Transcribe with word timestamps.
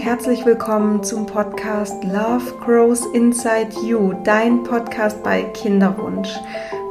herzlich 0.00 0.46
willkommen 0.46 1.02
zum 1.02 1.26
Podcast 1.26 2.02
Love 2.04 2.54
Grows 2.64 3.04
Inside 3.12 3.68
You, 3.84 4.14
dein 4.24 4.62
Podcast 4.62 5.22
bei 5.22 5.42
Kinderwunsch. 5.42 6.30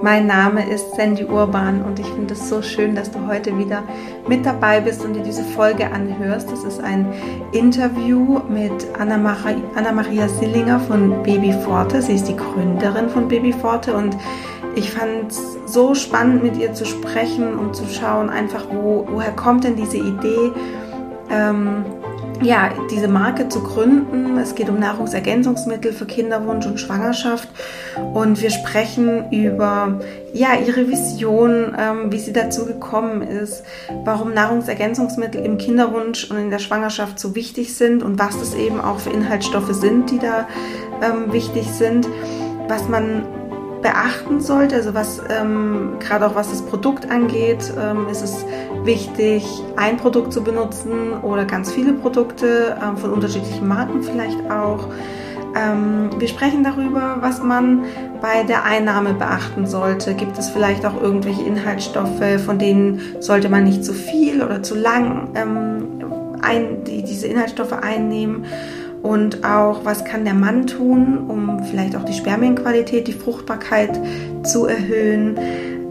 Mein 0.03 0.27
Name 0.27 0.69
ist 0.69 0.95
Sandy 0.95 1.25
Urban 1.25 1.83
und 1.83 1.99
ich 1.99 2.05
finde 2.05 2.35
es 2.35 2.47
so 2.47 2.61
schön, 2.61 2.93
dass 2.93 3.09
du 3.09 3.25
heute 3.25 3.57
wieder 3.57 3.81
mit 4.27 4.45
dabei 4.45 4.79
bist 4.79 5.03
und 5.03 5.15
dir 5.15 5.23
diese 5.23 5.43
Folge 5.43 5.91
anhörst. 5.91 6.51
Das 6.51 6.63
ist 6.63 6.81
ein 6.81 7.11
Interview 7.51 8.41
mit 8.47 8.85
Anna-Maria 8.99 9.57
Anna 9.75 10.27
Sillinger 10.27 10.79
von 10.79 11.23
Baby 11.23 11.51
Forte. 11.63 12.03
Sie 12.03 12.13
ist 12.13 12.27
die 12.27 12.37
Gründerin 12.37 13.09
von 13.09 13.27
Baby 13.27 13.53
Forte 13.53 13.95
und 13.95 14.15
ich 14.75 14.91
fand 14.91 15.31
es 15.31 15.57
so 15.65 15.95
spannend, 15.95 16.43
mit 16.43 16.57
ihr 16.57 16.75
zu 16.75 16.85
sprechen 16.85 17.57
und 17.57 17.75
zu 17.75 17.85
schauen, 17.87 18.29
einfach, 18.29 18.67
wo, 18.71 19.07
woher 19.09 19.31
kommt 19.31 19.63
denn 19.63 19.75
diese 19.75 19.97
Idee, 19.97 20.51
ähm, 21.31 21.83
ja, 22.41 22.71
diese 22.89 23.07
Marke 23.07 23.49
zu 23.49 23.61
gründen. 23.61 24.37
Es 24.37 24.55
geht 24.55 24.69
um 24.69 24.79
Nahrungsergänzungsmittel 24.79 25.91
für 25.91 26.05
Kinderwunsch 26.05 26.65
und 26.65 26.79
Schwangerschaft. 26.79 27.49
Und 28.13 28.41
wir 28.41 28.49
sprechen 28.49 29.31
über 29.31 29.99
ja, 30.33 30.49
ihre 30.55 30.87
Vision, 30.87 31.75
ähm, 31.77 32.11
wie 32.11 32.19
sie 32.19 32.33
dazu 32.33 32.65
gekommen 32.65 33.21
ist, 33.21 33.63
warum 34.05 34.33
Nahrungsergänzungsmittel 34.33 35.43
im 35.43 35.57
Kinderwunsch 35.57 36.29
und 36.29 36.37
in 36.37 36.49
der 36.49 36.59
Schwangerschaft 36.59 37.19
so 37.19 37.35
wichtig 37.35 37.75
sind 37.75 38.03
und 38.03 38.19
was 38.19 38.39
das 38.39 38.53
eben 38.53 38.79
auch 38.79 38.99
für 38.99 39.09
Inhaltsstoffe 39.09 39.73
sind, 39.73 40.11
die 40.11 40.19
da 40.19 40.47
ähm, 41.01 41.33
wichtig 41.33 41.67
sind, 41.67 42.07
was 42.67 42.87
man 42.87 43.25
beachten 43.81 44.41
sollte. 44.41 44.75
Also 44.75 44.93
was 44.93 45.21
ähm, 45.29 45.97
gerade 45.99 46.27
auch 46.27 46.35
was 46.35 46.49
das 46.49 46.61
Produkt 46.61 47.09
angeht, 47.09 47.73
ähm, 47.79 48.07
ist 48.09 48.21
es 48.21 48.45
wichtig, 48.83 49.45
ein 49.75 49.97
Produkt 49.97 50.33
zu 50.33 50.43
benutzen 50.43 51.13
oder 51.21 51.45
ganz 51.45 51.71
viele 51.71 51.93
Produkte 51.93 52.77
ähm, 52.81 52.97
von 52.97 53.11
unterschiedlichen 53.11 53.67
Marken 53.67 54.03
vielleicht 54.03 54.39
auch. 54.49 54.87
Ähm, 55.55 56.09
wir 56.17 56.27
sprechen 56.27 56.63
darüber, 56.63 57.17
was 57.21 57.41
man 57.41 57.85
bei 58.21 58.43
der 58.43 58.63
Einnahme 58.65 59.13
beachten 59.13 59.65
sollte. 59.65 60.13
Gibt 60.13 60.37
es 60.37 60.49
vielleicht 60.49 60.85
auch 60.85 61.01
irgendwelche 61.01 61.43
Inhaltsstoffe, 61.43 62.41
von 62.45 62.59
denen 62.59 63.01
sollte 63.19 63.49
man 63.49 63.63
nicht 63.63 63.83
zu 63.83 63.93
viel 63.93 64.43
oder 64.43 64.61
zu 64.61 64.75
lang 64.75 65.29
ähm, 65.35 66.37
ein, 66.41 66.83
die, 66.83 67.03
diese 67.03 67.27
Inhaltsstoffe 67.27 67.73
einnehmen? 67.73 68.45
und 69.01 69.45
auch, 69.45 69.85
was 69.85 70.03
kann 70.03 70.25
der 70.25 70.33
Mann 70.33 70.67
tun, 70.67 71.29
um 71.29 71.63
vielleicht 71.63 71.95
auch 71.95 72.03
die 72.03 72.13
Spermienqualität, 72.13 73.07
die 73.07 73.13
Fruchtbarkeit 73.13 73.99
zu 74.43 74.65
erhöhen. 74.65 75.37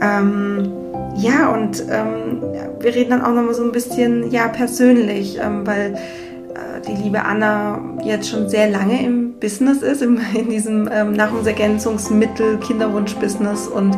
Ähm, 0.00 0.77
ja, 1.18 1.48
und 1.52 1.82
ähm, 1.90 2.42
wir 2.78 2.94
reden 2.94 3.10
dann 3.10 3.22
auch 3.22 3.32
nochmal 3.32 3.54
so 3.54 3.64
ein 3.64 3.72
bisschen 3.72 4.30
ja, 4.30 4.46
persönlich, 4.46 5.38
ähm, 5.42 5.66
weil 5.66 5.94
äh, 5.94 6.80
die 6.86 7.02
liebe 7.02 7.24
Anna 7.24 7.80
jetzt 8.04 8.28
schon 8.28 8.48
sehr 8.48 8.70
lange 8.70 9.02
im 9.04 9.32
Business 9.40 9.82
ist, 9.82 10.00
im, 10.00 10.20
in 10.34 10.48
diesem 10.48 10.88
ähm, 10.92 11.14
Nahrungsergänzungsmittel, 11.14 12.58
Kinderwunsch-Business 12.58 13.66
und 13.66 13.96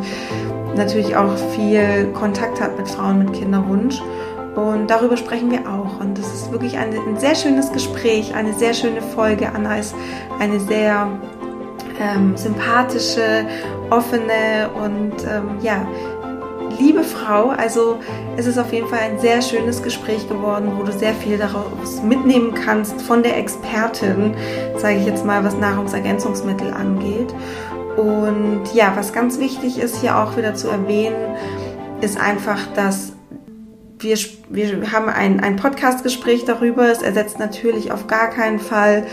natürlich 0.75 1.15
auch 1.15 1.35
viel 1.55 2.07
Kontakt 2.13 2.59
hat 2.59 2.75
mit 2.77 2.87
Frauen 2.87 3.19
mit 3.19 3.33
Kinderwunsch. 3.33 4.01
Und 4.55 4.89
darüber 4.89 5.15
sprechen 5.15 5.51
wir 5.51 5.59
auch. 5.59 5.99
Und 6.01 6.17
das 6.17 6.25
ist 6.33 6.51
wirklich 6.51 6.77
ein, 6.77 6.89
ein 6.89 7.17
sehr 7.17 7.35
schönes 7.35 7.71
Gespräch, 7.71 8.33
eine 8.33 8.53
sehr 8.53 8.73
schöne 8.73 9.01
Folge. 9.01 9.47
Anna 9.53 9.77
ist 9.77 9.95
eine 10.39 10.59
sehr 10.59 11.07
ähm, 12.01 12.35
sympathische, 12.35 13.45
offene 13.91 14.69
und 14.83 15.13
ähm, 15.29 15.57
ja, 15.61 15.85
liebe 16.81 17.03
Frau. 17.03 17.49
Also 17.49 17.99
es 18.37 18.47
ist 18.47 18.57
auf 18.57 18.73
jeden 18.73 18.87
Fall 18.87 18.99
ein 18.99 19.19
sehr 19.19 19.41
schönes 19.41 19.83
Gespräch 19.83 20.27
geworden, 20.27 20.71
wo 20.77 20.83
du 20.83 20.91
sehr 20.91 21.13
viel 21.13 21.37
daraus 21.37 22.01
mitnehmen 22.01 22.53
kannst 22.53 23.01
von 23.01 23.23
der 23.23 23.37
Expertin, 23.37 24.33
sage 24.77 24.97
ich 24.97 25.05
jetzt 25.05 25.25
mal, 25.25 25.43
was 25.43 25.55
Nahrungsergänzungsmittel 25.57 26.71
angeht. 26.71 27.33
Und 27.97 28.63
ja, 28.73 28.93
was 28.95 29.13
ganz 29.13 29.39
wichtig 29.39 29.79
ist 29.79 30.01
hier 30.01 30.17
auch 30.17 30.37
wieder 30.37 30.55
zu 30.55 30.69
erwähnen, 30.69 31.35
ist 32.01 32.19
einfach, 32.19 32.59
dass 32.73 33.13
wir, 33.99 34.17
wir 34.49 34.91
haben 34.91 35.09
ein, 35.09 35.39
ein 35.39 35.57
Podcast-Gespräch 35.57 36.45
darüber. 36.45 36.89
Es 36.89 37.03
ersetzt 37.03 37.37
natürlich 37.37 37.91
auf 37.91 38.07
gar 38.07 38.29
keinen 38.29 38.59
Fall 38.59 39.05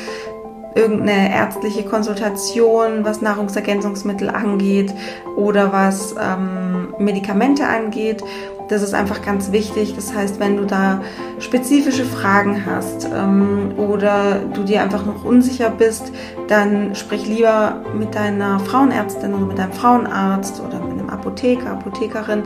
irgendeine 0.75 1.35
ärztliche 1.35 1.85
Konsultation, 1.85 3.05
was 3.05 3.21
Nahrungsergänzungsmittel 3.21 4.31
angeht 4.31 4.93
oder 5.37 5.73
was 5.73 6.15
ähm, 6.21 6.95
Medikamente 6.99 7.67
angeht. 7.67 8.23
Das 8.69 8.83
ist 8.83 8.93
einfach 8.93 9.23
ganz 9.23 9.51
wichtig. 9.51 9.95
Das 9.97 10.15
heißt, 10.15 10.41
wenn 10.41 10.59
du 10.59 10.67
da 10.67 11.01
spezifische 11.39 12.05
Fragen 12.05 12.67
hast 12.67 13.09
ähm, 13.13 13.73
oder 13.79 14.41
du 14.53 14.63
dir 14.63 14.83
einfach 14.83 15.07
noch 15.07 15.25
unsicher 15.25 15.71
bist, 15.71 16.13
dann 16.49 16.95
sprich 16.95 17.27
lieber 17.27 17.83
mit 17.99 18.15
deiner 18.15 18.61
Frauenärztin 18.61 19.35
oder 19.35 19.47
mit 19.47 19.59
deinem 19.59 19.73
Frauenarzt 19.73 20.61
oder 20.61 20.81
mit 20.81 20.99
einem 20.99 21.09
Apotheker, 21.09 21.71
Apothekerin 21.71 22.43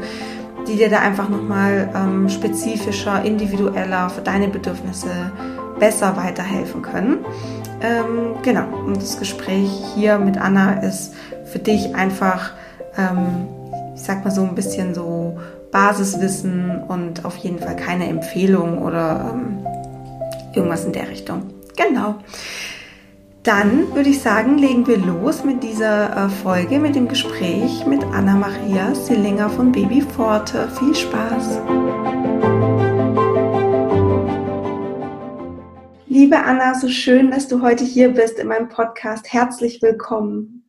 die 0.67 0.77
dir 0.77 0.89
da 0.89 1.01
einfach 1.01 1.29
nochmal 1.29 1.91
ähm, 1.95 2.29
spezifischer, 2.29 3.25
individueller 3.25 4.11
für 4.11 4.21
deine 4.21 4.49
Bedürfnisse 4.49 5.33
besser 5.79 6.17
weiterhelfen 6.17 6.83
können. 6.83 7.25
Ähm, 7.83 8.37
genau, 8.43 8.67
und 8.87 8.97
das 8.97 9.19
Gespräch 9.19 9.69
hier 9.95 10.19
mit 10.19 10.39
Anna 10.39 10.81
ist 10.81 11.15
für 11.45 11.59
dich 11.59 11.95
einfach, 11.97 12.53
ähm, 12.97 13.49
ich 13.95 14.03
sag 14.03 14.25
mal 14.25 14.31
so 14.31 14.43
ein 14.43 14.55
bisschen 14.55 14.95
so 14.95 15.39
Basiswissen 15.73 16.83
und 16.87 17.25
auf 17.25 17.37
jeden 17.39 17.59
Fall 17.59 17.75
keine 17.75 18.07
Empfehlung 18.07 18.83
oder 18.83 19.33
ähm, 19.35 19.67
irgendwas 20.55 20.85
in 20.85 20.93
der 20.93 21.09
Richtung. 21.09 21.43
Genau. 21.77 22.17
Dann 23.43 23.93
würde 23.95 24.11
ich 24.11 24.23
sagen, 24.23 24.59
legen 24.59 24.87
wir 24.87 24.99
los 24.99 25.43
mit 25.43 25.65
dieser 25.65 26.27
äh, 26.27 26.29
Folge, 26.29 26.79
mit 26.79 26.95
dem 26.95 27.09
Gespräch 27.09 27.85
mit 27.87 28.05
Anna-Maria 28.05 28.95
Sillinger 28.95 29.51
von 29.51 29.73
Baby 29.73 30.01
Forte. 30.03 30.69
Viel 30.79 30.95
Spaß! 30.95 31.61
Liebe 36.13 36.37
Anna, 36.37 36.75
so 36.75 36.91
schön, 36.91 37.31
dass 37.31 37.49
du 37.49 37.63
heute 37.63 37.85
hier 37.85 38.11
bist 38.11 38.39
in 38.39 38.47
meinem 38.47 38.69
Podcast. 38.69 39.33
Herzlich 39.33 39.81
willkommen. 39.81 40.69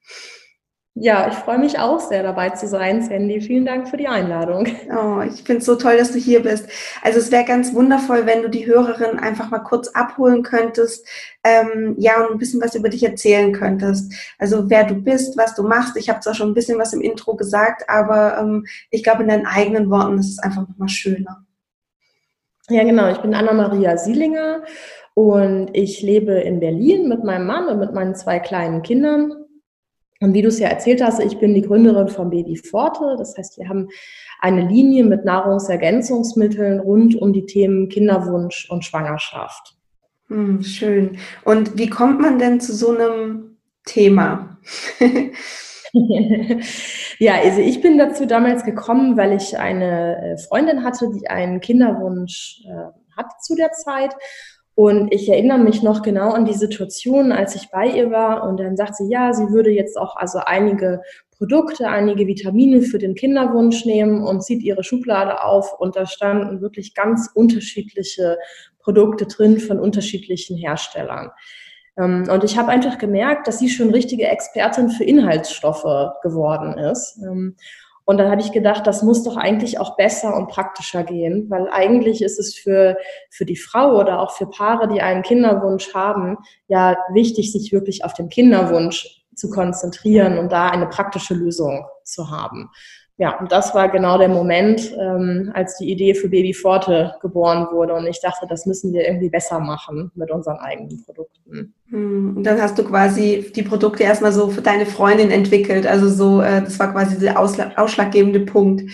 Ja, 0.94 1.28
ich 1.28 1.34
freue 1.34 1.60
mich 1.60 1.80
auch 1.80 2.00
sehr 2.00 2.24
dabei 2.24 2.52
zu 2.52 2.66
sein, 2.66 3.02
Sandy. 3.02 3.42
Vielen 3.42 3.66
Dank 3.66 3.90
für 3.90 3.98
die 3.98 4.08
Einladung. 4.08 4.70
Oh, 4.90 5.20
ich 5.20 5.44
finde 5.44 5.58
es 5.58 5.66
so 5.66 5.76
toll, 5.76 5.98
dass 5.98 6.14
du 6.14 6.18
hier 6.18 6.42
bist. 6.44 6.70
Also 7.02 7.20
es 7.20 7.30
wäre 7.30 7.44
ganz 7.44 7.74
wundervoll, 7.74 8.26
wenn 8.26 8.42
du 8.42 8.50
die 8.50 8.66
Hörerin 8.66 9.20
einfach 9.20 9.52
mal 9.52 9.60
kurz 9.60 9.90
abholen 9.90 10.44
könntest, 10.44 11.06
ähm, 11.44 11.96
ja, 11.98 12.22
und 12.22 12.32
ein 12.32 12.38
bisschen 12.38 12.62
was 12.62 12.74
über 12.76 12.88
dich 12.88 13.04
erzählen 13.04 13.52
könntest. 13.52 14.14
Also 14.40 14.70
wer 14.70 14.86
du 14.86 14.96
bist, 14.96 15.38
was 15.38 15.56
du 15.56 15.64
machst. 15.64 15.98
Ich 15.98 16.10
habe 16.10 16.22
zwar 16.22 16.36
schon 16.36 16.52
ein 16.52 16.56
bisschen 16.56 16.80
was 16.80 16.94
im 16.94 17.02
Intro 17.02 17.36
gesagt, 17.36 17.90
aber 17.90 18.38
ähm, 18.38 18.66
ich 18.92 19.04
glaube, 19.04 19.24
in 19.24 19.28
deinen 19.28 19.46
eigenen 19.46 19.90
Worten 19.90 20.20
ist 20.20 20.30
es 20.30 20.40
einfach 20.40 20.66
nochmal 20.70 20.88
schöner. 20.88 21.46
Ja, 22.70 22.86
genau. 22.86 23.12
Ich 23.12 23.18
bin 23.18 23.34
Anna-Maria 23.34 23.98
Sielinger 23.98 24.64
und 25.14 25.70
ich 25.74 26.02
lebe 26.02 26.34
in 26.34 26.60
Berlin 26.60 27.08
mit 27.08 27.24
meinem 27.24 27.46
Mann 27.46 27.68
und 27.68 27.80
mit 27.80 27.94
meinen 27.94 28.16
zwei 28.16 28.40
kleinen 28.40 28.82
Kindern. 28.82 29.34
Und 30.20 30.34
wie 30.34 30.42
du 30.42 30.48
es 30.48 30.60
ja 30.60 30.70
erzählt 30.70 31.04
hast, 31.04 31.20
ich 31.20 31.38
bin 31.38 31.54
die 31.54 31.62
Gründerin 31.62 32.08
von 32.08 32.30
Baby 32.30 32.56
Forte. 32.56 33.16
Das 33.18 33.38
heißt, 33.38 33.58
wir 33.58 33.68
haben 33.68 33.90
eine 34.40 34.68
Linie 34.68 35.04
mit 35.04 35.26
Nahrungsergänzungsmitteln 35.26 36.80
rund 36.80 37.16
um 37.16 37.34
die 37.34 37.46
Themen 37.46 37.90
Kinderwunsch 37.90 38.70
und 38.70 38.86
Schwangerschaft. 38.86 39.76
Hm, 40.28 40.64
schön. 40.64 41.18
Und 41.44 41.78
wie 41.78 41.90
kommt 41.90 42.22
man 42.22 42.40
denn 42.40 42.62
zu 42.62 42.74
so 42.74 42.92
einem 42.92 43.58
Thema? 43.86 44.58
ja, 47.20 47.36
also 47.44 47.60
ich 47.60 47.82
bin 47.82 47.98
dazu 47.98 48.26
damals 48.26 48.64
gekommen, 48.64 49.18
weil 49.18 49.34
ich 49.34 49.60
eine 49.60 50.18
äh, 50.18 50.38
Freundin 50.38 50.84
hatte, 50.84 51.12
die 51.14 51.30
einen 51.30 51.60
Kinderwunsch 51.60 52.64
äh, 52.66 53.18
hat 53.18 53.28
zu 53.42 53.56
der 53.56 53.74
Zeit 53.74 54.16
und 54.76 55.14
ich 55.14 55.30
erinnere 55.30 55.60
mich 55.60 55.84
noch 55.84 56.02
genau 56.02 56.32
an 56.32 56.46
die 56.46 56.54
Situation, 56.54 57.32
als 57.32 57.56
ich 57.56 57.70
bei 57.70 57.88
ihr 57.88 58.10
war 58.10 58.48
und 58.48 58.60
dann 58.60 58.76
sagt 58.76 58.96
sie, 58.96 59.08
ja, 59.08 59.34
sie 59.34 59.50
würde 59.50 59.70
jetzt 59.70 59.98
auch 59.98 60.16
also 60.16 60.40
einige 60.40 61.02
Produkte, 61.38 61.90
einige 61.90 62.26
Vitamine 62.26 62.82
für 62.82 62.98
den 62.98 63.16
Kinderwunsch 63.16 63.86
nehmen 63.86 64.24
und 64.24 64.44
zieht 64.44 64.64
ihre 64.64 64.84
Schublade 64.84 65.44
auf 65.44 65.80
und 65.80 65.96
da 65.96 66.06
standen 66.06 66.62
wirklich 66.62 66.96
ganz 66.96 67.30
unterschiedliche 67.34 68.38
Produkte 68.80 69.28
drin 69.28 69.60
von 69.60 69.80
unterschiedlichen 69.80 70.58
Herstellern. 70.58 71.30
Ähm, 71.98 72.28
und 72.32 72.44
ich 72.44 72.58
habe 72.58 72.70
einfach 72.70 72.98
gemerkt, 72.98 73.48
dass 73.48 73.60
sie 73.60 73.70
schon 73.70 73.92
richtige 73.92 74.28
Expertin 74.28 74.90
für 74.90 75.04
Inhaltsstoffe 75.04 76.14
geworden 76.24 76.78
ist. 76.78 77.20
Und 78.06 78.18
dann 78.18 78.30
habe 78.30 78.42
ich 78.42 78.52
gedacht, 78.52 78.86
das 78.86 79.02
muss 79.02 79.24
doch 79.24 79.38
eigentlich 79.38 79.80
auch 79.80 79.96
besser 79.96 80.36
und 80.36 80.50
praktischer 80.50 81.04
gehen, 81.04 81.50
weil 81.50 81.70
eigentlich 81.70 82.22
ist 82.22 82.38
es 82.38 82.54
für, 82.56 82.98
für 83.30 83.46
die 83.46 83.56
Frau 83.56 83.98
oder 83.98 84.20
auch 84.20 84.32
für 84.32 84.48
Paare, 84.48 84.88
die 84.88 85.02
einen 85.02 85.24
Kinderwunsch 85.24 85.94
haben, 85.94 86.38
ja 86.68 86.98
wichtig, 87.14 87.52
sich 87.52 87.72
wirklich 87.72 88.04
auf 88.04 88.14
den 88.14 88.30
Kinderwunsch 88.30 89.24
zu 89.36 89.50
konzentrieren 89.50 90.38
und 90.38 90.52
da 90.52 90.70
eine 90.70 90.88
praktische 90.88 91.34
Lösung 91.34 91.86
zu 92.04 92.30
haben. 92.30 92.70
Ja, 93.24 93.40
und 93.40 93.54
das 93.54 93.74
war 93.74 93.88
genau 93.88 94.18
der 94.18 94.28
Moment, 94.28 94.94
ähm, 95.00 95.50
als 95.54 95.78
die 95.78 95.90
Idee 95.90 96.14
für 96.14 96.28
Baby 96.28 96.54
Forte 96.54 97.16
geboren 97.22 97.68
wurde. 97.72 97.94
Und 97.94 98.06
ich 98.06 98.20
dachte, 98.20 98.46
das 98.50 98.66
müssen 98.66 98.92
wir 98.92 99.08
irgendwie 99.08 99.30
besser 99.30 99.62
machen 99.62 100.12
mit 100.14 100.30
unseren 100.30 100.58
eigenen 100.58 101.02
Produkten. 101.06 101.74
Hm, 101.88 102.36
und 102.36 102.44
dann 102.44 102.62
hast 102.62 102.78
du 102.78 102.84
quasi 102.84 103.50
die 103.56 103.64
Produkte 103.64 104.04
erstmal 104.04 104.34
so 104.34 104.50
für 104.50 104.62
deine 104.62 104.86
Freundin 104.86 105.32
entwickelt. 105.32 105.88
Also 105.88 106.10
so, 106.10 106.42
äh, 106.42 106.64
das 106.64 106.78
war 106.80 106.92
quasi 106.92 107.18
der 107.18 107.40
ausschlaggebende 107.40 108.42
Punkt. 108.42 108.92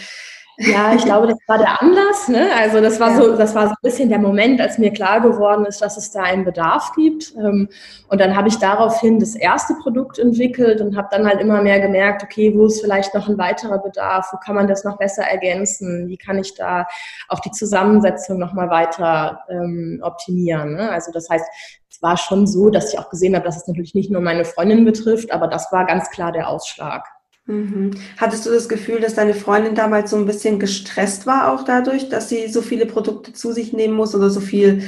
Ja, 0.62 0.94
ich 0.94 1.06
glaube, 1.06 1.28
das 1.28 1.38
war 1.48 1.58
der 1.58 1.82
Anlass. 1.82 2.28
Ne? 2.28 2.50
Also 2.58 2.82
das 2.82 3.00
war 3.00 3.12
ja. 3.12 3.18
so, 3.18 3.38
das 3.38 3.56
war 3.56 3.68
so 3.68 3.72
ein 3.72 3.82
bisschen 3.82 4.10
der 4.10 4.20
Moment, 4.20 4.60
als 4.60 4.78
mir 4.78 4.92
klar 4.92 5.22
geworden 5.22 5.66
ist, 5.66 5.82
dass 5.82 5.96
es 5.96 6.12
da 6.12 6.24
einen 6.24 6.44
Bedarf 6.44 6.92
gibt. 6.96 7.34
Ähm, 7.38 7.70
und 8.10 8.20
dann 8.20 8.36
habe 8.36 8.50
ich 8.50 8.58
daraufhin 8.58 9.20
das 9.20 9.36
erste 9.36 9.74
Produkt 9.76 10.20
entwickelt 10.20 10.82
und 10.82 10.98
habe 10.98 11.08
dann 11.12 11.26
halt 11.26 11.40
immer 11.40 11.62
mehr 11.62 11.80
gemerkt, 11.80 12.24
okay, 12.24 12.54
wo 12.54 12.66
ist 12.66 12.82
vielleicht 12.82 13.16
noch 13.16 13.30
ein 13.30 13.38
weiterer 13.38 13.80
Bedarf? 13.80 14.28
Wo 14.34 14.38
kann 14.38 14.56
man 14.56 14.68
das 14.68 14.84
noch 14.84 14.98
besser 14.98 15.24
ergänzen? 15.24 16.10
Wie 16.10 16.18
kann 16.18 16.38
ich 16.38 16.54
da 16.56 16.86
auch 17.30 17.40
die 17.40 17.52
Zusammensetzung 17.52 18.38
noch 18.38 18.52
mal 18.52 18.70
weiter 18.70 19.40
ähm, 19.50 20.02
optimieren? 20.04 20.74
Ne? 20.74 20.92
Also 20.92 21.14
das 21.14 21.30
heißt, 21.30 21.46
es 21.90 22.02
war 22.02 22.18
schon 22.18 22.48
so, 22.48 22.70
dass 22.70 22.92
ich 22.94 23.00
auch 23.00 23.10
gesehen 23.10 23.34
habe, 23.34 23.46
dass 23.46 23.56
es 23.56 23.68
natürlich 23.68 23.96
nicht 23.96 24.12
nur 24.12 24.22
meine 24.22 24.44
Freundin 24.44 24.84
betrifft, 24.84 25.32
aber 25.32 25.48
das 25.48 25.72
war 25.72 25.86
ganz 25.86 26.10
klar 26.10 26.34
der 26.34 26.50
Ausschlag. 26.50 27.08
Mhm. 27.50 27.92
Hattest 28.18 28.46
du 28.46 28.52
das 28.52 28.70
Gefühl, 28.70 29.00
dass 29.00 29.16
deine 29.16 29.34
Freundin 29.34 29.74
damals 29.74 30.12
so 30.12 30.18
ein 30.18 30.28
bisschen 30.28 30.60
gestresst 30.60 31.26
war 31.26 31.52
auch 31.52 31.64
dadurch, 31.64 32.08
dass 32.08 32.30
sie 32.30 32.48
so 32.48 32.62
viele 32.62 32.86
Produkte 32.86 33.34
zu 33.34 33.54
sich 33.54 33.74
nehmen 33.74 33.96
muss 33.96 34.14
oder 34.14 34.30
so 34.30 34.40
viel, 34.40 34.84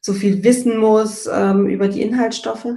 so 0.00 0.14
viel 0.14 0.42
wissen 0.42 0.78
muss 0.78 1.28
ähm, 1.30 1.66
über 1.66 1.88
die 1.88 2.00
Inhaltsstoffe? 2.00 2.68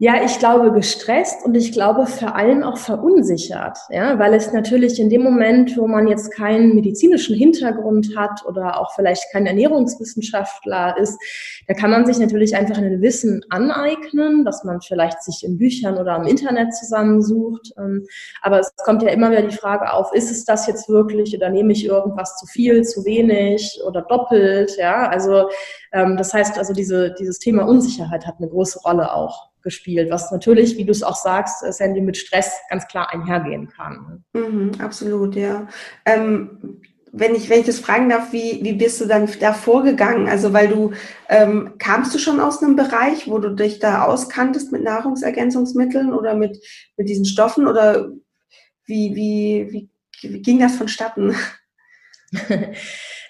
Ja, 0.00 0.24
ich 0.24 0.38
glaube 0.38 0.70
gestresst 0.70 1.44
und 1.44 1.56
ich 1.56 1.72
glaube 1.72 2.06
vor 2.06 2.36
allem 2.36 2.62
auch 2.62 2.76
verunsichert, 2.76 3.78
ja, 3.90 4.16
weil 4.20 4.32
es 4.32 4.52
natürlich 4.52 5.00
in 5.00 5.10
dem 5.10 5.24
Moment, 5.24 5.76
wo 5.76 5.88
man 5.88 6.06
jetzt 6.06 6.30
keinen 6.32 6.76
medizinischen 6.76 7.34
Hintergrund 7.34 8.16
hat 8.16 8.46
oder 8.46 8.80
auch 8.80 8.94
vielleicht 8.94 9.24
kein 9.32 9.46
Ernährungswissenschaftler 9.46 10.96
ist, 10.98 11.18
da 11.66 11.74
kann 11.74 11.90
man 11.90 12.06
sich 12.06 12.20
natürlich 12.20 12.54
einfach 12.54 12.78
ein 12.78 13.02
Wissen 13.02 13.44
aneignen, 13.48 14.44
dass 14.44 14.62
man 14.62 14.80
vielleicht 14.80 15.20
sich 15.24 15.42
in 15.44 15.58
Büchern 15.58 15.98
oder 15.98 16.14
im 16.14 16.28
Internet 16.28 16.76
zusammensucht. 16.76 17.72
Ähm, 17.76 18.06
aber 18.42 18.60
es 18.60 18.72
kommt 18.76 19.02
ja 19.02 19.08
immer 19.08 19.32
wieder 19.32 19.42
die 19.42 19.56
Frage 19.56 19.92
auf, 19.92 20.14
ist 20.14 20.30
es 20.30 20.44
das 20.44 20.68
jetzt 20.68 20.88
wirklich 20.88 21.34
oder 21.36 21.50
nehme 21.50 21.72
ich 21.72 21.84
irgendwas 21.84 22.36
zu 22.36 22.46
viel, 22.46 22.84
zu 22.84 23.04
wenig 23.04 23.80
oder 23.84 24.02
doppelt, 24.02 24.76
ja, 24.78 25.08
also 25.08 25.48
ähm, 25.92 26.16
das 26.16 26.32
heißt 26.32 26.56
also 26.56 26.72
diese, 26.72 27.14
dieses 27.18 27.40
Thema 27.40 27.66
Unsicherheit 27.66 28.28
hat 28.28 28.36
eine 28.38 28.48
große 28.48 28.78
Rolle 28.84 29.12
auch 29.12 29.48
gespielt, 29.68 30.10
was 30.10 30.30
natürlich, 30.32 30.76
wie 30.78 30.84
du 30.84 30.92
es 30.92 31.02
auch 31.02 31.16
sagst, 31.16 31.62
äh, 31.62 31.72
Sandy, 31.72 32.00
mit 32.00 32.16
Stress 32.16 32.58
ganz 32.70 32.86
klar 32.88 33.12
einhergehen 33.12 33.68
kann. 33.68 34.24
Mhm, 34.32 34.72
absolut, 34.78 35.36
ja. 35.36 35.68
Ähm, 36.06 36.80
wenn 37.12 37.34
ich, 37.34 37.48
wenn 37.50 37.60
ich 37.60 37.66
das 37.66 37.80
fragen 37.80 38.08
darf, 38.08 38.32
wie, 38.32 38.60
wie 38.62 38.72
bist 38.72 39.00
du 39.00 39.06
dann 39.06 39.28
da 39.40 39.52
vorgegangen? 39.52 40.28
Also, 40.28 40.52
weil 40.52 40.68
du, 40.68 40.92
ähm, 41.28 41.74
kamst 41.78 42.14
du 42.14 42.18
schon 42.18 42.40
aus 42.40 42.62
einem 42.62 42.76
Bereich, 42.76 43.28
wo 43.28 43.38
du 43.38 43.54
dich 43.54 43.78
da 43.78 44.04
auskanntest 44.04 44.72
mit 44.72 44.82
Nahrungsergänzungsmitteln 44.82 46.12
oder 46.12 46.34
mit, 46.34 46.58
mit 46.96 47.08
diesen 47.08 47.24
Stoffen 47.24 47.66
oder 47.66 48.10
wie, 48.86 49.14
wie, 49.14 49.68
wie, 49.70 49.88
wie 50.22 50.42
ging 50.42 50.60
das 50.60 50.76
vonstatten? 50.76 51.34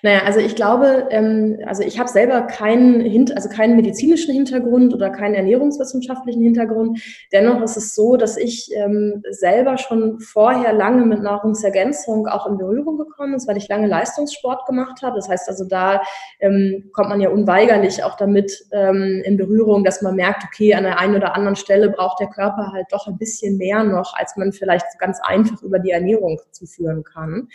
Naja, 0.03 0.23
also 0.25 0.39
ich 0.39 0.55
glaube, 0.55 1.09
ähm, 1.11 1.59
also 1.67 1.83
ich 1.83 1.99
habe 1.99 2.09
selber 2.09 2.43
keinen, 2.43 3.01
Hint 3.01 3.35
also 3.35 3.49
keinen 3.49 3.77
medizinischen 3.77 4.33
Hintergrund 4.33 4.95
oder 4.95 5.11
keinen 5.11 5.35
ernährungswissenschaftlichen 5.35 6.43
Hintergrund. 6.43 7.01
Dennoch 7.33 7.63
ist 7.63 7.77
es 7.77 7.95
so, 7.95 8.17
dass 8.17 8.37
ich 8.37 8.71
ähm, 8.77 9.23
selber 9.31 9.77
schon 9.77 10.21
vorher 10.21 10.73
lange 10.73 11.05
mit 11.05 11.23
Nahrungsergänzung 11.23 12.29
auch 12.29 12.47
in 12.47 12.59
Berührung 12.59 12.97
gekommen 12.97 13.35
ist, 13.35 13.49
weil 13.49 13.57
ich 13.57 13.69
lange 13.69 13.89
Leistungssport 13.89 14.67
gemacht 14.67 15.03
habe. 15.03 15.17
Das 15.17 15.29
heißt 15.29 15.49
also, 15.49 15.65
da 15.65 16.01
ähm, 16.39 16.91
kommt 16.93 17.09
man 17.09 17.21
ja 17.21 17.31
unweigerlich 17.31 18.05
auch 18.05 18.17
damit 18.17 18.67
ähm, 18.73 19.23
in 19.25 19.37
Berührung, 19.37 19.83
dass 19.83 20.01
man 20.03 20.15
merkt, 20.15 20.45
okay, 20.45 20.75
an 20.75 20.85
der 20.85 20.99
einen 21.01 21.17
oder 21.17 21.35
anderen 21.35 21.57
Stelle 21.57 21.91
braucht 21.91 22.21
der 22.21 22.29
Körper 22.29 22.73
halt 22.73 22.87
doch 22.91 23.09
ein 23.09 23.19
bisschen 23.19 23.57
mehr 23.57 23.83
noch, 23.83 24.15
als 24.15 24.37
man 24.37 24.53
vielleicht 24.53 24.87
ganz 24.99 25.19
einfach 25.23 25.61
über 25.63 25.81
die 25.81 25.91
Ernährung 25.91 26.41
zuführen 26.53 27.03
kann. 27.03 27.49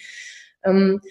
Ähm, 0.66 1.02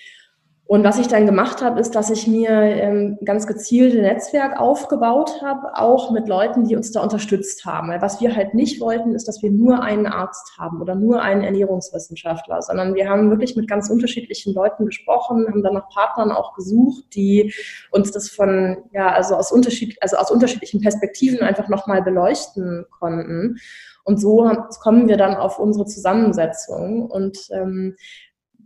und 0.67 0.85
was 0.85 0.99
ich 0.99 1.09
dann 1.09 1.26
gemacht 1.26 1.61
habe, 1.61 1.81
ist, 1.81 1.94
dass 1.94 2.09
ich 2.09 2.26
mir 2.26 2.49
ähm, 2.49 3.19
ganz 3.25 3.47
gezielt 3.47 3.94
ein 3.94 4.03
Netzwerk 4.03 4.59
aufgebaut 4.59 5.43
habe, 5.43 5.76
auch 5.76 6.11
mit 6.12 6.29
Leuten, 6.29 6.64
die 6.64 6.76
uns 6.76 6.93
da 6.93 7.03
unterstützt 7.03 7.67
haben. 7.67 7.88
Weil 7.88 8.00
was 8.00 8.20
wir 8.20 8.35
halt 8.35 8.55
nicht 8.55 8.81
wollten, 8.81 9.14
ist, 9.14 9.29
dass 9.29 9.43
wir 9.43 9.50
nur 9.50 9.82
einen 9.82 10.06
Arzt 10.06 10.56
haben 10.59 10.81
oder 10.81 10.94
nur 10.94 11.20
einen 11.20 11.43
Ernährungswissenschaftler, 11.43 12.62
sondern 12.62 12.94
wir 12.94 13.09
haben 13.11 13.29
wirklich 13.29 13.55
mit 13.55 13.69
ganz 13.69 13.91
unterschiedlichen 13.91 14.55
Leuten 14.55 14.87
gesprochen, 14.87 15.47
haben 15.47 15.62
dann 15.62 15.75
nach 15.75 15.91
Partnern 15.91 16.31
auch 16.31 16.55
gesucht, 16.55 17.05
die 17.15 17.53
uns 17.91 18.12
das 18.12 18.31
von, 18.31 18.79
ja, 18.93 19.08
also 19.12 19.35
aus, 19.35 19.53
Unterschied, 19.53 19.99
also 20.00 20.17
aus 20.17 20.31
unterschiedlichen 20.31 20.81
Perspektiven 20.81 21.41
einfach 21.41 21.69
nochmal 21.69 22.03
beleuchten 22.03 22.87
konnten. 22.99 23.58
Und 24.05 24.20
so 24.20 24.50
kommen 24.81 25.06
wir 25.06 25.17
dann 25.17 25.35
auf 25.35 25.58
unsere 25.58 25.87
Zusammensetzung. 25.87 27.11
Und 27.11 27.49
ähm, 27.50 27.97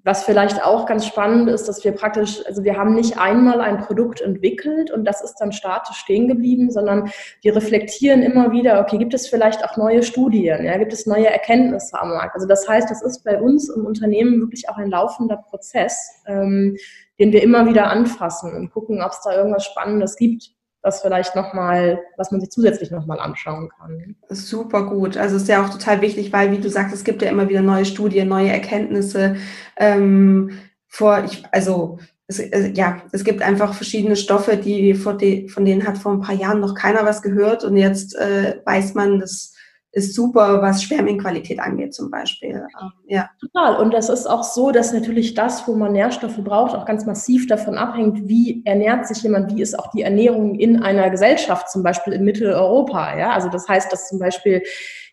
was 0.07 0.23
vielleicht 0.23 0.65
auch 0.65 0.87
ganz 0.87 1.05
spannend 1.05 1.51
ist, 1.51 1.67
dass 1.69 1.83
wir 1.83 1.91
praktisch, 1.91 2.41
also 2.47 2.63
wir 2.63 2.77
haben 2.77 2.95
nicht 2.95 3.19
einmal 3.19 3.61
ein 3.61 3.79
Produkt 3.79 4.21
entwickelt 4.21 4.93
und 4.93 5.05
das 5.05 5.21
ist 5.21 5.35
dann 5.41 5.51
statisch 5.51 5.97
stehen 5.97 6.29
geblieben, 6.29 6.71
sondern 6.71 7.11
wir 7.43 7.57
reflektieren 7.57 8.23
immer 8.23 8.53
wieder, 8.53 8.81
okay, 8.81 8.99
gibt 8.99 9.15
es 9.15 9.27
vielleicht 9.27 9.65
auch 9.65 9.77
neue 9.77 10.05
Studien, 10.05 10.65
ja, 10.65 10.79
gibt 10.79 10.93
es 10.93 11.07
neue 11.07 11.27
Erkenntnisse 11.27 12.01
am 12.01 12.11
Markt? 12.11 12.37
Also 12.37 12.47
das 12.47 12.69
heißt, 12.69 12.89
das 12.89 13.03
ist 13.03 13.25
bei 13.25 13.41
uns 13.41 13.69
im 13.69 13.85
Unternehmen 13.85 14.39
wirklich 14.39 14.69
auch 14.69 14.77
ein 14.77 14.91
laufender 14.91 15.39
Prozess, 15.39 16.23
ähm, 16.29 16.77
den 17.19 17.33
wir 17.33 17.43
immer 17.43 17.67
wieder 17.67 17.91
anfassen 17.91 18.55
und 18.55 18.71
gucken, 18.71 19.03
ob 19.03 19.11
es 19.11 19.23
da 19.25 19.37
irgendwas 19.37 19.65
Spannendes 19.65 20.15
gibt 20.15 20.56
was 20.87 21.03
vielleicht 21.03 21.35
nochmal, 21.35 21.99
was 22.17 22.31
man 22.31 22.41
sich 22.41 22.51
zusätzlich 22.51 22.93
nochmal 22.93 23.19
anschauen 23.19 23.69
kann. 23.77 24.15
Super 24.29 24.87
gut. 24.87 25.17
Also 25.17 25.37
ist 25.37 25.49
ja 25.49 25.65
auch 25.65 25.69
total 25.69 26.01
wichtig, 26.01 26.33
weil, 26.33 26.53
wie 26.53 26.61
du 26.61 26.71
sagst, 26.71 26.95
es 26.95 27.03
gibt 27.03 27.23
ja 27.23 27.29
immer 27.29 27.49
wieder 27.49 27.61
neue 27.61 27.85
Studien, 27.85 28.29
neue 28.29 28.51
Erkenntnisse. 28.51 29.35
Ähm, 29.77 30.59
vor, 30.87 31.25
ich, 31.25 31.45
also 31.51 31.99
es, 32.29 32.39
äh, 32.39 32.71
ja, 32.73 33.03
es 33.11 33.25
gibt 33.25 33.43
einfach 33.43 33.75
verschiedene 33.75 34.15
Stoffe, 34.15 34.57
die, 34.57 34.95
von 34.95 35.19
denen 35.19 35.87
hat 35.87 35.99
vor 35.99 36.13
ein 36.13 36.21
paar 36.21 36.37
Jahren 36.37 36.61
noch 36.61 36.77
keiner 36.77 37.05
was 37.05 37.21
gehört 37.21 37.65
und 37.65 37.77
jetzt 37.77 38.17
äh, 38.17 38.61
weiß 38.65 38.95
man, 38.95 39.19
dass 39.19 39.56
ist 39.97 40.15
super, 40.15 40.61
was 40.61 40.83
Spermienqualität 40.83 41.59
angeht 41.59 41.95
zum 41.95 42.11
Beispiel. 42.11 42.67
Ähm, 42.81 42.93
ja. 43.07 43.31
Total. 43.41 43.77
Und 43.77 43.95
das 43.95 44.11
ist 44.11 44.27
auch 44.27 44.45
so, 44.45 44.71
dass 44.71 44.93
natürlich 44.93 45.33
das, 45.33 45.67
wo 45.67 45.75
man 45.75 45.93
Nährstoffe 45.93 46.37
braucht, 46.37 46.75
auch 46.75 46.85
ganz 46.85 47.07
massiv 47.07 47.47
davon 47.47 47.79
abhängt, 47.79 48.29
wie 48.29 48.63
ernährt 48.67 49.07
sich 49.07 49.23
jemand, 49.23 49.55
wie 49.55 49.63
ist 49.63 49.79
auch 49.79 49.91
die 49.93 50.03
Ernährung 50.03 50.55
in 50.57 50.83
einer 50.83 51.09
Gesellschaft, 51.09 51.71
zum 51.71 51.83
Beispiel 51.83 52.13
in 52.13 52.25
Mitteleuropa. 52.25 53.17
Ja? 53.17 53.31
Also 53.31 53.49
das 53.49 53.67
heißt, 53.67 53.91
dass 53.91 54.09
zum 54.11 54.19
Beispiel 54.19 54.63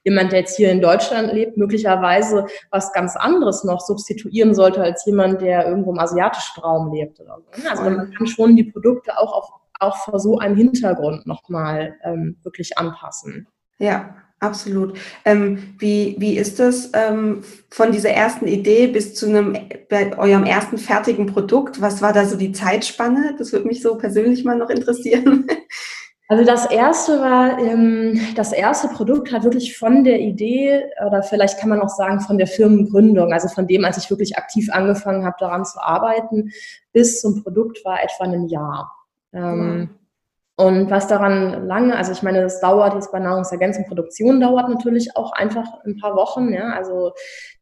jemand, 0.03 0.33
der 0.33 0.39
jetzt 0.39 0.57
hier 0.57 0.69
in 0.69 0.81
Deutschland 0.81 1.31
lebt, 1.31 1.55
möglicherweise 1.55 2.45
was 2.69 2.91
ganz 2.91 3.15
anderes 3.15 3.63
noch 3.63 3.79
substituieren 3.79 4.53
sollte 4.53 4.83
als 4.83 5.05
jemand, 5.05 5.39
der 5.39 5.65
irgendwo 5.65 5.93
im 5.93 5.99
asiatischen 5.99 6.61
Raum 6.61 6.93
lebt. 6.93 7.21
Oder 7.21 7.37
so. 7.37 7.61
Ne? 7.61 7.71
Also 7.71 7.83
man 7.83 8.11
kann 8.11 8.27
schon 8.27 8.57
die 8.57 8.65
Produkte 8.65 9.17
auch, 9.17 9.31
auf, 9.31 9.49
auch 9.79 9.95
vor 9.95 10.19
so 10.19 10.39
einem 10.39 10.57
Hintergrund 10.57 11.25
nochmal 11.25 11.95
ähm, 12.03 12.35
wirklich 12.43 12.77
anpassen. 12.77 13.47
Ja, 13.79 14.15
Absolut. 14.43 14.97
Ähm, 15.23 15.75
wie, 15.79 16.15
wie 16.19 16.37
ist 16.37 16.59
das 16.59 16.91
ähm, 16.93 17.43
von 17.69 17.93
dieser 17.93 18.09
ersten 18.09 18.45
Idee 18.45 18.87
bis 18.87 19.15
zu 19.15 19.27
einem, 19.27 19.57
bei 19.89 20.17
eurem 20.17 20.43
ersten 20.43 20.77
fertigen 20.77 21.27
Produkt? 21.27 21.79
Was 21.79 22.01
war 22.01 22.11
da 22.11 22.25
so 22.25 22.35
die 22.35 22.51
Zeitspanne? 22.51 23.35
Das 23.37 23.53
würde 23.53 23.67
mich 23.67 23.81
so 23.81 23.97
persönlich 23.97 24.43
mal 24.43 24.57
noch 24.57 24.69
interessieren. 24.69 25.47
Also 26.29 26.45
das 26.45 26.71
erste 26.71 27.19
war, 27.19 27.59
ähm, 27.59 28.19
das 28.35 28.53
erste 28.53 28.87
Produkt 28.87 29.31
hat 29.31 29.43
wirklich 29.43 29.77
von 29.77 30.05
der 30.05 30.19
Idee 30.19 30.85
oder 31.05 31.21
vielleicht 31.21 31.59
kann 31.59 31.69
man 31.69 31.81
auch 31.81 31.89
sagen 31.89 32.21
von 32.21 32.37
der 32.37 32.47
Firmengründung, 32.47 33.33
also 33.33 33.49
von 33.49 33.67
dem, 33.67 33.83
als 33.83 33.97
ich 33.97 34.09
wirklich 34.09 34.35
aktiv 34.37 34.69
angefangen 34.71 35.25
habe, 35.25 35.35
daran 35.37 35.65
zu 35.65 35.79
arbeiten, 35.79 36.49
bis 36.93 37.19
zum 37.19 37.43
Produkt 37.43 37.83
war 37.83 38.01
etwa 38.01 38.23
ein 38.23 38.47
Jahr. 38.47 38.91
Wow. 39.33 39.89
Und 40.55 40.91
was 40.91 41.07
daran 41.07 41.65
lange, 41.65 41.97
also 41.97 42.11
ich 42.11 42.21
meine, 42.21 42.43
es 42.43 42.59
dauert 42.59 42.93
jetzt 42.93 43.11
bei 43.11 43.19
Nahrungsergänzung, 43.19 43.85
Produktion 43.87 44.39
dauert 44.39 44.69
natürlich 44.69 45.15
auch 45.15 45.31
einfach 45.33 45.65
ein 45.83 45.97
paar 45.99 46.15
Wochen, 46.15 46.53
ja, 46.53 46.73
also 46.73 47.11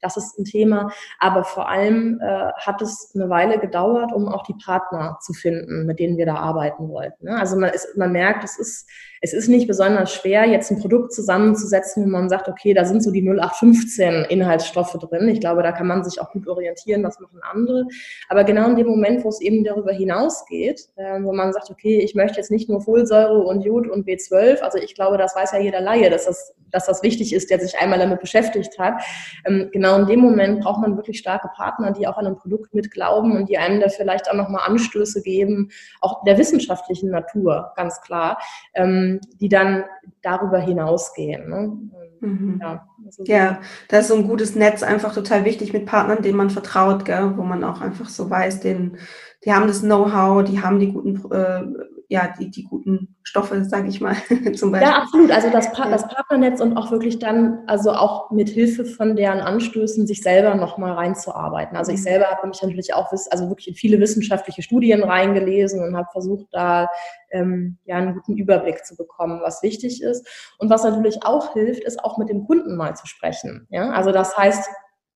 das 0.02 0.18
ist 0.18 0.38
ein 0.38 0.46
Thema, 0.46 0.92
aber 1.20 1.44
vor 1.44 1.70
allem 1.70 2.20
äh, 2.22 2.52
hat 2.58 2.82
es 2.82 3.12
eine 3.16 3.30
Weile 3.30 3.60
gedauert, 3.60 4.12
um 4.12 4.28
auch 4.28 4.44
die 4.44 4.56
Partner 4.66 5.18
zu 5.22 5.32
finden, 5.34 5.86
mit 5.86 6.00
denen 6.00 6.18
wir 6.18 6.26
da 6.26 6.36
arbeiten 6.36 6.90
wollten. 6.90 7.26
Ne? 7.26 7.40
Also 7.40 7.56
man, 7.56 7.70
ist, 7.70 7.96
man 7.96 8.12
merkt, 8.12 8.44
es 8.44 8.58
ist, 8.58 8.90
es 9.22 9.34
ist 9.34 9.48
nicht 9.48 9.68
besonders 9.68 10.12
schwer, 10.12 10.46
jetzt 10.46 10.72
ein 10.72 10.80
Produkt 10.80 11.14
zusammenzusetzen, 11.14 12.04
wo 12.04 12.10
man 12.10 12.28
sagt, 12.28 12.50
okay, 12.50 12.74
da 12.74 12.86
sind 12.86 13.04
so 13.04 13.12
die 13.12 13.22
0815 13.22 14.26
Inhaltsstoffe 14.30 14.94
drin. 14.94 15.30
Ich 15.30 15.40
glaube, 15.40 15.62
da 15.62 15.72
kann 15.72 15.86
man 15.86 16.04
sich 16.04 16.20
auch 16.20 16.32
gut 16.32 16.48
orientieren, 16.48 17.04
was 17.04 17.20
machen 17.20 17.40
andere. 17.44 17.86
Aber 18.30 18.44
genau 18.44 18.68
in 18.68 18.76
dem 18.76 18.88
Moment, 18.88 19.24
wo 19.24 19.30
es 19.30 19.40
eben 19.40 19.64
darüber 19.64 19.92
hinausgeht, 19.92 20.90
äh, 20.96 21.22
wo 21.22 21.34
man 21.34 21.54
sagt, 21.54 21.70
okay, 21.70 22.00
ich 22.00 22.16
möchte 22.16 22.38
jetzt 22.38 22.50
nicht 22.50 22.68
nur 22.68 22.81
Folsäure 22.82 23.40
und 23.40 23.62
Jod 23.62 23.88
und 23.88 24.08
B12. 24.08 24.60
Also 24.60 24.78
ich 24.78 24.96
glaube, 24.96 25.18
das 25.18 25.36
weiß 25.36 25.52
ja 25.54 25.60
jeder 25.60 25.82
Laie, 25.82 26.10
dass 26.10 26.26
das, 26.26 26.54
dass 26.72 26.86
das 26.86 27.04
wichtig 27.04 27.34
ist, 27.34 27.50
der 27.50 27.60
sich 27.60 27.78
einmal 27.80 28.00
damit 28.00 28.20
beschäftigt 28.20 28.78
hat. 28.80 29.02
Ähm, 29.46 29.70
genau 29.72 29.98
in 30.00 30.08
dem 30.08 30.20
Moment 30.20 30.62
braucht 30.62 30.82
man 30.82 30.96
wirklich 30.98 31.20
starke 31.20 31.50
Partner, 31.56 31.92
die 31.92 32.08
auch 32.08 32.18
an 32.18 32.26
einem 32.26 32.38
Produkt 32.38 32.74
mit 32.74 32.92
glauben 32.92 33.36
und 33.36 33.50
die 33.50 33.58
einem 33.58 33.80
da 33.80 33.90
vielleicht 33.90 34.30
auch 34.30 34.36
nochmal 34.36 34.68
Anstöße 34.68 35.22
geben, 35.22 35.70
auch 36.02 36.24
der 36.24 36.38
wissenschaftlichen 36.38 37.10
Natur, 37.10 37.72
ganz 37.76 38.02
klar, 38.02 38.38
ähm, 38.74 39.20
die 39.40 39.50
dann 39.50 39.84
darüber 40.22 40.60
hinausgehen. 40.60 41.50
Ne? 41.50 41.78
Mhm. 42.22 42.60
Ja, 42.62 42.88
also 43.06 43.24
ja, 43.26 43.62
da 43.88 44.00
ist 44.00 44.08
so 44.08 44.16
ein 44.16 44.28
gutes 44.28 44.56
Netz 44.56 44.84
einfach 44.84 45.14
total 45.14 45.44
wichtig 45.44 45.74
mit 45.74 45.86
Partnern, 45.86 46.22
denen 46.22 46.38
man 46.38 46.50
vertraut, 46.52 47.04
gell? 47.04 47.34
wo 47.36 47.42
man 47.42 47.64
auch 47.64 47.82
einfach 47.82 48.10
so 48.10 48.30
weiß, 48.30 48.60
den, 48.60 48.98
die 49.44 49.54
haben 49.54 49.68
das 49.68 49.82
Know-how, 49.82 50.44
die 50.44 50.62
haben 50.62 50.80
die 50.80 50.92
guten, 50.92 51.16
äh, 51.32 51.64
ja, 52.12 52.28
die, 52.38 52.52
die 52.52 52.66
guten 52.66 53.16
Stoffe, 53.24 53.64
sage 53.64 53.88
ich 53.88 54.02
mal, 54.02 54.16
zum 54.54 54.74
Beispiel. 54.74 54.90
Ja, 54.90 54.98
absolut. 54.98 55.32
Also 55.32 55.50
das, 55.50 55.72
pa 55.72 55.90
das 55.90 56.06
Partnernetz 56.10 56.60
und 56.60 56.76
auch 56.76 56.92
wirklich 56.92 57.20
dann, 57.20 57.60
also 57.68 57.94
auch 57.94 58.32
mit 58.32 58.50
Hilfe 58.50 58.84
von 58.84 59.16
deren 59.16 59.40
Anstößen, 59.40 60.06
sich 60.06 60.22
selber 60.22 60.56
nochmal 60.56 60.92
reinzuarbeiten. 60.92 61.78
Also 61.78 61.94
ich 61.94 62.00
mhm. 62.00 62.04
selber 62.04 62.26
habe 62.26 62.50
mich 62.50 62.62
natürlich 62.62 62.94
auch, 62.94 63.10
also 63.14 63.48
wirklich 63.48 63.70
in 63.70 63.76
viele 63.76 63.98
wissenschaftliche 64.02 64.62
Studien 64.62 65.04
reingelesen 65.04 65.82
und 65.82 65.96
habe 65.96 66.10
versucht, 66.12 66.48
da 66.52 66.90
ähm, 67.32 67.78
ja 67.86 67.96
einen 67.96 68.14
guten 68.14 68.36
Überblick 68.36 68.86
zu 68.86 68.98
bekommen, 68.98 69.40
was 69.42 69.64
wichtig 69.64 70.04
ist. 70.04 70.28
Und 70.60 70.70
was 70.70 70.84
natürlich 70.84 71.24
auch 71.24 71.54
hilft, 71.54 71.86
ist 71.86 72.04
auch 72.04 72.18
mit 72.18 72.28
dem 72.28 72.46
Kunden 72.46 72.76
mal 72.76 72.94
zu 72.98 73.08
sprechen. 73.08 73.68
Ja? 73.70 73.90
Also 73.92 74.12
das 74.12 74.36
heißt, 74.36 74.70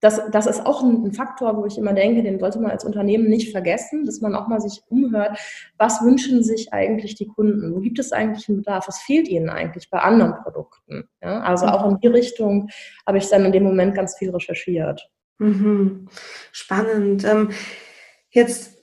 das, 0.06 0.22
das 0.32 0.46
ist 0.46 0.68
auch 0.68 0.84
ein, 0.84 1.04
ein, 1.04 1.14
Faktor, 1.14 1.58
wo 1.58 1.66
ich 1.66 1.80
immer 1.80 1.94
denke, 1.94 2.22
den 2.22 2.40
sollte 2.40 2.60
man 2.60 2.70
als 2.70 2.86
Unternehmen 2.86 3.28
nicht 3.28 3.52
vergessen, 3.52 4.06
dass 4.06 4.22
man 4.22 4.36
auch 4.36 4.48
mal 4.48 4.62
sich 4.62 4.84
umhört, 4.88 5.40
was 5.80 6.04
wünschen 6.04 6.44
sich 6.44 6.72
eigentlich 6.72 7.16
die 7.16 7.26
Kunden? 7.26 7.74
Wo 7.74 7.80
gibt 7.80 7.98
es 7.98 8.12
eigentlich 8.12 8.48
einen 8.48 8.60
Bedarf? 8.60 8.88
Was 8.88 9.00
fehlt 9.00 9.28
ihnen 9.28 9.50
eigentlich 9.50 9.90
bei 9.90 9.98
anderen 9.98 10.36
Produkten? 10.44 11.10
Ja, 11.24 11.40
also 11.42 11.66
auch 11.66 11.90
in 11.90 12.00
die 12.00 12.08
Richtung 12.08 12.70
habe 13.08 13.18
ich 13.18 13.28
dann 13.30 13.46
in 13.46 13.52
dem 13.52 13.64
Moment 13.64 13.96
ganz 13.96 14.16
viel 14.16 14.30
recherchiert. 14.30 15.10
Mhm. 15.40 16.08
Spannend. 16.52 17.26
Ähm, 17.26 17.50
jetzt 18.30 18.75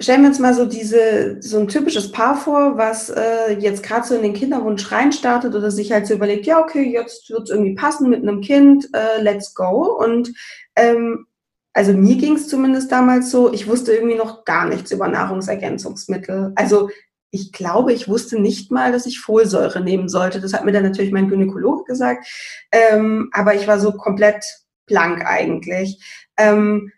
stellen 0.00 0.22
wir 0.22 0.28
uns 0.28 0.38
mal 0.38 0.54
so 0.54 0.64
diese, 0.64 1.36
so 1.40 1.58
ein 1.60 1.68
typisches 1.68 2.10
Paar 2.10 2.36
vor, 2.36 2.78
was 2.78 3.10
äh, 3.10 3.52
jetzt 3.58 3.82
gerade 3.82 4.06
so 4.06 4.14
in 4.14 4.22
den 4.22 4.32
Kinderwunsch 4.32 4.90
reinstartet 4.90 5.54
oder 5.54 5.70
sich 5.70 5.92
halt 5.92 6.06
so 6.06 6.14
überlegt, 6.14 6.46
ja, 6.46 6.60
okay, 6.60 6.82
jetzt 6.90 7.30
wird 7.30 7.42
es 7.42 7.50
irgendwie 7.50 7.74
passen 7.74 8.08
mit 8.08 8.22
einem 8.22 8.40
Kind, 8.40 8.88
äh, 8.94 9.20
let's 9.20 9.54
go. 9.54 9.98
Und 10.02 10.32
ähm, 10.74 11.26
also 11.74 11.92
mir 11.92 12.16
ging 12.16 12.34
es 12.34 12.48
zumindest 12.48 12.90
damals 12.90 13.30
so, 13.30 13.52
ich 13.52 13.68
wusste 13.68 13.92
irgendwie 13.92 14.16
noch 14.16 14.44
gar 14.44 14.66
nichts 14.66 14.90
über 14.90 15.06
Nahrungsergänzungsmittel. 15.06 16.52
Also 16.56 16.88
ich 17.30 17.52
glaube, 17.52 17.92
ich 17.92 18.08
wusste 18.08 18.40
nicht 18.40 18.72
mal, 18.72 18.92
dass 18.92 19.06
ich 19.06 19.20
Folsäure 19.20 19.80
nehmen 19.80 20.08
sollte. 20.08 20.40
Das 20.40 20.52
hat 20.52 20.64
mir 20.64 20.72
dann 20.72 20.82
natürlich 20.82 21.12
mein 21.12 21.28
Gynäkologe 21.28 21.84
gesagt. 21.84 22.26
Ähm, 22.72 23.30
aber 23.32 23.54
ich 23.54 23.68
war 23.68 23.78
so 23.78 23.92
komplett 23.92 24.44
blank 24.86 25.24
eigentlich. 25.24 26.02
Ähm, 26.36 26.90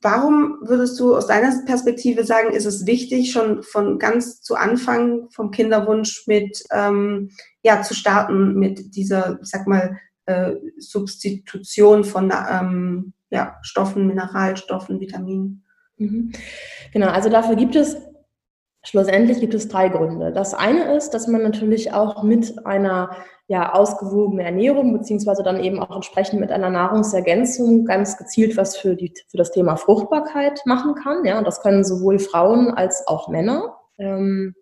Warum 0.00 0.58
würdest 0.62 0.98
du 1.00 1.16
aus 1.16 1.26
deiner 1.26 1.52
Perspektive 1.64 2.24
sagen, 2.24 2.52
ist 2.52 2.66
es 2.66 2.86
wichtig, 2.86 3.32
schon 3.32 3.62
von 3.62 3.98
ganz 3.98 4.42
zu 4.42 4.54
Anfang 4.54 5.28
vom 5.30 5.50
Kinderwunsch 5.50 6.26
mit 6.26 6.62
ähm, 6.70 7.30
ja 7.62 7.82
zu 7.82 7.94
starten 7.94 8.54
mit 8.54 8.94
dieser, 8.94 9.38
ich 9.42 9.48
sag 9.48 9.66
mal, 9.66 9.98
äh, 10.26 10.54
Substitution 10.78 12.04
von 12.04 12.32
ähm, 12.50 13.12
ja, 13.30 13.56
Stoffen, 13.62 14.06
Mineralstoffen, 14.06 15.00
Vitaminen? 15.00 15.64
Mhm. 15.96 16.32
Genau, 16.92 17.08
also 17.08 17.28
dafür 17.28 17.56
gibt 17.56 17.74
es 17.74 17.96
schlussendlich 18.84 19.40
gibt 19.40 19.54
es 19.54 19.68
drei 19.68 19.88
Gründe. 19.88 20.32
Das 20.32 20.54
eine 20.54 20.94
ist, 20.96 21.10
dass 21.10 21.26
man 21.26 21.42
natürlich 21.42 21.92
auch 21.92 22.22
mit 22.22 22.64
einer 22.66 23.10
ja, 23.48 23.72
ausgewogene 23.72 24.44
Ernährung, 24.44 24.92
beziehungsweise 24.92 25.42
dann 25.42 25.64
eben 25.64 25.80
auch 25.80 25.94
entsprechend 25.94 26.38
mit 26.38 26.52
einer 26.52 26.68
Nahrungsergänzung 26.68 27.86
ganz 27.86 28.18
gezielt 28.18 28.58
was 28.58 28.76
für, 28.76 28.94
die, 28.94 29.14
für 29.28 29.38
das 29.38 29.52
Thema 29.52 29.76
Fruchtbarkeit 29.76 30.60
machen 30.66 30.94
kann. 30.94 31.24
Ja, 31.24 31.38
und 31.38 31.46
das 31.46 31.62
können 31.62 31.82
sowohl 31.82 32.18
Frauen 32.18 32.70
als 32.70 33.06
auch 33.06 33.28
Männer. 33.28 33.78
Ähm, 33.96 34.54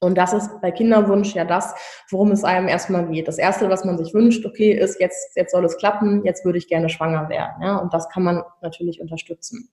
und 0.00 0.16
das 0.16 0.34
ist 0.34 0.60
bei 0.60 0.70
Kinderwunsch 0.70 1.34
ja 1.34 1.46
das, 1.46 1.74
worum 2.10 2.30
es 2.30 2.44
einem 2.44 2.68
erstmal 2.68 3.08
geht. 3.08 3.26
Das 3.26 3.38
Erste, 3.38 3.70
was 3.70 3.86
man 3.86 3.96
sich 3.96 4.12
wünscht, 4.12 4.44
okay, 4.44 4.72
ist, 4.72 5.00
jetzt, 5.00 5.34
jetzt 5.34 5.50
soll 5.50 5.64
es 5.64 5.78
klappen, 5.78 6.22
jetzt 6.24 6.44
würde 6.44 6.58
ich 6.58 6.68
gerne 6.68 6.90
schwanger 6.90 7.30
werden. 7.30 7.62
Ja, 7.62 7.78
und 7.78 7.94
das 7.94 8.10
kann 8.10 8.22
man 8.22 8.42
natürlich 8.60 9.00
unterstützen. 9.00 9.70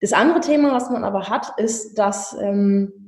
Das 0.00 0.12
andere 0.12 0.40
Thema, 0.40 0.72
was 0.72 0.90
man 0.90 1.04
aber 1.04 1.28
hat, 1.28 1.52
ist, 1.56 1.98
dass 1.98 2.36
ähm, 2.40 3.07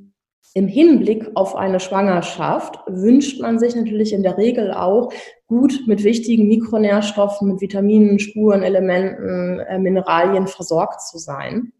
im 0.55 0.67
Hinblick 0.67 1.31
auf 1.35 1.55
eine 1.55 1.79
Schwangerschaft 1.79 2.81
wünscht 2.87 3.41
man 3.41 3.59
sich 3.59 3.77
natürlich 3.77 4.13
in 4.13 4.23
der 4.23 4.37
Regel 4.37 4.73
auch, 4.73 5.13
gut 5.47 5.83
mit 5.87 6.05
wichtigen 6.05 6.49
Mikronährstoffen, 6.49 7.49
mit 7.49 7.61
Vitaminen, 7.61 8.19
Spuren, 8.19 8.63
Elementen, 8.63 9.61
äh, 9.61 9.79
Mineralien 9.79 10.47
versorgt 10.47 11.03
zu 11.03 11.19
sein. 11.19 11.73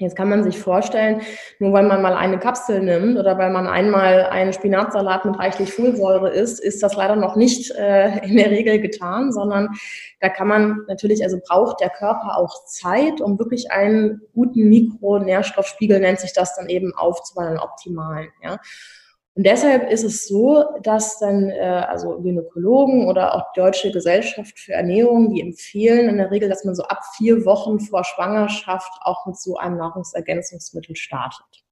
Jetzt 0.00 0.16
kann 0.16 0.28
man 0.28 0.42
sich 0.42 0.58
vorstellen, 0.58 1.20
nur 1.58 1.72
weil 1.72 1.84
man 1.84 2.00
mal 2.00 2.14
eine 2.14 2.38
Kapsel 2.38 2.80
nimmt 2.80 3.18
oder 3.18 3.36
weil 3.38 3.50
man 3.50 3.66
einmal 3.66 4.24
einen 4.24 4.52
Spinatsalat 4.52 5.24
mit 5.26 5.38
reichlich 5.38 5.72
Folsäure 5.72 6.30
isst, 6.30 6.58
ist 6.58 6.82
das 6.82 6.96
leider 6.96 7.16
noch 7.16 7.36
nicht 7.36 7.70
äh, 7.72 8.26
in 8.26 8.36
der 8.36 8.50
Regel 8.50 8.80
getan, 8.80 9.32
sondern 9.32 9.68
da 10.20 10.28
kann 10.28 10.48
man 10.48 10.84
natürlich, 10.88 11.22
also 11.22 11.38
braucht 11.46 11.80
der 11.80 11.90
Körper 11.90 12.38
auch 12.38 12.64
Zeit, 12.64 13.20
um 13.20 13.38
wirklich 13.38 13.70
einen 13.70 14.22
guten 14.34 14.68
Mikronährstoffspiegel, 14.68 16.00
nennt 16.00 16.20
sich 16.20 16.32
das 16.32 16.56
dann 16.56 16.68
eben, 16.68 16.94
aufzubauen, 16.94 17.46
einen 17.46 17.58
optimalen. 17.58 18.28
Ja. 18.42 18.58
Und 19.36 19.46
deshalb 19.46 19.90
ist 19.90 20.02
es 20.02 20.26
so, 20.26 20.64
dass 20.82 21.18
dann 21.18 21.50
äh, 21.50 21.84
also 21.88 22.20
Gynäkologen 22.20 23.06
oder 23.06 23.34
auch 23.34 23.52
die 23.52 23.60
Deutsche 23.60 23.92
Gesellschaft 23.92 24.58
für 24.58 24.72
Ernährung, 24.72 25.32
die 25.32 25.40
empfehlen 25.40 26.08
in 26.08 26.18
der 26.18 26.30
Regel, 26.30 26.48
dass 26.48 26.64
man 26.64 26.74
so 26.74 26.82
ab 26.82 27.00
vier 27.16 27.44
Wochen 27.44 27.78
vor 27.78 28.04
Schwangerschaft 28.04 28.92
auch 29.02 29.26
mit 29.26 29.38
so 29.38 29.56
einem 29.56 29.76
Nahrungsergänzungsmittel 29.76 30.96
startet. 30.96 31.64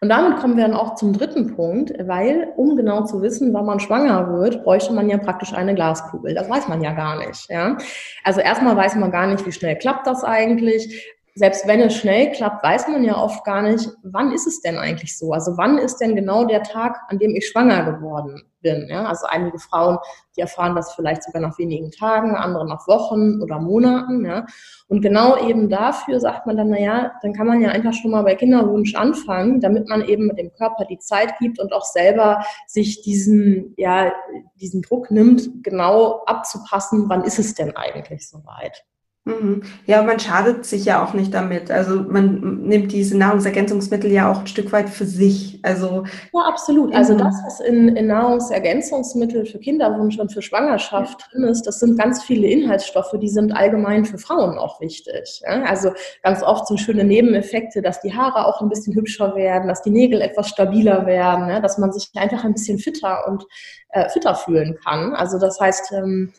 Und 0.00 0.08
damit 0.08 0.40
kommen 0.40 0.56
wir 0.56 0.66
dann 0.66 0.74
auch 0.74 0.96
zum 0.96 1.12
dritten 1.12 1.54
Punkt, 1.54 1.94
weil 2.08 2.52
um 2.56 2.76
genau 2.76 3.04
zu 3.04 3.22
wissen, 3.22 3.54
wann 3.54 3.66
man 3.66 3.78
schwanger 3.78 4.32
wird, 4.32 4.64
bräuchte 4.64 4.92
man 4.92 5.08
ja 5.08 5.18
praktisch 5.18 5.52
eine 5.52 5.76
Glaskugel. 5.76 6.34
Das 6.34 6.50
weiß 6.50 6.66
man 6.66 6.82
ja 6.82 6.92
gar 6.92 7.24
nicht. 7.24 7.48
Ja? 7.48 7.78
Also 8.24 8.40
erstmal 8.40 8.76
weiß 8.76 8.96
man 8.96 9.12
gar 9.12 9.28
nicht, 9.28 9.46
wie 9.46 9.52
schnell 9.52 9.78
klappt 9.78 10.08
das 10.08 10.24
eigentlich 10.24 11.08
selbst 11.34 11.66
wenn 11.66 11.80
es 11.80 11.96
schnell 11.96 12.30
klappt, 12.32 12.62
weiß 12.62 12.88
man 12.88 13.04
ja 13.04 13.16
oft 13.16 13.44
gar 13.44 13.62
nicht, 13.62 13.88
wann 14.02 14.32
ist 14.32 14.46
es 14.46 14.60
denn 14.60 14.76
eigentlich 14.76 15.16
so? 15.16 15.32
Also 15.32 15.56
wann 15.56 15.78
ist 15.78 15.96
denn 15.96 16.14
genau 16.14 16.44
der 16.44 16.62
Tag, 16.62 17.00
an 17.08 17.18
dem 17.18 17.34
ich 17.34 17.48
schwanger 17.48 17.90
geworden 17.90 18.42
bin? 18.60 18.86
Ja? 18.90 19.06
Also 19.06 19.26
einige 19.26 19.58
Frauen, 19.58 19.96
die 20.36 20.42
erfahren 20.42 20.76
das 20.76 20.92
vielleicht 20.92 21.22
sogar 21.22 21.40
nach 21.40 21.56
wenigen 21.58 21.90
Tagen, 21.90 22.34
andere 22.34 22.68
nach 22.68 22.86
Wochen 22.86 23.40
oder 23.40 23.58
Monaten. 23.58 24.26
Ja? 24.26 24.44
Und 24.88 25.00
genau 25.00 25.42
eben 25.48 25.70
dafür 25.70 26.20
sagt 26.20 26.46
man 26.46 26.58
dann, 26.58 26.68
naja, 26.68 27.12
dann 27.22 27.32
kann 27.32 27.46
man 27.46 27.62
ja 27.62 27.70
einfach 27.70 27.94
schon 27.94 28.10
mal 28.10 28.24
bei 28.24 28.34
Kinderwunsch 28.34 28.94
anfangen, 28.94 29.60
damit 29.60 29.88
man 29.88 30.02
eben 30.02 30.26
mit 30.26 30.38
dem 30.38 30.52
Körper 30.52 30.84
die 30.84 30.98
Zeit 30.98 31.38
gibt 31.38 31.58
und 31.58 31.72
auch 31.72 31.84
selber 31.84 32.44
sich 32.66 33.00
diesen, 33.00 33.72
ja, 33.78 34.12
diesen 34.60 34.82
Druck 34.82 35.10
nimmt, 35.10 35.64
genau 35.64 36.24
abzupassen, 36.26 37.08
wann 37.08 37.24
ist 37.24 37.38
es 37.38 37.54
denn 37.54 37.74
eigentlich 37.74 38.28
soweit? 38.28 38.84
Mhm. 39.24 39.62
Ja, 39.86 40.02
man 40.02 40.18
schadet 40.18 40.66
sich 40.66 40.84
ja 40.84 41.04
auch 41.04 41.14
nicht 41.14 41.32
damit. 41.32 41.70
Also 41.70 42.02
man 42.02 42.64
nimmt 42.64 42.90
diese 42.90 43.16
Nahrungsergänzungsmittel 43.16 44.10
ja 44.10 44.28
auch 44.28 44.40
ein 44.40 44.46
Stück 44.48 44.72
weit 44.72 44.90
für 44.90 45.04
sich. 45.04 45.60
Also 45.62 46.02
ja, 46.32 46.40
absolut. 46.40 46.92
Also 46.92 47.16
das, 47.16 47.36
was 47.46 47.60
in, 47.60 47.94
in 47.96 48.08
Nahrungsergänzungsmitteln 48.08 49.46
für 49.46 49.60
Kinderwunsch 49.60 50.18
und 50.18 50.32
für 50.32 50.42
Schwangerschaft 50.42 51.20
ja. 51.20 51.26
drin 51.30 51.44
ist, 51.44 51.62
das 51.68 51.78
sind 51.78 51.96
ganz 52.00 52.24
viele 52.24 52.48
Inhaltsstoffe, 52.48 53.14
die 53.20 53.28
sind 53.28 53.52
allgemein 53.52 54.04
für 54.04 54.18
Frauen 54.18 54.58
auch 54.58 54.80
wichtig. 54.80 55.40
Ja? 55.46 55.62
Also 55.66 55.92
ganz 56.24 56.42
oft 56.42 56.66
so 56.66 56.76
schöne 56.76 57.04
Nebeneffekte, 57.04 57.80
dass 57.80 58.00
die 58.00 58.12
Haare 58.12 58.44
auch 58.44 58.60
ein 58.60 58.68
bisschen 58.68 58.92
hübscher 58.96 59.36
werden, 59.36 59.68
dass 59.68 59.82
die 59.82 59.90
Nägel 59.90 60.20
etwas 60.20 60.48
stabiler 60.48 61.06
werden, 61.06 61.48
ja? 61.48 61.60
dass 61.60 61.78
man 61.78 61.92
sich 61.92 62.10
einfach 62.16 62.42
ein 62.42 62.54
bisschen 62.54 62.80
fitter 62.80 63.28
und 63.28 63.46
äh, 63.90 64.08
fitter 64.08 64.34
fühlen 64.34 64.76
kann. 64.84 65.14
Also 65.14 65.38
das 65.38 65.60
heißt, 65.60 65.92
ähm, 65.92 66.32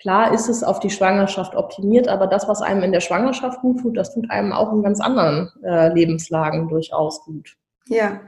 Klar 0.00 0.32
ist 0.32 0.48
es 0.48 0.62
auf 0.62 0.78
die 0.78 0.90
Schwangerschaft 0.90 1.56
optimiert, 1.56 2.06
aber 2.08 2.26
das, 2.28 2.46
was 2.46 2.62
einem 2.62 2.82
in 2.82 2.92
der 2.92 3.00
Schwangerschaft 3.00 3.60
gut 3.60 3.80
tut, 3.80 3.96
das 3.96 4.14
tut 4.14 4.30
einem 4.30 4.52
auch 4.52 4.72
in 4.72 4.82
ganz 4.82 5.00
anderen 5.00 5.50
äh, 5.64 5.92
Lebenslagen 5.92 6.68
durchaus 6.68 7.24
gut. 7.24 7.56
Ja. 7.88 8.20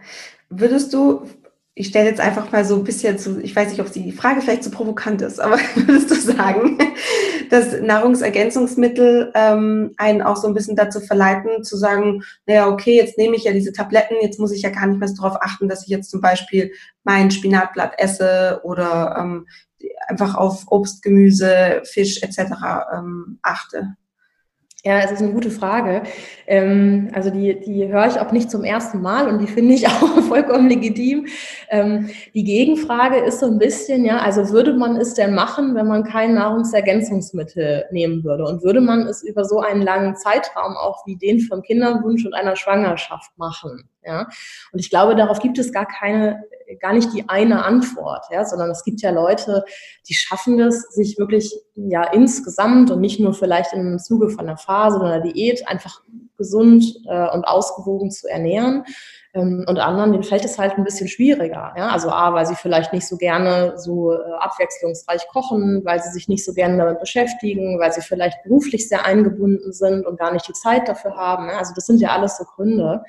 Würdest 0.48 0.92
du, 0.92 1.22
ich 1.74 1.86
stelle 1.86 2.08
jetzt 2.08 2.20
einfach 2.20 2.50
mal 2.50 2.64
so 2.64 2.74
ein 2.74 2.82
bisschen 2.82 3.18
zu, 3.18 3.40
ich 3.40 3.54
weiß 3.54 3.70
nicht, 3.70 3.80
ob 3.80 3.92
die 3.92 4.10
Frage 4.10 4.40
vielleicht 4.40 4.64
zu 4.64 4.72
provokant 4.72 5.22
ist, 5.22 5.38
aber 5.38 5.58
würdest 5.76 6.10
du 6.10 6.16
sagen, 6.16 6.76
dass 7.50 7.80
Nahrungsergänzungsmittel 7.80 9.30
ähm, 9.36 9.92
einen 9.96 10.22
auch 10.22 10.36
so 10.36 10.48
ein 10.48 10.54
bisschen 10.54 10.74
dazu 10.74 10.98
verleiten, 10.98 11.62
zu 11.62 11.76
sagen, 11.76 12.22
naja, 12.46 12.68
okay, 12.68 12.96
jetzt 12.96 13.16
nehme 13.16 13.36
ich 13.36 13.44
ja 13.44 13.52
diese 13.52 13.72
Tabletten, 13.72 14.16
jetzt 14.20 14.40
muss 14.40 14.52
ich 14.52 14.62
ja 14.62 14.70
gar 14.70 14.88
nicht 14.88 14.98
mehr 14.98 15.08
darauf 15.16 15.40
achten, 15.40 15.68
dass 15.68 15.82
ich 15.82 15.88
jetzt 15.88 16.10
zum 16.10 16.20
Beispiel 16.20 16.72
mein 17.04 17.30
Spinatblatt 17.30 17.94
esse 17.98 18.60
oder 18.64 19.16
ähm, 19.20 19.46
einfach 20.10 20.34
auf 20.34 20.64
Obst, 20.70 21.02
Gemüse, 21.02 21.82
Fisch 21.84 22.22
etc. 22.22 22.52
Ähm, 22.92 23.38
achte. 23.42 23.96
Ja, 24.82 25.00
es 25.00 25.10
ist 25.10 25.20
eine 25.20 25.32
gute 25.32 25.50
Frage. 25.50 26.04
Ähm, 26.46 27.10
also 27.12 27.28
die, 27.28 27.60
die 27.60 27.88
höre 27.88 28.06
ich 28.06 28.18
auch 28.18 28.32
nicht 28.32 28.50
zum 28.50 28.64
ersten 28.64 29.02
Mal 29.02 29.28
und 29.28 29.38
die 29.38 29.46
finde 29.46 29.74
ich 29.74 29.86
auch 29.88 30.22
vollkommen 30.22 30.70
legitim. 30.70 31.26
Ähm, 31.68 32.08
die 32.32 32.44
Gegenfrage 32.44 33.18
ist 33.18 33.40
so 33.40 33.46
ein 33.46 33.58
bisschen, 33.58 34.06
ja, 34.06 34.20
also 34.20 34.48
würde 34.50 34.72
man 34.72 34.96
es 34.96 35.12
denn 35.12 35.34
machen, 35.34 35.74
wenn 35.74 35.86
man 35.86 36.04
kein 36.04 36.32
Nahrungsergänzungsmittel 36.32 37.86
nehmen 37.90 38.24
würde? 38.24 38.44
Und 38.44 38.62
würde 38.62 38.80
man 38.80 39.06
es 39.06 39.22
über 39.22 39.44
so 39.44 39.60
einen 39.60 39.82
langen 39.82 40.16
Zeitraum 40.16 40.74
auch 40.76 41.06
wie 41.06 41.16
den 41.16 41.40
vom 41.40 41.60
Kinderwunsch 41.60 42.24
und 42.24 42.32
einer 42.32 42.56
Schwangerschaft 42.56 43.36
machen? 43.36 43.90
Ja, 44.02 44.28
und 44.72 44.78
ich 44.78 44.88
glaube, 44.88 45.14
darauf 45.14 45.40
gibt 45.40 45.58
es 45.58 45.74
gar 45.74 45.86
keine 45.86 46.42
gar 46.80 46.92
nicht 46.92 47.12
die 47.12 47.28
eine 47.28 47.64
Antwort, 47.64 48.24
ja, 48.30 48.44
sondern 48.44 48.70
es 48.70 48.84
gibt 48.84 49.02
ja 49.02 49.10
Leute, 49.10 49.64
die 50.08 50.14
schaffen 50.14 50.58
das, 50.58 50.82
sich 50.90 51.18
wirklich 51.18 51.54
ja 51.74 52.04
insgesamt 52.12 52.90
und 52.90 53.00
nicht 53.00 53.20
nur 53.20 53.34
vielleicht 53.34 53.72
im 53.72 53.98
Zuge 53.98 54.30
von 54.30 54.40
einer 54.40 54.56
Phase 54.56 54.98
oder 54.98 55.14
einer 55.14 55.22
Diät 55.22 55.66
einfach 55.68 56.02
gesund 56.36 56.84
äh, 57.06 57.28
und 57.30 57.44
ausgewogen 57.44 58.10
zu 58.10 58.28
ernähren. 58.28 58.84
Ähm, 59.32 59.64
und 59.68 59.78
anderen, 59.78 60.12
denen 60.12 60.24
fällt 60.24 60.44
es 60.44 60.58
halt 60.58 60.76
ein 60.76 60.84
bisschen 60.84 61.06
schwieriger. 61.06 61.72
Ja? 61.76 61.90
Also 61.90 62.10
A, 62.10 62.34
weil 62.34 62.46
sie 62.46 62.56
vielleicht 62.56 62.92
nicht 62.92 63.06
so 63.06 63.16
gerne 63.16 63.74
so 63.76 64.12
äh, 64.12 64.16
abwechslungsreich 64.40 65.28
kochen, 65.28 65.84
weil 65.84 66.02
sie 66.02 66.10
sich 66.10 66.28
nicht 66.28 66.44
so 66.44 66.52
gerne 66.52 66.78
damit 66.78 66.98
beschäftigen, 66.98 67.78
weil 67.78 67.92
sie 67.92 68.00
vielleicht 68.00 68.42
beruflich 68.42 68.88
sehr 68.88 69.06
eingebunden 69.06 69.72
sind 69.72 70.04
und 70.06 70.18
gar 70.18 70.32
nicht 70.32 70.48
die 70.48 70.52
Zeit 70.52 70.88
dafür 70.88 71.14
haben. 71.16 71.48
Ja? 71.48 71.58
Also 71.58 71.72
das 71.74 71.86
sind 71.86 72.00
ja 72.00 72.08
alles 72.10 72.38
so 72.38 72.44
Gründe. 72.44 73.04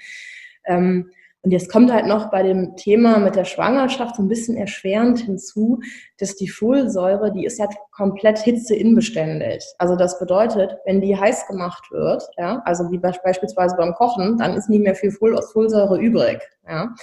Ähm, 0.66 1.12
und 1.44 1.52
jetzt 1.52 1.72
kommt 1.72 1.92
halt 1.92 2.06
noch 2.06 2.30
bei 2.30 2.44
dem 2.44 2.76
Thema 2.76 3.18
mit 3.18 3.36
der 3.36 3.46
Schwangerschaft 3.46 4.16
so 4.16 4.22
ein 4.22 4.28
bisschen 4.28 4.58
erschwerend 4.58 5.20
hinzu, 5.20 5.80
dass 6.20 6.36
die 6.36 6.48
Folsäure, 6.48 7.32
die 7.32 7.46
ist 7.46 7.58
ja 7.58 7.68
komplett 7.92 8.38
hitzeinbeständig. 8.40 9.66
Also 9.80 9.96
das 9.96 10.20
bedeutet, 10.20 10.78
wenn 10.86 11.02
die 11.02 11.18
heiß 11.18 11.48
gemacht 11.48 11.90
wird, 11.92 12.24
ja, 12.38 12.62
also 12.66 12.92
wie 12.92 13.00
beispielsweise 13.00 13.76
beim 13.76 13.94
Kochen, 13.96 14.38
dann 14.38 14.56
ist 14.56 14.70
nicht 14.70 14.84
mehr 14.84 14.96
viel 14.96 15.12
Folsäure 15.12 16.00
übrig. 16.00 16.40
Ja. 16.68 16.94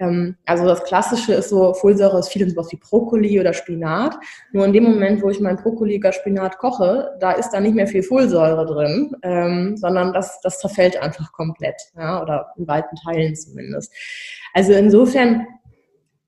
Ähm, 0.00 0.36
also 0.44 0.66
das 0.66 0.82
Klassische 0.84 1.34
ist 1.34 1.48
so, 1.48 1.72
Folsäure 1.74 2.18
ist 2.18 2.28
viel 2.28 2.42
in 2.42 2.54
wie 2.54 2.76
Brokkoli 2.76 3.38
oder 3.38 3.52
Spinat. 3.52 4.16
Nur 4.52 4.64
in 4.66 4.72
dem 4.72 4.84
Moment, 4.84 5.22
wo 5.22 5.30
ich 5.30 5.40
mein 5.40 5.56
Brokkoli 5.56 5.98
oder 5.98 6.12
Spinat 6.12 6.58
koche, 6.58 7.16
da 7.20 7.32
ist 7.32 7.50
da 7.50 7.60
nicht 7.60 7.74
mehr 7.74 7.86
viel 7.86 8.02
Folsäure 8.02 8.66
drin, 8.66 9.14
ähm, 9.22 9.76
sondern 9.76 10.12
das, 10.12 10.40
das 10.40 10.58
zerfällt 10.58 11.00
einfach 11.00 11.32
komplett, 11.32 11.80
ja, 11.96 12.20
oder 12.22 12.52
in 12.56 12.66
weiten 12.66 12.96
Teilen 12.96 13.36
zumindest. 13.36 13.83
Also 14.52 14.72
insofern, 14.72 15.46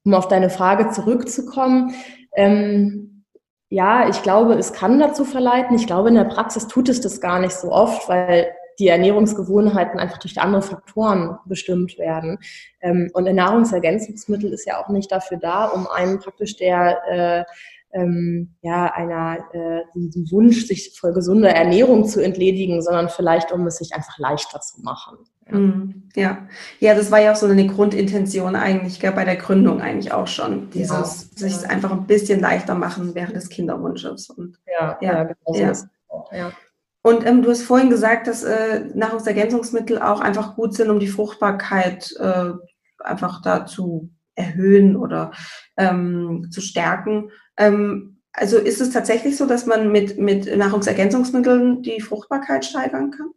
um 0.04 0.14
auf 0.14 0.28
deine 0.28 0.50
Frage 0.50 0.90
zurückzukommen, 0.90 1.94
ähm, 2.34 3.24
ja, 3.68 4.08
ich 4.08 4.22
glaube, 4.22 4.54
es 4.54 4.72
kann 4.72 4.98
dazu 5.00 5.24
verleiten. 5.24 5.76
Ich 5.76 5.86
glaube, 5.86 6.08
in 6.08 6.14
der 6.14 6.24
Praxis 6.24 6.68
tut 6.68 6.88
es 6.88 7.00
das 7.00 7.20
gar 7.20 7.40
nicht 7.40 7.54
so 7.54 7.72
oft, 7.72 8.08
weil 8.08 8.52
die 8.78 8.88
Ernährungsgewohnheiten 8.88 9.98
einfach 9.98 10.18
durch 10.18 10.38
andere 10.38 10.62
Faktoren 10.62 11.38
bestimmt 11.46 11.98
werden. 11.98 12.38
Ähm, 12.80 13.10
und 13.14 13.26
ein 13.26 13.36
Nahrungsergänzungsmittel 13.36 14.52
ist 14.52 14.66
ja 14.66 14.82
auch 14.82 14.88
nicht 14.88 15.10
dafür 15.10 15.38
da, 15.38 15.66
um 15.66 15.86
einen 15.88 16.18
praktisch 16.18 16.56
der 16.56 17.02
äh, 17.08 17.44
ähm, 17.92 18.54
ja, 18.60 18.92
einer, 18.92 19.38
äh, 19.52 19.80
Wunsch, 20.30 20.66
sich 20.66 20.98
voll 20.98 21.14
gesunder 21.14 21.50
Ernährung 21.50 22.04
zu 22.06 22.22
entledigen, 22.22 22.82
sondern 22.82 23.08
vielleicht, 23.08 23.52
um 23.52 23.66
es 23.66 23.78
sich 23.78 23.94
einfach 23.94 24.18
leichter 24.18 24.60
zu 24.60 24.82
machen. 24.82 25.16
Ja. 25.50 25.58
Mhm. 25.58 26.08
ja, 26.16 26.38
ja, 26.80 26.94
das 26.94 27.10
war 27.10 27.20
ja 27.20 27.32
auch 27.32 27.36
so 27.36 27.46
eine 27.46 27.66
Grundintention 27.66 28.56
eigentlich, 28.56 28.98
gell, 28.98 29.12
bei 29.12 29.24
der 29.24 29.36
Gründung 29.36 29.80
eigentlich 29.80 30.12
auch 30.12 30.26
schon, 30.26 30.70
dieses 30.70 31.30
ja. 31.36 31.48
sich 31.48 31.70
einfach 31.70 31.92
ein 31.92 32.06
bisschen 32.06 32.40
leichter 32.40 32.74
machen 32.74 33.14
während 33.14 33.36
des 33.36 33.48
Kinderwunsches. 33.48 34.30
Und, 34.30 34.58
ja, 34.66 34.98
ja, 35.00 35.12
ja, 35.12 35.22
genau 35.24 35.36
so 35.46 35.54
ist 35.54 35.88
ja. 36.32 36.52
Und 37.02 37.24
ähm, 37.24 37.42
du 37.42 37.50
hast 37.50 37.62
vorhin 37.62 37.90
gesagt, 37.90 38.26
dass 38.26 38.42
äh, 38.42 38.86
Nahrungsergänzungsmittel 38.94 40.00
auch 40.00 40.20
einfach 40.20 40.56
gut 40.56 40.74
sind, 40.74 40.90
um 40.90 40.98
die 40.98 41.06
Fruchtbarkeit 41.06 42.12
äh, 42.18 42.50
einfach 42.98 43.42
da 43.42 43.64
zu 43.64 44.10
erhöhen 44.34 44.96
oder 44.96 45.30
ähm, 45.76 46.48
zu 46.50 46.60
stärken. 46.60 47.30
Ähm, 47.56 48.22
also 48.32 48.58
ist 48.58 48.80
es 48.80 48.90
tatsächlich 48.90 49.36
so, 49.36 49.46
dass 49.46 49.66
man 49.66 49.92
mit, 49.92 50.18
mit 50.18 50.54
Nahrungsergänzungsmitteln 50.54 51.82
die 51.82 52.00
Fruchtbarkeit 52.00 52.64
steigern 52.64 53.12
kann? 53.12 53.30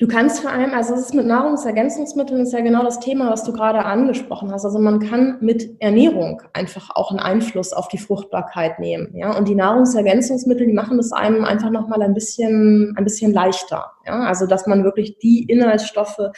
Du 0.00 0.06
kannst 0.06 0.38
vor 0.38 0.52
allem, 0.52 0.74
also 0.74 0.94
es 0.94 1.00
ist 1.00 1.14
mit 1.14 1.26
Nahrungsergänzungsmitteln 1.26 2.42
ist 2.42 2.52
ja 2.52 2.60
genau 2.60 2.84
das 2.84 3.00
Thema, 3.00 3.32
was 3.32 3.42
du 3.42 3.52
gerade 3.52 3.84
angesprochen 3.84 4.52
hast. 4.52 4.64
Also 4.64 4.78
man 4.78 5.00
kann 5.00 5.38
mit 5.40 5.74
Ernährung 5.80 6.40
einfach 6.52 6.90
auch 6.94 7.10
einen 7.10 7.18
Einfluss 7.18 7.72
auf 7.72 7.88
die 7.88 7.98
Fruchtbarkeit 7.98 8.78
nehmen. 8.78 9.10
Ja, 9.16 9.36
und 9.36 9.48
die 9.48 9.56
Nahrungsergänzungsmittel, 9.56 10.68
die 10.68 10.72
machen 10.72 11.00
es 11.00 11.10
einem 11.10 11.44
einfach 11.44 11.70
nochmal 11.70 12.00
ein 12.02 12.14
bisschen, 12.14 12.94
ein 12.96 13.02
bisschen 13.02 13.32
leichter. 13.32 13.90
Ja, 14.06 14.20
also 14.20 14.46
dass 14.46 14.68
man 14.68 14.84
wirklich 14.84 15.18
die 15.18 15.42
Inhaltsstoffe, 15.42 16.30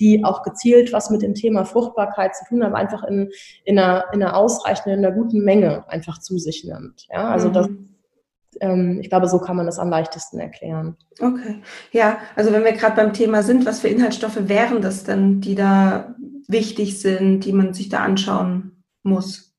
die 0.00 0.24
auch 0.24 0.42
gezielt 0.42 0.92
was 0.92 1.08
mit 1.10 1.22
dem 1.22 1.34
Thema 1.34 1.64
Fruchtbarkeit 1.64 2.34
zu 2.34 2.44
tun 2.46 2.64
haben, 2.64 2.74
einfach 2.74 3.04
in, 3.04 3.30
in 3.64 3.78
einer, 3.78 4.06
in 4.12 4.24
einer 4.24 4.36
ausreichenden, 4.36 4.98
in 4.98 5.06
einer 5.06 5.14
guten 5.14 5.44
Menge 5.44 5.84
einfach 5.88 6.18
zu 6.18 6.36
sich 6.38 6.64
nimmt. 6.64 7.06
Ja, 7.10 7.28
also 7.28 7.48
mhm. 7.48 7.52
das 7.52 7.68
ähm, 8.60 8.98
ich 9.00 9.08
glaube, 9.08 9.28
so 9.28 9.38
kann 9.38 9.56
man 9.56 9.66
das 9.66 9.78
am 9.78 9.90
leichtesten 9.90 10.38
erklären. 10.38 10.96
Okay. 11.20 11.60
Ja, 11.92 12.18
also 12.36 12.52
wenn 12.52 12.64
wir 12.64 12.72
gerade 12.72 12.96
beim 12.96 13.12
Thema 13.12 13.42
sind, 13.42 13.66
was 13.66 13.80
für 13.80 13.88
Inhaltsstoffe 13.88 14.48
wären 14.48 14.82
das 14.82 15.04
denn, 15.04 15.40
die 15.40 15.54
da 15.54 16.14
wichtig 16.48 17.00
sind, 17.00 17.40
die 17.40 17.52
man 17.52 17.74
sich 17.74 17.88
da 17.88 17.98
anschauen 18.00 18.84
muss? 19.02 19.54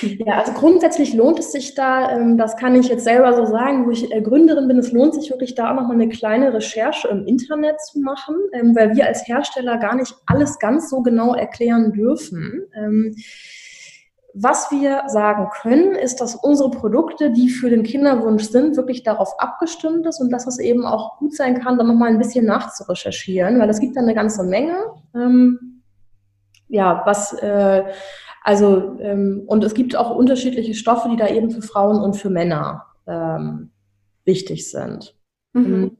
Ja, 0.00 0.38
also 0.38 0.52
grundsätzlich 0.52 1.12
lohnt 1.12 1.40
es 1.40 1.50
sich 1.50 1.74
da, 1.74 2.12
ähm, 2.12 2.38
das 2.38 2.56
kann 2.56 2.76
ich 2.76 2.88
jetzt 2.88 3.02
selber 3.02 3.34
so 3.34 3.46
sagen, 3.46 3.84
wo 3.86 3.90
ich 3.90 4.12
äh, 4.12 4.22
Gründerin 4.22 4.68
bin, 4.68 4.78
es 4.78 4.92
lohnt 4.92 5.14
sich 5.14 5.30
wirklich 5.30 5.56
da 5.56 5.70
auch 5.70 5.74
nochmal 5.74 5.96
eine 5.96 6.08
kleine 6.08 6.54
Recherche 6.54 7.08
im 7.08 7.26
Internet 7.26 7.80
zu 7.80 7.98
machen, 7.98 8.36
ähm, 8.52 8.76
weil 8.76 8.94
wir 8.94 9.06
als 9.06 9.26
Hersteller 9.26 9.78
gar 9.78 9.96
nicht 9.96 10.14
alles 10.26 10.60
ganz 10.60 10.88
so 10.88 11.02
genau 11.02 11.34
erklären 11.34 11.92
dürfen. 11.92 12.62
Was 14.34 14.70
wir 14.70 15.02
sagen 15.08 15.48
können, 15.60 15.94
ist, 15.94 16.20
dass 16.20 16.34
unsere 16.34 16.70
Produkte, 16.70 17.30
die 17.30 17.50
für 17.50 17.68
den 17.68 17.82
Kinderwunsch 17.82 18.44
sind, 18.44 18.76
wirklich 18.76 19.02
darauf 19.02 19.38
abgestimmt 19.38 20.06
ist 20.06 20.20
und 20.20 20.30
dass 20.30 20.46
es 20.46 20.58
eben 20.58 20.86
auch 20.86 21.18
gut 21.18 21.34
sein 21.34 21.60
kann, 21.60 21.76
da 21.76 21.84
nochmal 21.84 22.08
ein 22.08 22.18
bisschen 22.18 22.46
nachzurecherchieren, 22.46 23.60
weil 23.60 23.68
es 23.68 23.80
gibt 23.80 23.96
da 23.96 24.00
eine 24.00 24.14
ganze 24.14 24.42
Menge. 24.44 24.76
Ähm, 25.14 25.82
ja, 26.68 27.02
was, 27.04 27.34
äh, 27.34 27.84
also, 28.42 28.98
ähm, 29.00 29.44
und 29.46 29.62
es 29.64 29.74
gibt 29.74 29.94
auch 29.96 30.16
unterschiedliche 30.16 30.74
Stoffe, 30.74 31.10
die 31.10 31.16
da 31.16 31.28
eben 31.28 31.50
für 31.50 31.62
Frauen 31.62 32.00
und 32.00 32.16
für 32.16 32.30
Männer 32.30 32.86
ähm, 33.06 33.70
wichtig 34.24 34.70
sind. 34.70 35.14
Mhm. 35.52 35.98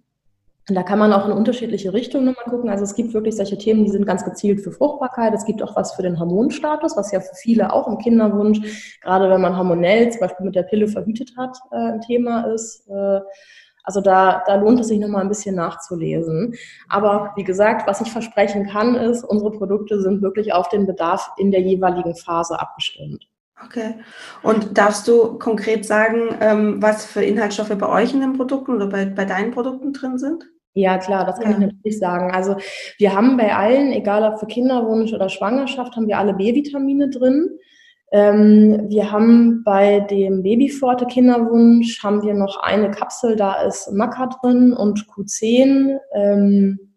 Und 0.68 0.77
da 0.77 0.85
kann 0.85 0.98
man 0.98 1.12
auch 1.12 1.27
in 1.27 1.33
unterschiedliche 1.33 1.92
Richtungen 1.92 2.27
nochmal 2.27 2.44
gucken. 2.44 2.70
Also 2.70 2.85
es 2.85 2.94
gibt 2.94 3.14
wirklich 3.14 3.37
solche 3.37 3.59
Themen, 3.59 3.85
die 3.85 3.90
sind 3.90 4.07
ganz 4.07 4.25
gezielt 4.25 4.61
für 4.61 4.70
Fruchtbarkeit. 4.70 5.35
Es 5.35 5.44
gibt 5.44 5.61
auch 5.62 5.75
was 5.75 5.94
für 5.94 6.03
den 6.03 6.20
Hormonstatus, 6.20 6.96
was 6.96 7.11
ja 7.11 7.20
für 7.20 7.35
viele 7.35 7.72
auch 7.72 7.88
im 7.88 7.98
Kinderwunsch, 7.98 8.98
gerade 9.03 9.29
wenn 9.29 9.40
man 9.40 9.57
hormonell 9.57 10.11
zum 10.12 10.20
Beispiel 10.20 10.46
mit 10.46 10.55
der 10.55 10.62
Pille 10.62 10.87
verhütet 10.87 11.33
hat, 11.37 11.59
äh, 11.72 11.77
ein 11.77 12.01
Thema 12.01 12.42
ist. 12.53 12.88
Äh, 12.88 13.20
also 13.85 14.01
da, 14.01 14.44
da 14.46 14.55
lohnt 14.55 14.79
es 14.79 14.88
sich 14.88 15.01
nochmal 15.01 15.22
ein 15.22 15.29
bisschen 15.29 15.57
nachzulesen. 15.57 16.55
Aber 16.88 17.33
wie 17.35 17.42
gesagt, 17.42 17.88
was 17.88 18.01
ich 18.01 18.12
versprechen 18.12 18.68
kann, 18.68 18.94
ist, 18.94 19.25
unsere 19.25 19.51
Produkte 19.51 20.01
sind 20.01 20.22
wirklich 20.22 20.53
auf 20.53 20.68
den 20.68 20.87
Bedarf 20.87 21.33
in 21.38 21.51
der 21.51 21.62
jeweiligen 21.62 22.14
Phase 22.14 22.61
abgestimmt. 22.61 23.27
Okay. 23.66 23.94
Und 24.42 24.77
darfst 24.77 25.07
du 25.09 25.38
konkret 25.38 25.85
sagen, 25.85 26.37
ähm, 26.40 26.83
was 26.83 27.07
für 27.07 27.22
Inhaltsstoffe 27.22 27.77
bei 27.77 27.88
euch 27.88 28.12
in 28.12 28.20
den 28.20 28.35
Produkten 28.35 28.72
oder 28.72 28.87
bei, 28.87 29.07
bei 29.07 29.25
deinen 29.25 29.53
Produkten 29.53 29.92
drin 29.92 30.18
sind? 30.18 30.44
Ja, 30.75 30.98
klar, 30.98 31.27
das 31.27 31.38
kann 31.38 31.53
ja. 31.53 31.59
ich 31.59 31.72
natürlich 31.72 31.98
sagen. 31.98 32.33
Also 32.33 32.57
wir 32.98 33.14
haben 33.14 33.37
bei 33.37 33.55
allen, 33.55 33.92
egal 33.92 34.22
ob 34.25 34.40
für 34.40 34.46
Kinderwunsch 34.46 35.12
oder 35.12 35.29
Schwangerschaft, 35.29 35.96
haben 35.96 36.09
wir 36.09 36.18
alle 36.18 36.35
B-Vitamine 36.35 37.11
drin. 37.11 37.51
Ähm, 38.11 38.87
wir 38.88 39.11
haben 39.11 39.62
bei 39.64 40.01
dem 40.01 40.42
Babyforte 40.42 41.07
Kinderwunsch 41.07 42.03
haben 42.03 42.22
wir 42.22 42.35
noch 42.35 42.62
eine 42.62 42.90
Kapsel, 42.90 43.37
da 43.37 43.62
ist 43.62 43.90
Maca 43.92 44.27
drin 44.27 44.72
und 44.72 45.07
Q10. 45.09 45.98
Ähm, 46.14 46.91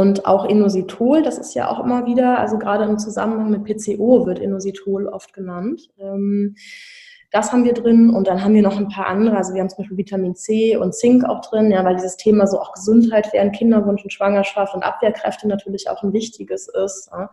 und 0.00 0.24
auch 0.24 0.46
Inositol, 0.46 1.22
das 1.22 1.36
ist 1.36 1.54
ja 1.54 1.68
auch 1.68 1.84
immer 1.84 2.06
wieder, 2.06 2.38
also 2.38 2.58
gerade 2.58 2.84
im 2.84 2.98
Zusammenhang 2.98 3.50
mit 3.50 3.64
PCO 3.64 4.24
wird 4.24 4.38
Inositol 4.38 5.06
oft 5.06 5.34
genannt. 5.34 5.90
Ähm, 5.98 6.56
das 7.30 7.52
haben 7.52 7.64
wir 7.64 7.74
drin 7.74 8.08
und 8.08 8.26
dann 8.26 8.42
haben 8.42 8.54
wir 8.54 8.62
noch 8.62 8.78
ein 8.78 8.88
paar 8.88 9.06
andere. 9.06 9.36
Also 9.36 9.52
wir 9.52 9.60
haben 9.60 9.68
zum 9.68 9.78
Beispiel 9.78 9.98
Vitamin 9.98 10.34
C 10.34 10.78
und 10.78 10.94
Zink 10.94 11.24
auch 11.24 11.42
drin, 11.42 11.70
ja, 11.70 11.84
weil 11.84 11.96
dieses 11.96 12.16
Thema 12.16 12.46
so 12.46 12.58
auch 12.58 12.72
Gesundheit 12.72 13.28
während 13.32 13.54
Kinderwunsch 13.54 14.02
und 14.02 14.10
Schwangerschaft 14.10 14.74
und 14.74 14.82
Abwehrkräfte 14.82 15.46
natürlich 15.46 15.90
auch 15.90 16.02
ein 16.02 16.14
wichtiges 16.14 16.68
ist. 16.68 17.10
Ja. 17.12 17.30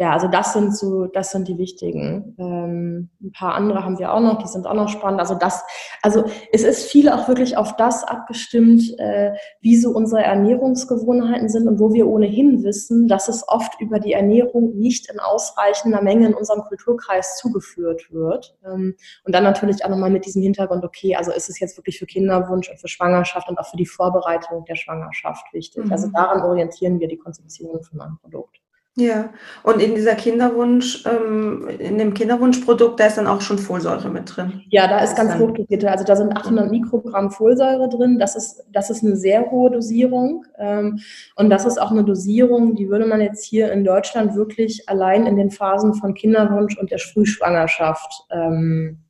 Ja, 0.00 0.14
also 0.14 0.28
das 0.28 0.54
sind 0.54 0.74
so, 0.74 1.04
das 1.04 1.30
sind 1.30 1.46
die 1.46 1.58
wichtigen. 1.58 2.34
Ähm, 2.38 3.10
ein 3.20 3.32
paar 3.32 3.54
andere 3.54 3.84
haben 3.84 3.98
wir 3.98 4.14
auch 4.14 4.20
noch, 4.20 4.38
die 4.38 4.48
sind 4.48 4.66
auch 4.66 4.72
noch 4.72 4.88
spannend. 4.88 5.20
Also 5.20 5.34
das, 5.34 5.62
also 6.00 6.24
es 6.52 6.62
ist 6.62 6.90
viel 6.90 7.10
auch 7.10 7.28
wirklich 7.28 7.58
auf 7.58 7.76
das 7.76 8.02
abgestimmt, 8.02 8.98
äh, 8.98 9.32
wie 9.60 9.76
so 9.76 9.90
unsere 9.90 10.22
Ernährungsgewohnheiten 10.22 11.50
sind 11.50 11.68
und 11.68 11.78
wo 11.80 11.92
wir 11.92 12.06
ohnehin 12.06 12.64
wissen, 12.64 13.08
dass 13.08 13.28
es 13.28 13.46
oft 13.46 13.78
über 13.78 14.00
die 14.00 14.14
Ernährung 14.14 14.74
nicht 14.78 15.12
in 15.12 15.20
ausreichender 15.20 16.00
Menge 16.00 16.28
in 16.28 16.34
unserem 16.34 16.62
Kulturkreis 16.62 17.36
zugeführt 17.36 18.10
wird. 18.10 18.56
Ähm, 18.64 18.96
und 19.24 19.34
dann 19.34 19.44
natürlich 19.44 19.84
auch 19.84 19.90
nochmal 19.90 20.08
mit 20.08 20.24
diesem 20.24 20.40
Hintergrund, 20.40 20.82
okay, 20.82 21.14
also 21.14 21.30
ist 21.30 21.50
es 21.50 21.60
jetzt 21.60 21.76
wirklich 21.76 21.98
für 21.98 22.06
Kinderwunsch 22.06 22.70
und 22.70 22.80
für 22.80 22.88
Schwangerschaft 22.88 23.50
und 23.50 23.58
auch 23.58 23.68
für 23.68 23.76
die 23.76 23.84
Vorbereitung 23.84 24.64
der 24.64 24.76
Schwangerschaft 24.76 25.52
wichtig. 25.52 25.82
Also 25.90 26.06
mhm. 26.06 26.14
Also 26.14 26.26
daran 26.26 26.40
orientieren 26.40 27.00
wir 27.00 27.08
die 27.08 27.18
Konzeption 27.18 27.82
von 27.82 28.00
einem 28.00 28.16
Produkt. 28.16 28.59
Ja, 28.96 29.30
und 29.62 29.80
in 29.80 29.94
dieser 29.94 30.16
Kinderwunsch, 30.16 31.04
ähm, 31.06 31.68
in 31.78 31.96
dem 31.96 32.12
Kinderwunschprodukt, 32.12 32.98
da 32.98 33.06
ist 33.06 33.18
dann 33.18 33.28
auch 33.28 33.40
schon 33.40 33.58
Folsäure 33.58 34.10
mit 34.10 34.36
drin. 34.36 34.62
Ja, 34.68 34.88
da 34.88 34.98
ist 34.98 35.16
ganz 35.16 35.36
hochdosierte, 35.36 35.88
also 35.88 36.04
da 36.04 36.16
sind 36.16 36.36
800 36.36 36.70
Mikrogramm 36.70 37.30
Folsäure 37.30 37.88
drin. 37.88 38.18
Das 38.18 38.34
ist, 38.34 38.64
das 38.72 38.90
ist 38.90 39.04
eine 39.04 39.16
sehr 39.16 39.48
hohe 39.50 39.70
Dosierung. 39.70 40.44
Ähm, 40.58 40.98
und 41.36 41.50
das 41.50 41.66
ist 41.66 41.80
auch 41.80 41.92
eine 41.92 42.04
Dosierung, 42.04 42.74
die 42.74 42.88
würde 42.88 43.06
man 43.06 43.20
jetzt 43.20 43.44
hier 43.44 43.70
in 43.70 43.84
Deutschland 43.84 44.34
wirklich 44.34 44.88
allein 44.88 45.24
in 45.24 45.36
den 45.36 45.52
Phasen 45.52 45.94
von 45.94 46.14
Kinderwunsch 46.14 46.76
und 46.76 46.90
der 46.90 46.98
Frühschwangerschaft 46.98 48.24
ähm, 48.32 49.04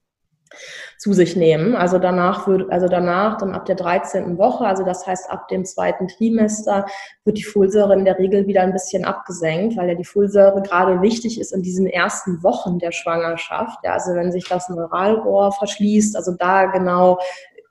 zu 1.01 1.15
sich 1.15 1.35
nehmen. 1.35 1.75
Also 1.75 1.99
danach 1.99 2.47
wird, 2.47 2.71
also 2.71 2.87
danach, 2.87 3.39
dann 3.39 3.55
ab 3.55 3.65
der 3.65 3.75
13. 3.75 4.37
Woche, 4.37 4.67
also 4.67 4.85
das 4.85 5.07
heißt 5.07 5.31
ab 5.31 5.49
dem 5.49 5.65
zweiten 5.65 6.09
Trimester, 6.09 6.85
wird 7.25 7.39
die 7.39 7.43
Folsäure 7.43 7.95
in 7.95 8.05
der 8.05 8.19
Regel 8.19 8.47
wieder 8.47 8.61
ein 8.61 8.75
bisschen 8.75 9.07
abgesenkt, 9.07 9.79
weil 9.79 9.89
ja 9.89 9.95
die 9.95 10.05
Folsäure 10.05 10.61
gerade 10.61 11.01
wichtig 11.01 11.41
ist 11.41 11.55
in 11.55 11.63
diesen 11.63 11.87
ersten 11.87 12.43
Wochen 12.43 12.79
der 12.79 12.93
Schwangerschaft. 12.93 13.79
Ja, 13.83 13.95
also 13.95 14.15
wenn 14.15 14.31
sich 14.31 14.45
das 14.47 14.69
Neuralrohr 14.69 15.53
verschließt, 15.53 16.17
also 16.17 16.33
da 16.33 16.67
genau 16.67 17.19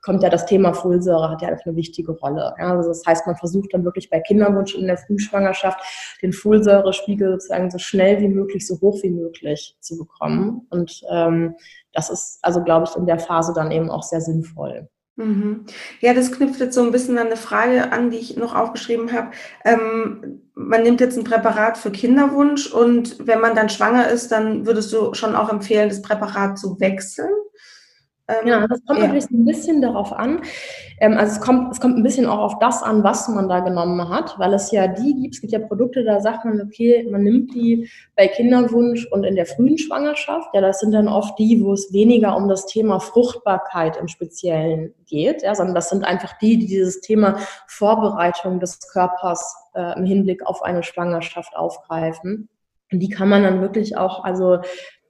kommt 0.02 0.22
ja 0.22 0.30
das 0.30 0.46
Thema 0.46 0.72
Folsäure, 0.72 1.30
hat 1.30 1.42
ja 1.42 1.48
eine 1.48 1.76
wichtige 1.76 2.12
Rolle. 2.12 2.54
Ja, 2.58 2.76
also 2.76 2.88
das 2.88 3.02
heißt, 3.06 3.26
man 3.26 3.36
versucht 3.36 3.72
dann 3.74 3.84
wirklich 3.84 4.10
bei 4.10 4.20
Kinderwunsch 4.20 4.74
in 4.74 4.86
der 4.86 4.96
Frühschwangerschaft 4.96 5.80
den 6.22 6.32
Folsäurespiegel 6.32 7.32
sozusagen 7.32 7.70
so 7.70 7.78
schnell 7.78 8.20
wie 8.20 8.28
möglich, 8.28 8.66
so 8.66 8.80
hoch 8.80 9.02
wie 9.02 9.10
möglich 9.10 9.76
zu 9.80 9.98
bekommen. 9.98 10.66
Und 10.70 11.02
ähm, 11.10 11.54
das 11.92 12.10
ist 12.10 12.38
also, 12.42 12.62
glaube 12.62 12.86
ich, 12.88 12.96
in 12.96 13.06
der 13.06 13.18
Phase 13.18 13.52
dann 13.54 13.70
eben 13.70 13.90
auch 13.90 14.02
sehr 14.02 14.20
sinnvoll. 14.20 14.88
Mhm. 15.16 15.66
Ja, 16.00 16.14
das 16.14 16.32
knüpft 16.32 16.60
jetzt 16.60 16.74
so 16.74 16.82
ein 16.82 16.92
bisschen 16.92 17.18
an 17.18 17.26
eine 17.26 17.36
Frage 17.36 17.92
an, 17.92 18.10
die 18.10 18.16
ich 18.16 18.36
noch 18.36 18.54
aufgeschrieben 18.54 19.12
habe. 19.12 19.30
Ähm, 19.64 20.42
man 20.54 20.82
nimmt 20.82 21.00
jetzt 21.00 21.18
ein 21.18 21.24
Präparat 21.24 21.76
für 21.76 21.90
Kinderwunsch 21.90 22.72
und 22.72 23.26
wenn 23.26 23.40
man 23.40 23.54
dann 23.54 23.68
schwanger 23.68 24.08
ist, 24.08 24.32
dann 24.32 24.66
würdest 24.66 24.92
du 24.92 25.12
schon 25.14 25.36
auch 25.36 25.50
empfehlen, 25.50 25.88
das 25.90 26.02
Präparat 26.02 26.58
zu 26.58 26.80
wechseln? 26.80 27.32
Ähm, 28.30 28.46
ja, 28.46 28.66
das 28.66 28.84
kommt 28.86 29.00
ja. 29.00 29.06
natürlich 29.06 29.30
ein 29.30 29.44
bisschen 29.44 29.82
darauf 29.82 30.12
an. 30.12 30.42
Ähm, 31.00 31.16
also 31.16 31.32
es 31.32 31.40
kommt, 31.40 31.72
es 31.72 31.80
kommt 31.80 31.96
ein 31.96 32.02
bisschen 32.02 32.26
auch 32.26 32.38
auf 32.38 32.58
das 32.58 32.82
an, 32.82 33.02
was 33.02 33.28
man 33.28 33.48
da 33.48 33.60
genommen 33.60 34.08
hat, 34.08 34.38
weil 34.38 34.54
es 34.54 34.70
ja 34.70 34.86
die 34.86 35.14
gibt, 35.14 35.34
es 35.34 35.40
gibt 35.40 35.52
ja 35.52 35.58
Produkte, 35.58 36.04
da 36.04 36.20
sagt 36.20 36.44
man, 36.44 36.60
okay, 36.60 37.06
man 37.10 37.22
nimmt 37.22 37.54
die 37.54 37.88
bei 38.16 38.28
Kinderwunsch 38.28 39.06
und 39.06 39.24
in 39.24 39.34
der 39.34 39.46
frühen 39.46 39.78
Schwangerschaft. 39.78 40.54
Ja, 40.54 40.60
das 40.60 40.80
sind 40.80 40.92
dann 40.92 41.08
oft 41.08 41.38
die, 41.38 41.62
wo 41.62 41.72
es 41.72 41.92
weniger 41.92 42.36
um 42.36 42.48
das 42.48 42.66
Thema 42.66 43.00
Fruchtbarkeit 43.00 43.96
im 43.96 44.08
Speziellen 44.08 44.94
geht, 45.06 45.42
ja, 45.42 45.54
sondern 45.54 45.74
das 45.74 45.88
sind 45.90 46.04
einfach 46.04 46.38
die, 46.38 46.58
die 46.58 46.66
dieses 46.66 47.00
Thema 47.00 47.38
Vorbereitung 47.66 48.60
des 48.60 48.78
Körpers 48.92 49.56
äh, 49.74 49.98
im 49.98 50.04
Hinblick 50.04 50.46
auf 50.46 50.62
eine 50.62 50.82
Schwangerschaft 50.82 51.56
aufgreifen. 51.56 52.48
Und 52.92 52.98
die 53.00 53.08
kann 53.08 53.28
man 53.28 53.42
dann 53.42 53.60
wirklich 53.60 53.96
auch, 53.96 54.24
also 54.24 54.58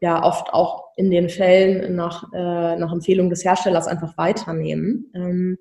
ja 0.01 0.25
oft 0.25 0.53
auch 0.53 0.85
in 0.97 1.11
den 1.11 1.29
Fällen 1.29 1.95
nach, 1.95 2.25
äh, 2.33 2.77
nach 2.77 2.93
Empfehlung 2.93 3.31
des 3.31 3.45
Herstellers 3.45 3.87
einfach 3.87 4.17
weiternehmen. 4.17 5.11
Ähm, 5.15 5.59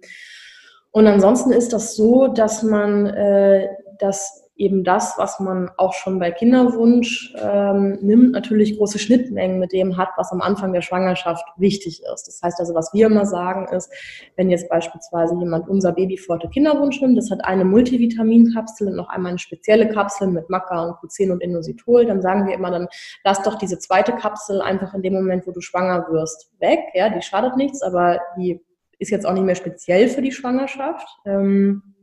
und 0.91 1.07
ansonsten 1.07 1.51
ist 1.51 1.73
das 1.73 1.95
so, 1.95 2.27
dass 2.27 2.63
man 2.63 3.05
äh, 3.07 3.67
das 3.99 4.48
eben 4.59 4.83
das, 4.83 5.13
was 5.17 5.39
man 5.39 5.71
auch 5.77 5.93
schon 5.93 6.19
bei 6.19 6.31
Kinderwunsch 6.31 7.33
ähm, 7.41 7.97
nimmt, 8.01 8.33
natürlich 8.33 8.77
große 8.77 8.99
Schnittmengen 8.99 9.57
mit 9.57 9.71
dem 9.71 9.97
hat, 9.97 10.09
was 10.17 10.33
am 10.33 10.41
Anfang 10.41 10.73
der 10.73 10.81
Schwangerschaft 10.81 11.45
wichtig 11.55 12.03
ist. 12.13 12.27
Das 12.27 12.41
heißt 12.43 12.59
also, 12.59 12.75
was 12.75 12.93
wir 12.93 13.07
immer 13.07 13.25
sagen 13.25 13.73
ist, 13.73 13.89
wenn 14.35 14.49
jetzt 14.49 14.69
beispielsweise 14.69 15.33
jemand 15.39 15.69
unser 15.69 15.93
Babyforte 15.93 16.49
Kinderwunsch 16.49 16.99
nimmt, 17.01 17.17
das 17.17 17.31
hat 17.31 17.43
eine 17.45 17.63
Multivitaminkapsel 17.63 18.89
und 18.89 18.97
noch 18.97 19.07
einmal 19.07 19.29
eine 19.29 19.39
spezielle 19.39 19.87
Kapsel 19.87 20.27
mit 20.27 20.49
Maca 20.49 20.83
und 20.83 20.95
Q10 20.97 21.31
und 21.31 21.41
Inositol, 21.41 22.05
dann 22.05 22.21
sagen 22.21 22.45
wir 22.45 22.53
immer, 22.53 22.69
dann 22.69 22.87
lass 23.23 23.41
doch 23.41 23.57
diese 23.57 23.79
zweite 23.79 24.11
Kapsel 24.11 24.61
einfach 24.61 24.93
in 24.93 25.01
dem 25.01 25.13
Moment, 25.13 25.47
wo 25.47 25.51
du 25.51 25.61
schwanger 25.61 26.05
wirst, 26.11 26.51
weg. 26.59 26.79
Ja, 26.93 27.09
die 27.09 27.21
schadet 27.21 27.55
nichts, 27.55 27.81
aber 27.81 28.19
die 28.37 28.61
ist 28.97 29.09
jetzt 29.09 29.25
auch 29.25 29.33
nicht 29.33 29.45
mehr 29.45 29.55
speziell 29.55 30.09
für 30.09 30.21
die 30.21 30.33
Schwangerschaft. 30.33 31.07
Ähm, 31.25 31.95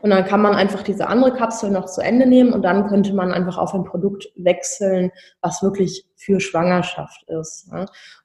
und 0.00 0.10
dann 0.10 0.24
kann 0.24 0.40
man 0.40 0.54
einfach 0.54 0.82
diese 0.82 1.08
andere 1.08 1.34
Kapsel 1.34 1.70
noch 1.70 1.86
zu 1.86 2.00
Ende 2.00 2.26
nehmen 2.26 2.52
und 2.52 2.62
dann 2.62 2.86
könnte 2.88 3.12
man 3.12 3.32
einfach 3.32 3.58
auf 3.58 3.74
ein 3.74 3.84
Produkt 3.84 4.28
wechseln, 4.36 5.10
was 5.40 5.62
wirklich 5.62 6.06
für 6.16 6.40
Schwangerschaft 6.40 7.24
ist. 7.28 7.70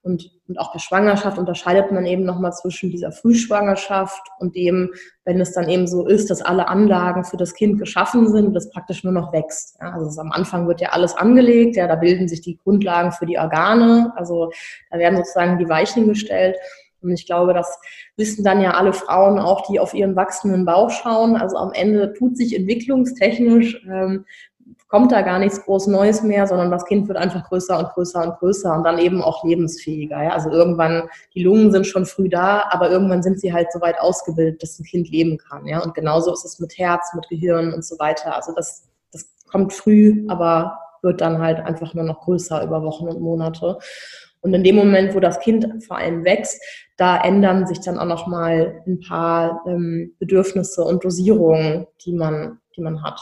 Und, 0.01 0.31
und 0.47 0.59
auch 0.59 0.73
bei 0.73 0.79
Schwangerschaft 0.79 1.37
unterscheidet 1.37 1.91
man 1.91 2.05
eben 2.05 2.23
nochmal 2.23 2.53
zwischen 2.53 2.89
dieser 2.89 3.11
Frühschwangerschaft 3.11 4.21
und 4.39 4.55
dem, 4.55 4.91
wenn 5.25 5.39
es 5.39 5.53
dann 5.53 5.69
eben 5.69 5.87
so 5.87 6.07
ist, 6.07 6.29
dass 6.29 6.41
alle 6.41 6.67
Anlagen 6.67 7.23
für 7.23 7.37
das 7.37 7.53
Kind 7.53 7.79
geschaffen 7.79 8.31
sind 8.31 8.47
und 8.47 8.55
es 8.55 8.69
praktisch 8.69 9.03
nur 9.03 9.13
noch 9.13 9.31
wächst. 9.31 9.79
Also 9.79 10.19
am 10.21 10.31
Anfang 10.31 10.67
wird 10.67 10.81
ja 10.81 10.89
alles 10.89 11.15
angelegt, 11.15 11.75
ja, 11.75 11.87
da 11.87 11.95
bilden 11.95 12.27
sich 12.27 12.41
die 12.41 12.57
Grundlagen 12.57 13.11
für 13.11 13.25
die 13.25 13.37
Organe, 13.37 14.11
also 14.15 14.51
da 14.89 14.97
werden 14.97 15.17
sozusagen 15.17 15.59
die 15.59 15.69
Weichen 15.69 16.07
gestellt. 16.07 16.57
Und 17.03 17.11
ich 17.11 17.25
glaube, 17.25 17.53
das 17.53 17.79
wissen 18.17 18.43
dann 18.43 18.61
ja 18.61 18.71
alle 18.71 18.93
Frauen 18.93 19.39
auch, 19.39 19.67
die 19.67 19.79
auf 19.79 19.93
ihren 19.93 20.15
wachsenden 20.15 20.65
Bauch 20.65 20.89
schauen. 20.89 21.35
Also 21.35 21.57
am 21.57 21.73
Ende 21.73 22.13
tut 22.13 22.37
sich 22.37 22.55
entwicklungstechnisch, 22.55 23.85
ähm, 23.89 24.25
kommt 24.87 25.11
da 25.11 25.21
gar 25.21 25.39
nichts 25.39 25.63
groß 25.63 25.87
Neues 25.87 26.21
mehr, 26.21 26.45
sondern 26.45 26.69
das 26.69 26.85
Kind 26.85 27.07
wird 27.07 27.17
einfach 27.17 27.49
größer 27.49 27.79
und 27.79 27.89
größer 27.89 28.21
und 28.23 28.37
größer 28.37 28.75
und 28.75 28.83
dann 28.83 28.99
eben 28.99 29.21
auch 29.21 29.43
lebensfähiger. 29.43 30.21
Ja? 30.21 30.29
Also 30.29 30.51
irgendwann, 30.51 31.09
die 31.33 31.43
Lungen 31.43 31.71
sind 31.71 31.87
schon 31.87 32.05
früh 32.05 32.29
da, 32.29 32.65
aber 32.69 32.91
irgendwann 32.91 33.23
sind 33.23 33.39
sie 33.39 33.51
halt 33.51 33.71
so 33.71 33.81
weit 33.81 33.99
ausgebildet, 33.99 34.61
dass 34.61 34.79
ein 34.79 34.85
Kind 34.85 35.09
leben 35.09 35.37
kann. 35.37 35.65
Ja? 35.65 35.81
Und 35.81 35.95
genauso 35.95 36.31
ist 36.31 36.45
es 36.45 36.59
mit 36.59 36.77
Herz, 36.77 37.11
mit 37.15 37.27
Gehirn 37.27 37.73
und 37.73 37.83
so 37.83 37.97
weiter. 37.97 38.35
Also 38.35 38.53
das, 38.55 38.87
das 39.11 39.27
kommt 39.49 39.73
früh, 39.73 40.25
aber 40.27 40.77
wird 41.01 41.21
dann 41.21 41.39
halt 41.39 41.59
einfach 41.59 41.93
nur 41.93 42.03
noch 42.03 42.21
größer 42.21 42.63
über 42.63 42.83
Wochen 42.83 43.07
und 43.07 43.19
Monate. 43.19 43.79
Und 44.43 44.53
in 44.53 44.63
dem 44.63 44.75
Moment, 44.75 45.15
wo 45.15 45.19
das 45.19 45.39
Kind 45.39 45.65
vor 45.85 45.97
allem 45.97 46.25
wächst, 46.25 46.61
da 46.97 47.17
ändern 47.21 47.65
sich 47.65 47.79
dann 47.79 47.97
auch 47.97 48.05
nochmal 48.05 48.83
ein 48.85 48.99
paar 48.99 49.63
ähm, 49.65 50.13
Bedürfnisse 50.19 50.83
und 50.83 51.03
Dosierungen, 51.03 51.87
die 52.05 52.13
man, 52.13 52.59
die 52.75 52.81
man 52.81 53.01
hat. 53.01 53.19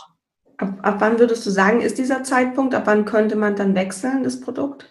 Ab, 0.58 0.80
ab 0.82 0.96
wann 1.00 1.20
würdest 1.20 1.46
du 1.46 1.52
sagen, 1.52 1.82
ist 1.82 2.00
dieser 2.00 2.24
Zeitpunkt? 2.24 2.74
Ab 2.74 2.84
wann 2.86 3.06
könnte 3.06 3.36
man 3.36 3.56
dann 3.56 3.76
wechseln, 3.76 4.24
das 4.24 4.42
Produkt? 4.42 4.88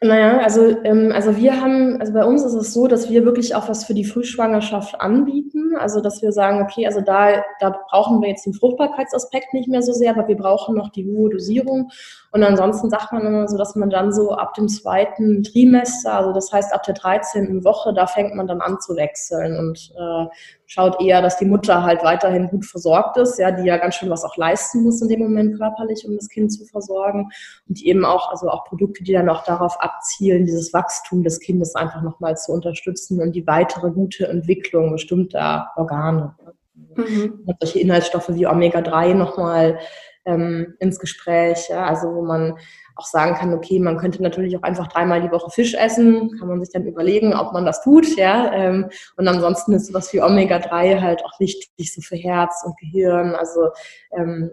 Naja, 0.00 0.38
also, 0.38 0.68
ähm, 0.84 1.10
also 1.12 1.36
wir 1.36 1.60
haben, 1.60 2.00
also 2.00 2.12
bei 2.12 2.24
uns 2.24 2.44
ist 2.44 2.54
es 2.54 2.72
so, 2.72 2.86
dass 2.86 3.10
wir 3.10 3.24
wirklich 3.24 3.54
auch 3.54 3.68
was 3.68 3.84
für 3.84 3.94
die 3.94 4.04
Frühschwangerschaft 4.04 5.00
anbieten. 5.00 5.57
Also 5.76 6.00
dass 6.00 6.22
wir 6.22 6.32
sagen, 6.32 6.62
okay, 6.62 6.86
also 6.86 7.00
da, 7.00 7.44
da 7.60 7.78
brauchen 7.90 8.20
wir 8.20 8.28
jetzt 8.28 8.46
den 8.46 8.54
Fruchtbarkeitsaspekt 8.54 9.54
nicht 9.54 9.68
mehr 9.68 9.82
so 9.82 9.92
sehr, 9.92 10.16
aber 10.16 10.28
wir 10.28 10.36
brauchen 10.36 10.76
noch 10.76 10.90
die 10.90 11.06
hohe 11.06 11.30
Dosierung. 11.30 11.90
Und 12.30 12.42
ansonsten 12.42 12.90
sagt 12.90 13.12
man 13.12 13.26
immer 13.26 13.48
so, 13.48 13.56
dass 13.56 13.74
man 13.74 13.90
dann 13.90 14.12
so 14.12 14.32
ab 14.32 14.54
dem 14.54 14.68
zweiten 14.68 15.42
Trimester, 15.42 16.14
also 16.14 16.32
das 16.32 16.52
heißt 16.52 16.72
ab 16.72 16.82
der 16.82 16.94
13. 16.94 17.64
Woche, 17.64 17.92
da 17.94 18.06
fängt 18.06 18.34
man 18.34 18.46
dann 18.46 18.60
an 18.60 18.80
zu 18.80 18.96
wechseln 18.96 19.56
und 19.58 19.92
äh, 19.96 20.26
schaut 20.68 21.00
eher, 21.00 21.22
dass 21.22 21.38
die 21.38 21.46
Mutter 21.46 21.82
halt 21.82 22.04
weiterhin 22.04 22.48
gut 22.48 22.66
versorgt 22.66 23.16
ist, 23.16 23.38
ja, 23.38 23.50
die 23.50 23.66
ja 23.66 23.78
ganz 23.78 23.96
schön 23.96 24.10
was 24.10 24.22
auch 24.22 24.36
leisten 24.36 24.82
muss 24.82 25.00
in 25.00 25.08
dem 25.08 25.20
Moment 25.20 25.58
körperlich, 25.58 26.06
um 26.06 26.14
das 26.14 26.28
Kind 26.28 26.52
zu 26.52 26.64
versorgen. 26.66 27.30
Und 27.66 27.80
die 27.80 27.88
eben 27.88 28.04
auch, 28.04 28.30
also 28.30 28.50
auch 28.50 28.66
Produkte, 28.66 29.02
die 29.02 29.14
dann 29.14 29.30
auch 29.30 29.44
darauf 29.44 29.80
abzielen, 29.80 30.44
dieses 30.44 30.74
Wachstum 30.74 31.22
des 31.22 31.40
Kindes 31.40 31.74
einfach 31.74 32.02
nochmal 32.02 32.36
zu 32.36 32.52
unterstützen 32.52 33.20
und 33.20 33.32
die 33.32 33.46
weitere 33.46 33.90
gute 33.90 34.28
Entwicklung 34.28 34.92
bestimmter 34.92 35.70
Organe. 35.76 36.36
Mhm. 36.74 37.46
Solche 37.60 37.80
Inhaltsstoffe 37.80 38.28
wie 38.28 38.46
Omega-3 38.46 39.14
nochmal 39.14 39.78
ähm, 40.26 40.74
ins 40.80 40.98
Gespräch, 40.98 41.68
ja, 41.70 41.86
also 41.86 42.14
wo 42.14 42.22
man 42.22 42.58
auch 42.98 43.06
sagen 43.06 43.34
kann, 43.34 43.54
okay, 43.54 43.78
man 43.78 43.96
könnte 43.96 44.22
natürlich 44.22 44.56
auch 44.56 44.62
einfach 44.62 44.88
dreimal 44.88 45.22
die 45.22 45.30
Woche 45.30 45.50
Fisch 45.50 45.74
essen, 45.74 46.36
kann 46.38 46.48
man 46.48 46.60
sich 46.60 46.72
dann 46.72 46.86
überlegen, 46.86 47.34
ob 47.34 47.52
man 47.52 47.64
das 47.64 47.82
tut, 47.82 48.16
ja. 48.16 48.52
Ähm, 48.52 48.90
und 49.16 49.28
ansonsten 49.28 49.72
ist 49.72 49.86
sowas 49.86 50.12
wie 50.12 50.22
Omega-3 50.22 51.00
halt 51.00 51.24
auch 51.24 51.38
wichtig, 51.40 51.94
so 51.94 52.00
für 52.00 52.16
Herz 52.16 52.62
und 52.66 52.76
Gehirn, 52.78 53.34
also 53.34 53.68
ähm, 54.12 54.50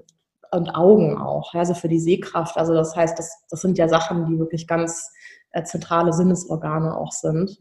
und 0.52 0.70
Augen 0.70 1.18
auch, 1.18 1.54
also 1.54 1.74
für 1.74 1.90
die 1.90 2.00
Sehkraft. 2.00 2.58
Also 2.58 2.74
das 2.74 2.96
heißt, 2.96 3.18
das, 3.18 3.46
das 3.50 3.62
sind 3.62 3.78
ja 3.78 3.88
Sachen, 3.88 4.26
die 4.28 4.40
wirklich 4.40 4.68
ganz 4.68 5.12
äh, 5.52 5.64
zentrale 5.64 6.14
Sinnesorgane 6.14 6.96
auch 6.96 7.12
sind. 7.12 7.60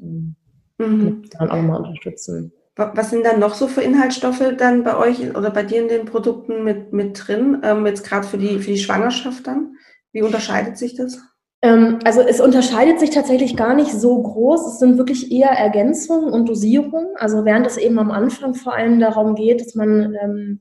Mhm. 0.78 1.24
Dann 1.30 1.50
auch 1.50 1.62
mal 1.62 1.78
unterstützen. 1.78 2.52
Was 2.76 3.10
sind 3.10 3.24
dann 3.24 3.38
noch 3.38 3.54
so 3.54 3.68
für 3.68 3.82
Inhaltsstoffe 3.82 4.42
dann 4.58 4.82
bei 4.82 4.96
euch 4.96 5.36
oder 5.36 5.50
bei 5.50 5.62
dir 5.62 5.80
in 5.80 5.88
den 5.88 6.06
Produkten 6.06 6.64
mit, 6.64 6.92
mit 6.92 7.26
drin, 7.26 7.60
ähm, 7.62 7.86
jetzt 7.86 8.04
gerade 8.04 8.26
für 8.26 8.36
die, 8.36 8.58
für 8.58 8.72
die 8.72 8.78
Schwangerschaft 8.78 9.46
dann? 9.46 9.76
Wie 10.14 10.22
unterscheidet 10.22 10.78
sich 10.78 10.94
das? 10.94 11.18
Ähm, 11.60 11.98
also 12.04 12.20
es 12.20 12.40
unterscheidet 12.40 13.00
sich 13.00 13.10
tatsächlich 13.10 13.56
gar 13.56 13.74
nicht 13.74 13.90
so 13.90 14.22
groß. 14.22 14.74
Es 14.74 14.78
sind 14.78 14.96
wirklich 14.96 15.32
eher 15.32 15.50
Ergänzungen 15.50 16.32
und 16.32 16.48
Dosierungen. 16.48 17.08
Also 17.16 17.44
während 17.44 17.66
es 17.66 17.76
eben 17.76 17.98
am 17.98 18.12
Anfang 18.12 18.54
vor 18.54 18.74
allem 18.74 19.00
darum 19.00 19.34
geht, 19.34 19.60
dass 19.60 19.74
man 19.74 20.14
ähm, 20.22 20.60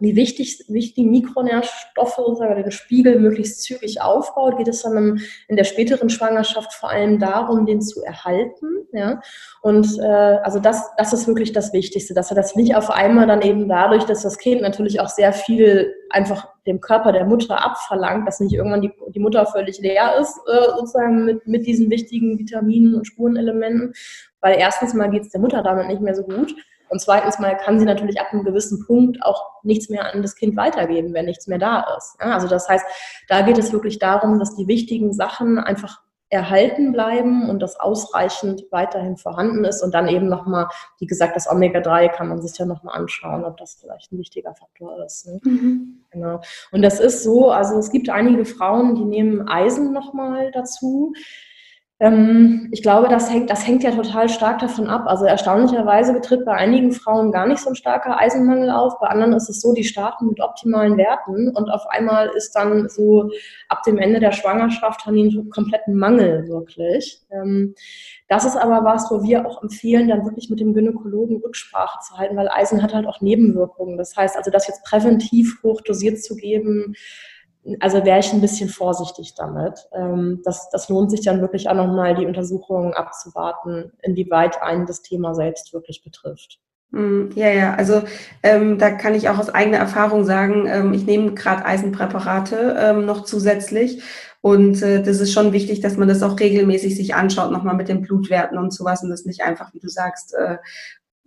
die 0.00 0.14
wichtig, 0.14 0.64
wichtigen 0.68 1.10
Mikronährstoffe 1.10 2.16
sozusagen 2.16 2.62
den 2.62 2.70
Spiegel 2.70 3.18
möglichst 3.18 3.62
zügig 3.62 4.02
aufbaut, 4.02 4.58
geht 4.58 4.68
es 4.68 4.82
dann 4.82 5.20
in 5.48 5.56
der 5.56 5.64
späteren 5.64 6.10
Schwangerschaft 6.10 6.74
vor 6.74 6.90
allem 6.90 7.18
darum, 7.18 7.64
den 7.64 7.80
zu 7.80 8.02
erhalten. 8.02 8.86
Ja? 8.92 9.22
Und 9.62 9.98
äh, 9.98 10.04
also 10.42 10.58
das, 10.58 10.90
das 10.98 11.14
ist 11.14 11.26
wirklich 11.26 11.52
das 11.52 11.72
Wichtigste, 11.72 12.12
dass 12.12 12.30
er 12.30 12.36
das 12.36 12.54
nicht 12.56 12.76
auf 12.76 12.90
einmal 12.90 13.26
dann 13.26 13.40
eben 13.40 13.68
dadurch, 13.68 14.04
dass 14.04 14.22
das 14.22 14.36
Kind 14.36 14.60
natürlich 14.60 15.00
auch 15.00 15.08
sehr 15.08 15.32
viel 15.32 15.94
einfach 16.10 16.46
dem 16.66 16.80
Körper 16.80 17.12
der 17.12 17.24
Mutter 17.24 17.64
abverlangt, 17.64 18.28
dass 18.28 18.40
nicht 18.40 18.52
irgendwann 18.52 18.82
die, 18.82 18.92
die 19.14 19.20
Mutter 19.20 19.46
völlig 19.46 19.78
leer 19.78 20.16
ist, 20.20 20.38
äh, 20.46 20.76
sozusagen 20.76 21.24
mit, 21.24 21.46
mit 21.46 21.66
diesen 21.66 21.90
wichtigen 21.90 22.38
Vitaminen 22.38 22.94
und 22.94 23.06
Spurenelementen. 23.06 23.94
Weil 24.42 24.58
erstens 24.58 24.92
mal 24.92 25.10
geht 25.10 25.22
es 25.22 25.30
der 25.30 25.40
Mutter 25.40 25.62
damit 25.62 25.86
nicht 25.86 26.02
mehr 26.02 26.14
so 26.14 26.24
gut. 26.24 26.54
Und 26.88 27.00
zweitens 27.00 27.38
mal 27.38 27.56
kann 27.56 27.78
sie 27.78 27.84
natürlich 27.84 28.20
ab 28.20 28.28
einem 28.32 28.44
gewissen 28.44 28.84
Punkt 28.86 29.22
auch 29.22 29.42
nichts 29.62 29.88
mehr 29.88 30.12
an 30.12 30.22
das 30.22 30.36
Kind 30.36 30.56
weitergeben, 30.56 31.14
wenn 31.14 31.24
nichts 31.26 31.46
mehr 31.46 31.58
da 31.58 31.84
ist. 31.96 32.16
Ja, 32.20 32.34
also 32.34 32.48
das 32.48 32.68
heißt, 32.68 32.84
da 33.28 33.42
geht 33.42 33.58
es 33.58 33.72
wirklich 33.72 33.98
darum, 33.98 34.38
dass 34.38 34.54
die 34.54 34.68
wichtigen 34.68 35.12
Sachen 35.12 35.58
einfach 35.58 36.00
erhalten 36.28 36.90
bleiben 36.90 37.48
und 37.48 37.60
das 37.60 37.78
ausreichend 37.78 38.64
weiterhin 38.72 39.16
vorhanden 39.16 39.64
ist 39.64 39.82
und 39.82 39.94
dann 39.94 40.08
eben 40.08 40.28
nochmal, 40.28 40.66
wie 40.98 41.06
gesagt, 41.06 41.36
das 41.36 41.48
Omega-3 41.48 42.08
kann 42.08 42.28
man 42.28 42.42
sich 42.42 42.58
ja 42.58 42.66
nochmal 42.66 42.96
anschauen, 42.96 43.44
ob 43.44 43.56
das 43.58 43.76
vielleicht 43.80 44.12
ein 44.12 44.18
wichtiger 44.18 44.52
Faktor 44.54 45.04
ist. 45.04 45.26
Ne? 45.26 45.40
Mhm. 45.44 46.04
Genau. 46.10 46.40
Und 46.72 46.82
das 46.82 46.98
ist 46.98 47.22
so, 47.22 47.52
also 47.52 47.78
es 47.78 47.90
gibt 47.90 48.10
einige 48.10 48.44
Frauen, 48.44 48.96
die 48.96 49.04
nehmen 49.04 49.48
Eisen 49.48 49.92
nochmal 49.92 50.50
dazu. 50.50 51.12
Ähm, 51.98 52.68
ich 52.72 52.82
glaube, 52.82 53.08
das 53.08 53.30
hängt, 53.30 53.48
das 53.48 53.66
hängt 53.66 53.82
ja 53.82 53.90
total 53.90 54.28
stark 54.28 54.58
davon 54.58 54.86
ab. 54.86 55.04
Also 55.06 55.24
erstaunlicherweise 55.24 56.12
betritt 56.12 56.44
bei 56.44 56.52
einigen 56.52 56.92
Frauen 56.92 57.32
gar 57.32 57.46
nicht 57.46 57.60
so 57.60 57.70
ein 57.70 57.76
starker 57.76 58.18
Eisenmangel 58.18 58.70
auf. 58.70 58.98
Bei 59.00 59.06
anderen 59.06 59.32
ist 59.32 59.48
es 59.48 59.62
so, 59.62 59.72
die 59.72 59.84
starten 59.84 60.28
mit 60.28 60.40
optimalen 60.40 60.98
Werten 60.98 61.56
und 61.56 61.70
auf 61.70 61.86
einmal 61.88 62.28
ist 62.36 62.52
dann 62.52 62.90
so 62.90 63.30
ab 63.70 63.82
dem 63.84 63.96
Ende 63.96 64.20
der 64.20 64.32
Schwangerschaft 64.32 65.06
haben 65.06 65.14
die 65.14 65.22
einen 65.22 65.48
kompletten 65.48 65.94
Mangel 65.94 66.46
wirklich. 66.48 67.22
Ähm, 67.30 67.74
das 68.28 68.44
ist 68.44 68.56
aber 68.56 68.84
was, 68.84 69.10
wo 69.10 69.22
wir 69.22 69.46
auch 69.46 69.62
empfehlen, 69.62 70.08
dann 70.08 70.24
wirklich 70.26 70.50
mit 70.50 70.60
dem 70.60 70.74
Gynäkologen 70.74 71.40
Rücksprache 71.42 72.00
zu 72.06 72.18
halten, 72.18 72.36
weil 72.36 72.50
Eisen 72.50 72.82
hat 72.82 72.92
halt 72.92 73.06
auch 73.06 73.22
Nebenwirkungen. 73.22 73.96
Das 73.96 74.14
heißt 74.14 74.36
also, 74.36 74.50
das 74.50 74.68
jetzt 74.68 74.84
präventiv 74.84 75.62
hochdosiert 75.62 76.22
zu 76.22 76.36
geben, 76.36 76.94
also 77.80 78.04
wäre 78.04 78.20
ich 78.20 78.32
ein 78.32 78.40
bisschen 78.40 78.68
vorsichtig 78.68 79.34
damit. 79.34 79.88
Ähm, 79.92 80.40
das, 80.44 80.70
das 80.70 80.88
lohnt 80.88 81.10
sich 81.10 81.22
dann 81.22 81.40
wirklich 81.40 81.68
auch 81.68 81.74
nochmal, 81.74 82.14
die 82.14 82.26
Untersuchungen 82.26 82.94
abzuwarten, 82.94 83.92
inwieweit 84.02 84.62
einen 84.62 84.86
das 84.86 85.02
Thema 85.02 85.34
selbst 85.34 85.72
wirklich 85.72 86.02
betrifft. 86.02 86.60
Hm, 86.92 87.30
ja, 87.34 87.50
ja, 87.50 87.74
also 87.74 88.02
ähm, 88.42 88.78
da 88.78 88.90
kann 88.90 89.14
ich 89.14 89.28
auch 89.28 89.38
aus 89.38 89.50
eigener 89.50 89.78
Erfahrung 89.78 90.24
sagen, 90.24 90.66
ähm, 90.68 90.94
ich 90.94 91.04
nehme 91.04 91.34
gerade 91.34 91.64
Eisenpräparate 91.64 92.76
ähm, 92.78 93.04
noch 93.04 93.24
zusätzlich 93.24 94.02
und 94.40 94.80
äh, 94.82 95.02
das 95.02 95.18
ist 95.18 95.32
schon 95.32 95.52
wichtig, 95.52 95.80
dass 95.80 95.96
man 95.96 96.06
das 96.06 96.22
auch 96.22 96.38
regelmäßig 96.38 96.94
sich 96.94 97.16
anschaut, 97.16 97.50
nochmal 97.50 97.74
mit 97.74 97.88
den 97.88 98.02
Blutwerten 98.02 98.56
und 98.56 98.72
sowas 98.72 99.02
und 99.02 99.10
das 99.10 99.24
nicht 99.24 99.42
einfach, 99.42 99.74
wie 99.74 99.80
du 99.80 99.88
sagst, 99.88 100.34
äh, 100.34 100.58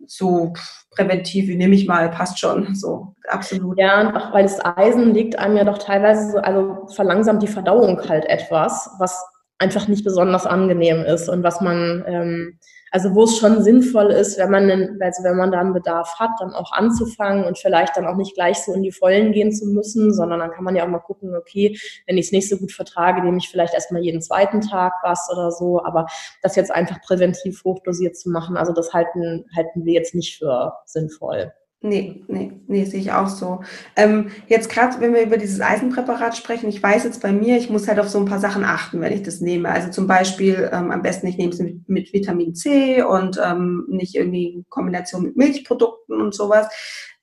so 0.07 0.53
präventiv, 0.91 1.47
wie 1.47 1.55
nehme 1.55 1.75
ich 1.75 1.87
mal, 1.87 2.09
passt 2.09 2.39
schon, 2.39 2.75
so 2.75 3.15
absolut. 3.27 3.77
Ja, 3.77 4.15
auch 4.15 4.33
weil 4.33 4.43
das 4.43 4.63
Eisen 4.63 5.13
liegt 5.13 5.37
einem 5.37 5.57
ja 5.57 5.63
doch 5.63 5.77
teilweise 5.77 6.31
so, 6.31 6.37
also 6.39 6.87
verlangsamt 6.93 7.43
die 7.43 7.47
Verdauung 7.47 8.01
halt 8.07 8.25
etwas, 8.25 8.89
was 8.99 9.23
einfach 9.59 9.87
nicht 9.87 10.03
besonders 10.03 10.45
angenehm 10.45 11.03
ist 11.03 11.29
und 11.29 11.43
was 11.43 11.61
man 11.61 12.03
ähm, 12.07 12.59
also 12.91 13.13
wo 13.15 13.23
es 13.23 13.37
schon 13.37 13.63
sinnvoll 13.63 14.11
ist, 14.11 14.37
wenn 14.37 14.51
man, 14.51 14.69
also 15.01 15.23
wenn 15.23 15.37
man 15.37 15.51
da 15.51 15.59
einen 15.59 15.73
Bedarf 15.73 16.15
hat, 16.19 16.31
dann 16.39 16.53
auch 16.53 16.71
anzufangen 16.71 17.45
und 17.45 17.57
vielleicht 17.57 17.97
dann 17.97 18.07
auch 18.07 18.15
nicht 18.15 18.35
gleich 18.35 18.57
so 18.59 18.73
in 18.73 18.83
die 18.83 18.91
Vollen 18.91 19.31
gehen 19.31 19.51
zu 19.51 19.65
müssen, 19.65 20.13
sondern 20.13 20.39
dann 20.39 20.51
kann 20.51 20.63
man 20.63 20.75
ja 20.75 20.83
auch 20.83 20.89
mal 20.89 20.99
gucken, 20.99 21.35
okay, 21.35 21.77
wenn 22.07 22.17
ich 22.17 22.27
es 22.27 22.31
nicht 22.31 22.49
so 22.49 22.57
gut 22.57 22.71
vertrage, 22.71 23.21
nehme 23.21 23.37
ich 23.37 23.49
vielleicht 23.49 23.73
erstmal 23.73 24.01
jeden 24.01 24.21
zweiten 24.21 24.61
Tag 24.61 24.93
was 25.03 25.29
oder 25.31 25.51
so, 25.51 25.83
aber 25.83 26.07
das 26.41 26.55
jetzt 26.55 26.71
einfach 26.71 27.01
präventiv 27.01 27.63
hochdosiert 27.63 28.17
zu 28.17 28.29
machen, 28.29 28.57
also 28.57 28.73
das 28.73 28.93
halten, 28.93 29.45
halten 29.55 29.85
wir 29.85 29.93
jetzt 29.93 30.15
nicht 30.15 30.37
für 30.37 30.73
sinnvoll. 30.85 31.53
Nee, 31.81 32.25
nee, 32.27 32.51
nee, 32.67 32.83
sehe 32.83 32.99
ich 32.99 33.13
auch 33.13 33.29
so. 33.29 33.61
Ähm, 33.95 34.31
jetzt 34.47 34.69
gerade, 34.69 34.99
wenn 34.99 35.13
wir 35.13 35.21
über 35.21 35.37
dieses 35.37 35.61
Eisenpräparat 35.61 36.35
sprechen, 36.35 36.67
ich 36.67 36.83
weiß 36.83 37.05
jetzt 37.05 37.21
bei 37.21 37.31
mir, 37.31 37.55
ich 37.55 37.69
muss 37.69 37.87
halt 37.87 38.01
auf 38.01 38.09
so 38.09 38.19
ein 38.19 38.25
paar 38.25 38.39
Sachen 38.39 38.65
achten, 38.65 38.99
wenn 38.99 39.13
ich 39.13 39.23
das 39.23 39.39
nehme. 39.39 39.69
Also 39.69 39.89
zum 39.89 40.05
Beispiel 40.05 40.69
ähm, 40.73 40.91
am 40.91 41.01
besten, 41.01 41.27
ich 41.27 41.37
nehme 41.37 41.53
es 41.53 41.59
mit, 41.59 41.87
mit 41.87 42.11
Vitamin 42.11 42.53
C 42.53 43.01
und 43.01 43.39
ähm, 43.41 43.85
nicht 43.87 44.15
irgendwie 44.15 44.47
in 44.55 44.65
Kombination 44.67 45.23
mit 45.23 45.37
Milchprodukten 45.37 46.19
und 46.19 46.35
sowas, 46.35 46.67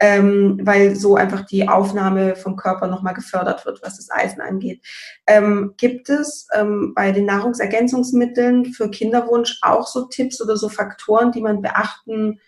ähm, 0.01 0.59
weil 0.63 0.97
so 0.97 1.17
einfach 1.17 1.45
die 1.45 1.69
Aufnahme 1.69 2.35
vom 2.35 2.57
Körper 2.57 2.87
nochmal 2.87 3.13
gefördert 3.13 3.67
wird, 3.67 3.83
was 3.83 3.99
das 3.99 4.09
Eisen 4.11 4.41
angeht. 4.41 4.81
Ähm, 5.27 5.75
gibt 5.77 6.09
es 6.09 6.49
ähm, 6.55 6.95
bei 6.95 7.13
den 7.13 7.27
Nahrungsergänzungsmitteln 7.27 8.65
für 8.73 8.91
Kinderwunsch 8.91 9.59
auch 9.61 9.87
so 9.87 10.07
Tipps 10.07 10.41
oder 10.41 10.57
so 10.57 10.71
Faktoren, 10.71 11.31
die 11.31 11.43
man 11.43 11.61
beachten 11.61 12.41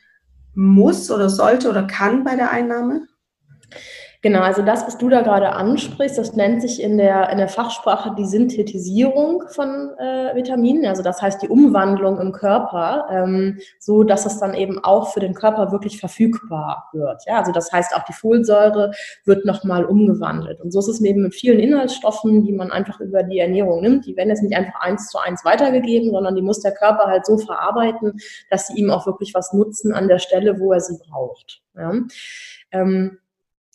muss 0.58 1.08
oder 1.12 1.30
sollte 1.30 1.70
oder 1.70 1.84
kann 1.84 2.24
bei 2.24 2.34
der 2.34 2.50
Einnahme? 2.50 3.06
Genau, 4.20 4.40
also 4.40 4.62
das, 4.62 4.84
was 4.84 4.98
du 4.98 5.08
da 5.08 5.20
gerade 5.22 5.52
ansprichst, 5.52 6.18
das 6.18 6.34
nennt 6.34 6.60
sich 6.60 6.82
in 6.82 6.98
der, 6.98 7.30
in 7.30 7.38
der 7.38 7.46
Fachsprache 7.46 8.16
die 8.18 8.24
Synthetisierung 8.24 9.44
von 9.48 9.90
äh, 9.96 10.34
Vitaminen, 10.34 10.86
also 10.86 11.04
das 11.04 11.22
heißt 11.22 11.40
die 11.40 11.48
Umwandlung 11.48 12.18
im 12.20 12.32
Körper, 12.32 13.06
ähm, 13.12 13.60
so 13.78 14.02
dass 14.02 14.26
es 14.26 14.40
dann 14.40 14.54
eben 14.54 14.82
auch 14.82 15.12
für 15.12 15.20
den 15.20 15.34
Körper 15.34 15.70
wirklich 15.70 16.00
verfügbar 16.00 16.88
wird. 16.92 17.22
Ja, 17.26 17.38
also 17.38 17.52
das 17.52 17.70
heißt 17.70 17.94
auch 17.94 18.04
die 18.06 18.12
Folsäure 18.12 18.90
wird 19.24 19.44
nochmal 19.44 19.84
umgewandelt. 19.84 20.60
Und 20.60 20.72
so 20.72 20.80
ist 20.80 20.88
es 20.88 21.00
eben 21.00 21.22
mit 21.22 21.34
vielen 21.34 21.60
Inhaltsstoffen, 21.60 22.42
die 22.42 22.52
man 22.52 22.72
einfach 22.72 22.98
über 22.98 23.22
die 23.22 23.38
Ernährung 23.38 23.82
nimmt. 23.82 24.04
Die 24.06 24.16
werden 24.16 24.30
jetzt 24.30 24.42
nicht 24.42 24.56
einfach 24.56 24.80
eins 24.80 25.10
zu 25.10 25.18
eins 25.18 25.44
weitergegeben, 25.44 26.10
sondern 26.10 26.34
die 26.34 26.42
muss 26.42 26.58
der 26.58 26.72
Körper 26.72 27.04
halt 27.06 27.24
so 27.24 27.38
verarbeiten, 27.38 28.14
dass 28.50 28.66
sie 28.66 28.80
ihm 28.80 28.90
auch 28.90 29.06
wirklich 29.06 29.32
was 29.34 29.52
nutzen 29.52 29.94
an 29.94 30.08
der 30.08 30.18
Stelle, 30.18 30.58
wo 30.58 30.72
er 30.72 30.80
sie 30.80 30.98
braucht. 31.08 31.62
Ja. 31.76 31.92
Ähm, 32.72 33.18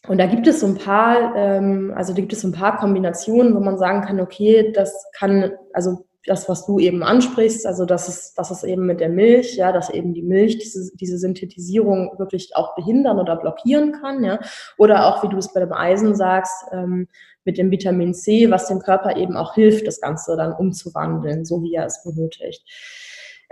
und 0.08 0.18
da 0.18 0.26
gibt 0.26 0.48
es 0.48 0.60
so 0.60 0.68
ein 0.68 0.76
paar, 0.76 1.36
ähm, 1.36 1.94
also 1.96 2.14
da 2.14 2.20
gibt 2.20 2.34
es 2.34 2.42
so 2.42 2.48
ein 2.50 2.54
paar 2.54 2.78
Kombinationen, 2.78 3.56
wo 3.56 3.60
man 3.60 3.78
sagen 3.78 4.02
kann, 4.02 4.20
okay, 4.20 4.72
das 4.74 5.06
kann, 5.14 5.52
also 5.72 6.06
das, 6.26 6.48
was 6.50 6.66
du 6.66 6.80
eben 6.80 7.04
ansprichst, 7.04 7.66
also 7.66 7.86
das 7.86 8.08
ist, 8.08 8.38
das 8.38 8.52
ist 8.52 8.64
eben 8.64 8.86
mit 8.86 9.00
der 9.00 9.10
Milch, 9.10 9.56
ja, 9.56 9.72
dass 9.72 9.90
eben 9.90 10.14
die 10.14 10.22
Milch 10.22 10.58
diese, 10.58 10.92
diese 10.96 11.18
Synthetisierung 11.18 12.18
wirklich 12.18 12.56
auch 12.56 12.76
behindern 12.76 13.20
oder 13.20 13.36
blockieren 13.38 13.94
kann, 13.94 14.24
ja, 14.24 14.40
oder 14.78 15.08
auch, 15.08 15.24
wie 15.24 15.30
du 15.30 15.38
es 15.38 15.54
bei 15.54 15.60
dem 15.60 15.74
Eisen 15.74 16.16
sagst, 16.16 16.66
ähm, 16.72 17.08
mit 17.46 17.58
dem 17.58 17.72
Vitamin 17.72 18.14
C, 18.14 18.50
was 18.52 18.68
dem 18.68 18.80
Körper 18.80 19.18
eben 19.18 19.36
auch 19.36 19.54
hilft, 19.54 19.86
das 19.88 20.00
Ganze 20.00 20.38
dann 20.38 20.54
umzuwandeln, 20.54 21.46
so 21.46 21.62
wie 21.62 21.74
er 21.74 21.86
es 21.86 22.04
benötigt. 22.04 22.64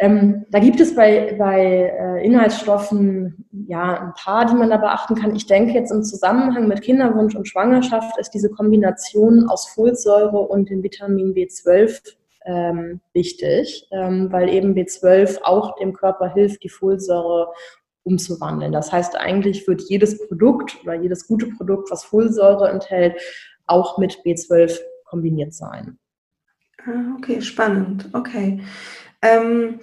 Ähm, 0.01 0.47
da 0.49 0.57
gibt 0.57 0.79
es 0.79 0.95
bei, 0.95 1.35
bei 1.37 1.61
äh, 1.63 2.25
Inhaltsstoffen 2.25 3.45
ja 3.51 4.01
ein 4.01 4.13
paar, 4.15 4.47
die 4.47 4.55
man 4.55 4.71
da 4.71 4.77
beachten 4.77 5.13
kann. 5.13 5.35
Ich 5.35 5.45
denke 5.45 5.73
jetzt 5.73 5.91
im 5.91 6.03
Zusammenhang 6.03 6.67
mit 6.67 6.81
Kinderwunsch 6.81 7.35
und 7.35 7.47
Schwangerschaft 7.47 8.17
ist 8.17 8.31
diese 8.31 8.49
Kombination 8.49 9.47
aus 9.47 9.69
Folsäure 9.69 10.39
und 10.39 10.71
dem 10.71 10.81
Vitamin 10.81 11.35
B12 11.35 12.15
ähm, 12.47 12.99
wichtig, 13.13 13.87
ähm, 13.91 14.31
weil 14.31 14.49
eben 14.49 14.73
B12 14.73 15.43
auch 15.43 15.75
dem 15.75 15.93
Körper 15.93 16.33
hilft, 16.33 16.63
die 16.63 16.69
Folsäure 16.69 17.53
umzuwandeln. 18.01 18.71
Das 18.71 18.91
heißt, 18.91 19.15
eigentlich 19.15 19.67
wird 19.67 19.83
jedes 19.83 20.27
Produkt 20.27 20.79
oder 20.81 20.95
jedes 20.95 21.27
gute 21.27 21.45
Produkt, 21.45 21.91
was 21.91 22.03
Folsäure 22.03 22.71
enthält, 22.71 23.21
auch 23.67 23.99
mit 23.99 24.17
B12 24.25 24.79
kombiniert 25.05 25.53
sein. 25.53 25.99
Ah, 26.87 27.15
okay, 27.19 27.39
spannend. 27.39 28.09
Okay. 28.13 28.61
Ähm, 29.21 29.79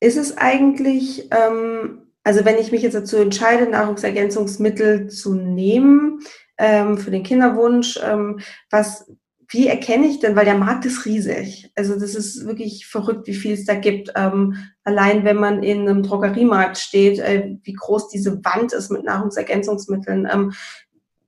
ist 0.00 0.16
es 0.16 0.36
eigentlich, 0.36 1.28
ähm, 1.30 2.06
also 2.24 2.44
wenn 2.44 2.58
ich 2.58 2.72
mich 2.72 2.82
jetzt 2.82 2.94
dazu 2.94 3.16
entscheide, 3.18 3.68
Nahrungsergänzungsmittel 3.68 5.08
zu 5.08 5.34
nehmen 5.34 6.20
ähm, 6.58 6.98
für 6.98 7.10
den 7.10 7.22
Kinderwunsch, 7.22 7.98
ähm, 8.02 8.40
was, 8.70 9.12
wie 9.48 9.66
erkenne 9.66 10.06
ich 10.06 10.20
denn, 10.20 10.36
weil 10.36 10.44
der 10.44 10.56
Markt 10.56 10.86
ist 10.86 11.04
riesig. 11.04 11.70
Also 11.74 11.98
das 11.98 12.14
ist 12.14 12.46
wirklich 12.46 12.86
verrückt, 12.86 13.26
wie 13.26 13.34
viel 13.34 13.52
es 13.52 13.66
da 13.66 13.74
gibt. 13.74 14.12
Ähm, 14.16 14.56
allein 14.84 15.24
wenn 15.24 15.36
man 15.36 15.62
in 15.62 15.80
einem 15.80 16.02
Drogeriemarkt 16.02 16.78
steht, 16.78 17.18
äh, 17.18 17.56
wie 17.62 17.72
groß 17.74 18.08
diese 18.08 18.42
Wand 18.44 18.72
ist 18.72 18.90
mit 18.90 19.04
Nahrungsergänzungsmitteln. 19.04 20.28
Ähm, 20.32 20.52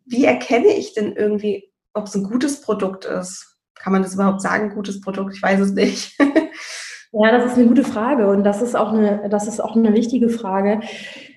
wie 0.07 0.25
erkenne 0.25 0.69
ich 0.69 0.95
denn 0.95 1.13
irgendwie, 1.13 1.71
ob 1.95 2.07
es 2.07 2.15
ein 2.15 2.25
gutes 2.25 2.61
Produkt 2.61 3.05
ist? 3.05 3.57
Kann 3.75 3.93
man 3.93 4.03
das 4.03 4.15
überhaupt 4.15 4.41
sagen, 4.41 4.75
gutes 4.75 5.01
Produkt? 5.01 5.35
Ich 5.35 5.43
weiß 5.43 5.61
es 5.61 5.73
nicht. 5.73 6.17
Ja, 7.13 7.31
das 7.31 7.53
ist 7.53 7.59
eine 7.59 7.69
gute 7.69 7.85
Frage 7.85 8.29
und 8.29 8.43
das 8.43 8.63
ist 8.63 8.75
auch 8.75 8.93
eine, 8.93 9.29
das 9.29 9.47
ist 9.47 9.61
auch 9.61 9.77
eine 9.77 9.93
wichtige 9.93 10.31
Frage. 10.31 10.81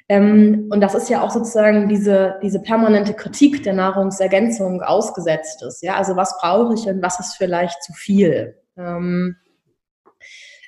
Ähm, 0.07 0.69
und 0.71 0.81
das 0.81 0.95
ist 0.95 1.09
ja 1.09 1.21
auch 1.21 1.31
sozusagen 1.31 1.89
diese, 1.89 2.35
diese 2.41 2.61
permanente 2.61 3.13
Kritik 3.13 3.63
der 3.63 3.73
Nahrungsergänzung 3.73 4.81
ausgesetzt 4.81 5.63
ist. 5.63 5.81
Ja, 5.83 5.95
also 5.95 6.15
was 6.15 6.37
brauche 6.39 6.75
ich 6.75 6.85
und 6.87 7.01
was 7.01 7.19
ist 7.19 7.35
vielleicht 7.35 7.83
zu 7.83 7.91
viel? 7.91 8.55
Ähm, 8.77 9.35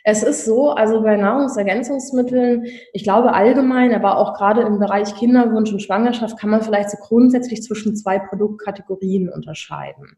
es 0.04 0.24
ist 0.24 0.46
so, 0.46 0.72
also 0.72 1.02
bei 1.04 1.18
Nahrungsergänzungsmitteln, 1.18 2.66
ich 2.94 3.04
glaube 3.04 3.34
allgemein, 3.34 3.94
aber 3.94 4.18
auch 4.18 4.34
gerade 4.36 4.62
im 4.62 4.80
Bereich 4.80 5.14
Kinderwunsch 5.16 5.72
und 5.72 5.82
Schwangerschaft 5.82 6.40
kann 6.40 6.50
man 6.50 6.62
vielleicht 6.62 6.90
so 6.90 6.98
grundsätzlich 6.98 7.62
zwischen 7.62 7.96
zwei 7.96 8.18
Produktkategorien 8.18 9.30
unterscheiden. 9.30 10.18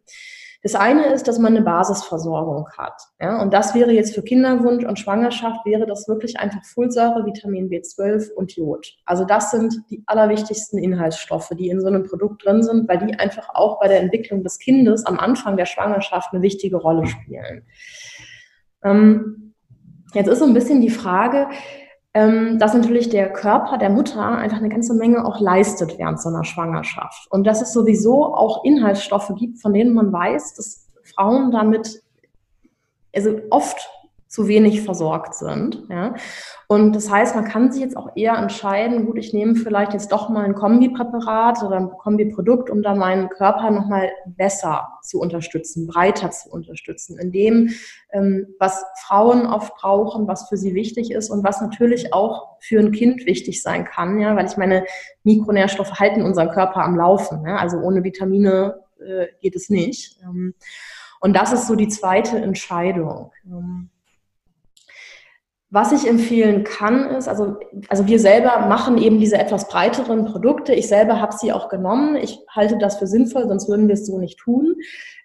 Das 0.61 0.75
eine 0.75 1.05
ist, 1.13 1.27
dass 1.27 1.39
man 1.39 1.55
eine 1.55 1.63
Basisversorgung 1.63 2.67
hat. 2.77 3.01
Ja, 3.19 3.41
und 3.41 3.53
das 3.53 3.73
wäre 3.75 3.91
jetzt 3.91 4.13
für 4.13 4.21
Kinderwunsch 4.21 4.83
und 4.83 4.99
Schwangerschaft 4.99 5.65
wäre 5.65 5.85
das 5.85 6.07
wirklich 6.09 6.37
einfach 6.37 6.63
Folsäure, 6.65 7.25
Vitamin 7.25 7.69
B12 7.69 8.31
und 8.33 8.55
Jod. 8.57 8.85
Also 9.05 9.23
das 9.23 9.51
sind 9.51 9.73
die 9.89 10.03
allerwichtigsten 10.05 10.77
Inhaltsstoffe, 10.77 11.49
die 11.57 11.69
in 11.69 11.79
so 11.79 11.87
einem 11.87 12.03
Produkt 12.03 12.45
drin 12.45 12.61
sind, 12.61 12.89
weil 12.89 12.97
die 12.97 13.17
einfach 13.17 13.49
auch 13.53 13.79
bei 13.79 13.87
der 13.87 14.01
Entwicklung 14.01 14.43
des 14.43 14.59
Kindes 14.59 15.05
am 15.05 15.17
Anfang 15.17 15.55
der 15.55 15.65
Schwangerschaft 15.65 16.33
eine 16.33 16.41
wichtige 16.41 16.75
Rolle 16.75 17.07
spielen. 17.07 17.65
Ähm, 18.83 19.53
jetzt 20.13 20.27
ist 20.27 20.39
so 20.39 20.45
ein 20.45 20.53
bisschen 20.53 20.81
die 20.81 20.89
Frage, 20.89 21.47
dass 22.57 22.73
natürlich 22.73 23.09
der 23.09 23.31
Körper 23.31 23.77
der 23.77 23.89
Mutter 23.89 24.21
einfach 24.21 24.57
eine 24.57 24.69
ganze 24.69 24.93
Menge 24.93 25.25
auch 25.25 25.39
leistet 25.39 25.97
während 25.97 26.21
so 26.21 26.29
einer 26.29 26.43
Schwangerschaft. 26.43 27.27
Und 27.29 27.45
dass 27.45 27.61
es 27.61 27.73
sowieso 27.73 28.33
auch 28.33 28.63
Inhaltsstoffe 28.63 29.31
gibt, 29.35 29.61
von 29.61 29.73
denen 29.73 29.93
man 29.93 30.11
weiß, 30.11 30.55
dass 30.55 30.87
Frauen 31.03 31.51
damit 31.51 32.01
also 33.15 33.39
oft 33.49 33.89
zu 34.29 34.47
wenig 34.47 34.81
versorgt 34.81 35.33
sind. 35.33 35.83
Ja. 35.89 36.13
Und 36.67 36.95
das 36.95 37.09
heißt, 37.09 37.33
man 37.33 37.45
kann 37.45 37.71
sich 37.71 37.81
jetzt 37.81 37.97
auch 37.97 38.15
eher 38.15 38.37
entscheiden, 38.37 39.07
gut, 39.07 39.17
ich 39.17 39.33
nehme 39.33 39.55
vielleicht 39.55 39.93
jetzt 39.93 40.11
doch 40.11 40.29
mal 40.29 40.45
ein 40.45 40.53
Kombipräparat 40.53 41.63
oder 41.63 41.77
ein 41.77 41.89
Kombiprodukt, 41.89 42.69
um 42.69 42.83
da 42.83 42.93
meinen 42.93 43.29
Körper 43.29 43.71
nochmal 43.71 44.11
besser 44.27 44.87
zu 45.01 45.19
unterstützen, 45.19 45.87
breiter 45.87 46.29
zu 46.29 46.51
unterstützen, 46.51 47.17
in 47.17 47.31
dem, 47.31 47.71
ähm, 48.11 48.53
was 48.59 48.85
Frauen 49.07 49.47
oft 49.47 49.73
brauchen, 49.77 50.27
was 50.27 50.47
für 50.47 50.57
sie 50.57 50.75
wichtig 50.75 51.09
ist 51.09 51.31
und 51.31 51.43
was 51.43 51.59
natürlich 51.59 52.13
auch 52.13 52.59
für 52.59 52.79
ein 52.79 52.91
Kind 52.91 53.25
wichtig 53.25 53.63
sein 53.63 53.83
kann, 53.83 54.19
ja, 54.19 54.35
weil 54.35 54.45
ich 54.45 54.57
meine, 54.57 54.85
Mikronährstoffe 55.23 55.99
halten 55.99 56.21
unseren 56.21 56.51
Körper 56.51 56.83
am 56.83 56.95
Laufen. 56.95 57.43
Ja, 57.47 57.55
also 57.55 57.77
ohne 57.77 58.03
Vitamine 58.03 58.79
äh, 59.03 59.25
geht 59.41 59.55
es 59.55 59.71
nicht. 59.71 60.19
Ähm, 60.21 60.53
und 61.19 61.35
das 61.35 61.51
ist 61.51 61.65
so 61.65 61.73
die 61.75 61.87
zweite 61.87 62.37
Entscheidung. 62.37 63.31
Ähm, 63.47 63.89
was 65.71 65.91
ich 65.91 66.09
empfehlen 66.09 66.63
kann, 66.63 67.09
ist, 67.11 67.27
also, 67.27 67.57
also 67.89 68.07
wir 68.07 68.19
selber 68.19 68.65
machen 68.67 68.97
eben 68.97 69.19
diese 69.19 69.37
etwas 69.37 69.67
breiteren 69.67 70.25
Produkte. 70.25 70.73
Ich 70.73 70.87
selber 70.87 71.21
habe 71.21 71.35
sie 71.35 71.53
auch 71.53 71.69
genommen. 71.69 72.15
Ich 72.15 72.39
halte 72.49 72.77
das 72.79 72.97
für 72.97 73.05
sinnvoll, 73.05 73.47
sonst 73.47 73.69
würden 73.69 73.87
wir 73.87 73.93
es 73.93 74.07
so 74.07 74.17
nicht 74.17 74.39
tun. 74.39 74.75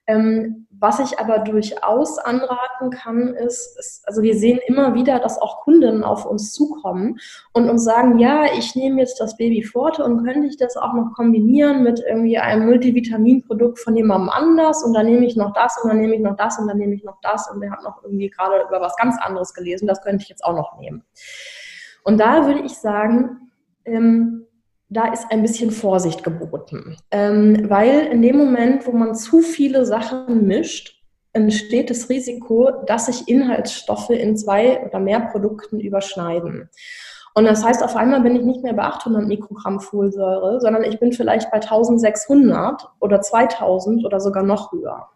Ähm, 0.06 0.66
was 0.70 0.98
ich 0.98 1.18
aber 1.18 1.38
durchaus 1.38 2.18
anraten 2.18 2.90
kann, 2.90 3.28
ist, 3.34 3.78
ist, 3.78 4.06
also 4.06 4.22
wir 4.22 4.36
sehen 4.36 4.58
immer 4.66 4.94
wieder, 4.94 5.18
dass 5.18 5.40
auch 5.40 5.62
Kunden 5.62 6.04
auf 6.04 6.26
uns 6.26 6.52
zukommen 6.52 7.18
und 7.54 7.70
uns 7.70 7.84
sagen, 7.84 8.18
ja, 8.18 8.44
ich 8.58 8.74
nehme 8.74 9.00
jetzt 9.00 9.18
das 9.18 9.36
Baby 9.38 9.62
Forte 9.62 10.04
und 10.04 10.24
könnte 10.24 10.46
ich 10.46 10.58
das 10.58 10.76
auch 10.76 10.92
noch 10.92 11.14
kombinieren 11.14 11.84
mit 11.84 12.02
irgendwie 12.06 12.36
einem 12.36 12.66
Multivitaminprodukt 12.66 13.78
von 13.78 13.96
jemandem 13.96 14.28
anders 14.28 14.84
und 14.84 14.92
dann 14.92 15.06
nehme 15.06 15.24
ich 15.24 15.36
noch 15.36 15.54
das 15.54 15.78
und 15.82 15.88
dann 15.88 16.00
nehme 16.00 16.16
ich 16.16 16.20
noch 16.20 16.36
das 16.36 16.58
und 16.58 16.68
dann 16.68 16.76
nehme 16.76 16.94
ich 16.94 17.04
noch 17.04 17.18
das 17.22 17.50
und 17.50 17.60
der 17.60 17.70
hat 17.70 17.82
noch 17.82 18.02
irgendwie 18.02 18.28
gerade 18.28 18.64
über 18.68 18.82
was 18.82 18.96
ganz 18.96 19.16
anderes 19.18 19.54
gelesen, 19.54 19.86
das 19.86 20.02
könnte 20.02 20.22
ich 20.22 20.28
jetzt 20.28 20.44
auch 20.44 20.54
noch 20.54 20.78
nehmen. 20.78 21.02
Und 22.02 22.18
da 22.18 22.46
würde 22.46 22.60
ich 22.60 22.74
sagen, 22.74 23.50
ähm, 23.86 24.43
da 24.88 25.12
ist 25.12 25.26
ein 25.30 25.42
bisschen 25.42 25.70
Vorsicht 25.70 26.22
geboten. 26.22 26.96
Ähm, 27.10 27.68
weil 27.68 28.06
in 28.06 28.22
dem 28.22 28.36
Moment, 28.36 28.86
wo 28.86 28.92
man 28.92 29.14
zu 29.14 29.40
viele 29.40 29.86
Sachen 29.86 30.46
mischt, 30.46 31.02
entsteht 31.32 31.90
das 31.90 32.08
Risiko, 32.08 32.70
dass 32.86 33.06
sich 33.06 33.28
Inhaltsstoffe 33.28 34.10
in 34.10 34.36
zwei 34.36 34.86
oder 34.86 35.00
mehr 35.00 35.20
Produkten 35.20 35.80
überschneiden. 35.80 36.70
Und 37.34 37.44
das 37.44 37.64
heißt, 37.64 37.82
auf 37.82 37.96
einmal 37.96 38.20
bin 38.20 38.36
ich 38.36 38.42
nicht 38.42 38.62
mehr 38.62 38.74
bei 38.74 38.84
800 38.84 39.26
Mikrogramm 39.26 39.80
Folsäure, 39.80 40.60
sondern 40.60 40.84
ich 40.84 41.00
bin 41.00 41.12
vielleicht 41.12 41.50
bei 41.50 41.56
1600 41.56 42.88
oder 43.00 43.20
2000 43.20 44.04
oder 44.04 44.20
sogar 44.20 44.44
noch 44.44 44.70
höher. 44.70 45.08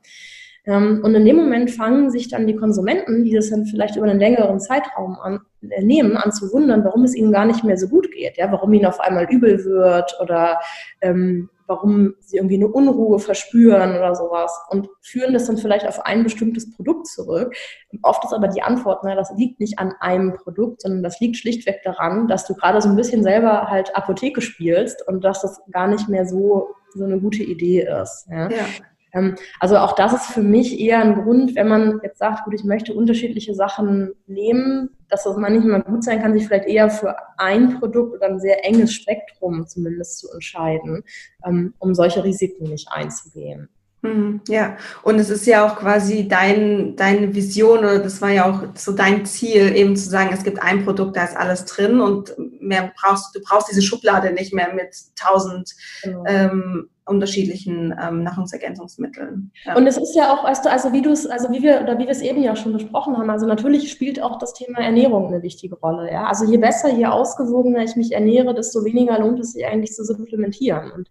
Ähm, 0.68 1.00
und 1.02 1.14
in 1.14 1.24
dem 1.24 1.37
Moment 1.37 1.70
fangen 1.70 2.11
sich 2.11 2.28
dann 2.28 2.46
die 2.46 2.54
Konsumenten, 2.54 3.24
die 3.24 3.33
das 3.33 3.48
dann 3.48 3.64
vielleicht 3.64 3.96
über 3.96 4.07
einen 4.07 4.20
längeren 4.20 4.61
Zeitraum 4.61 5.18
an, 5.18 5.40
äh, 5.62 5.83
nehmen, 5.83 6.18
an 6.18 6.31
zu 6.31 6.52
wundern, 6.52 6.85
warum 6.85 7.04
es 7.04 7.14
ihnen 7.14 7.33
gar 7.33 7.46
nicht 7.46 7.64
mehr 7.64 7.78
so 7.78 7.88
gut 7.88 8.12
geht, 8.12 8.37
ja, 8.37 8.52
warum 8.52 8.74
ihnen 8.74 8.85
auf 8.85 9.00
einmal 9.00 9.26
übel 9.31 9.64
wird 9.64 10.14
oder 10.20 10.61
ähm, 11.00 11.48
warum 11.66 12.14
sie 12.20 12.37
irgendwie 12.37 12.57
eine 12.57 12.68
Unruhe 12.68 13.18
verspüren 13.18 13.90
oder 13.96 14.14
sowas 14.14 14.52
und 14.70 14.88
führen 15.00 15.33
das 15.33 15.46
dann 15.46 15.57
vielleicht 15.57 15.87
auf 15.87 16.04
ein 16.04 16.22
bestimmtes 16.22 16.74
Produkt 16.74 17.07
zurück. 17.07 17.54
Oft 18.02 18.24
ist 18.24 18.33
aber 18.33 18.48
die 18.48 18.62
Antwort, 18.62 19.00
na, 19.04 19.14
das 19.14 19.33
liegt 19.37 19.61
nicht 19.61 19.78
an 19.78 19.94
einem 20.00 20.35
Produkt, 20.35 20.83
sondern 20.83 21.02
das 21.02 21.18
liegt 21.20 21.37
schlichtweg 21.37 21.83
daran, 21.83 22.28
dass 22.28 22.46
du 22.46 22.54
gerade 22.54 22.81
so 22.81 22.88
ein 22.88 22.96
bisschen 22.96 23.22
selber 23.22 23.68
halt 23.68 23.94
Apotheke 23.96 24.40
spielst 24.42 25.07
und 25.09 25.24
dass 25.24 25.42
das 25.42 25.61
gar 25.70 25.88
nicht 25.88 26.09
mehr 26.09 26.26
so 26.26 26.68
so 26.94 27.04
eine 27.04 27.20
gute 27.20 27.42
Idee 27.42 27.87
ist. 28.02 28.26
Ja. 28.31 28.48
ja. 28.48 28.64
Ähm, 29.12 29.36
also 29.60 29.76
auch 29.78 29.94
das 29.94 30.12
ist 30.12 30.26
für 30.26 30.42
mich 30.42 30.78
eher 30.78 31.00
ein 31.00 31.22
Grund, 31.22 31.54
wenn 31.54 31.68
man 31.68 32.00
jetzt 32.02 32.18
sagt, 32.18 32.44
gut, 32.44 32.54
ich 32.54 32.64
möchte 32.64 32.94
unterschiedliche 32.94 33.54
Sachen 33.54 34.12
nehmen, 34.26 34.90
dass 35.08 35.24
das 35.24 35.36
manchmal 35.36 35.82
gut 35.82 36.04
sein 36.04 36.20
kann, 36.20 36.34
sich 36.34 36.46
vielleicht 36.46 36.68
eher 36.68 36.90
für 36.90 37.16
ein 37.38 37.78
Produkt 37.78 38.14
oder 38.14 38.26
ein 38.26 38.40
sehr 38.40 38.64
enges 38.64 38.92
Spektrum 38.92 39.66
zumindest 39.66 40.18
zu 40.18 40.30
entscheiden, 40.32 41.04
ähm, 41.44 41.74
um 41.78 41.94
solche 41.94 42.24
Risiken 42.24 42.64
nicht 42.64 42.88
einzugehen. 42.90 43.68
Mhm, 44.02 44.40
ja, 44.48 44.76
und 45.02 45.18
es 45.18 45.28
ist 45.28 45.46
ja 45.46 45.66
auch 45.66 45.76
quasi 45.76 46.28
dein, 46.28 46.94
deine 46.94 47.34
Vision 47.34 47.80
oder 47.80 47.98
das 47.98 48.22
war 48.22 48.30
ja 48.30 48.48
auch 48.48 48.62
so 48.76 48.92
dein 48.92 49.26
Ziel, 49.26 49.74
eben 49.74 49.96
zu 49.96 50.08
sagen, 50.08 50.30
es 50.32 50.44
gibt 50.44 50.62
ein 50.62 50.84
Produkt, 50.84 51.16
da 51.16 51.24
ist 51.24 51.37
alles 51.37 51.64
drin 51.64 52.00
und 52.00 52.32
mehr 52.61 52.92
brauchst 52.96 53.34
du 53.34 53.40
brauchst 53.40 53.70
diese 53.70 53.82
Schublade 53.82 54.32
nicht 54.32 54.54
mehr 54.54 54.72
mit 54.72 54.94
tausend 55.16 55.74
genau. 56.02 56.24
ähm, 56.26 56.88
unterschiedlichen 57.08 57.94
ähm, 58.00 58.22
Nahrungsergänzungsmitteln. 58.22 59.50
Ja. 59.64 59.76
Und 59.76 59.87
es 59.87 59.96
ist 59.96 60.14
ja 60.14 60.32
auch, 60.32 60.44
weißt 60.44 60.64
du, 60.64 60.70
also 60.70 60.92
wie 60.92 61.02
du 61.02 61.11
es, 61.11 61.26
also 61.26 61.50
wie 61.50 61.62
wir, 61.62 61.80
oder 61.80 61.98
wie 61.98 62.04
wir 62.04 62.11
es 62.11 62.20
eben 62.20 62.42
ja 62.42 62.54
schon 62.54 62.72
besprochen 62.74 63.16
haben, 63.16 63.30
also 63.30 63.46
natürlich 63.46 63.90
spielt 63.90 64.22
auch 64.22 64.38
das 64.38 64.52
Thema 64.54 64.80
Ernährung 64.80 65.28
eine 65.28 65.42
wichtige 65.42 65.76
Rolle. 65.76 66.12
Ja? 66.12 66.26
Also 66.26 66.44
je 66.44 66.58
besser, 66.58 66.92
je 66.92 67.06
ausgewogener 67.06 67.82
ich 67.82 67.96
mich 67.96 68.12
ernähre, 68.12 68.54
desto 68.54 68.84
weniger 68.84 69.18
lohnt 69.18 69.40
es 69.40 69.52
sich 69.52 69.66
eigentlich 69.66 69.92
zu 69.92 70.04
supplementieren. 70.04 70.92
Und 70.92 71.08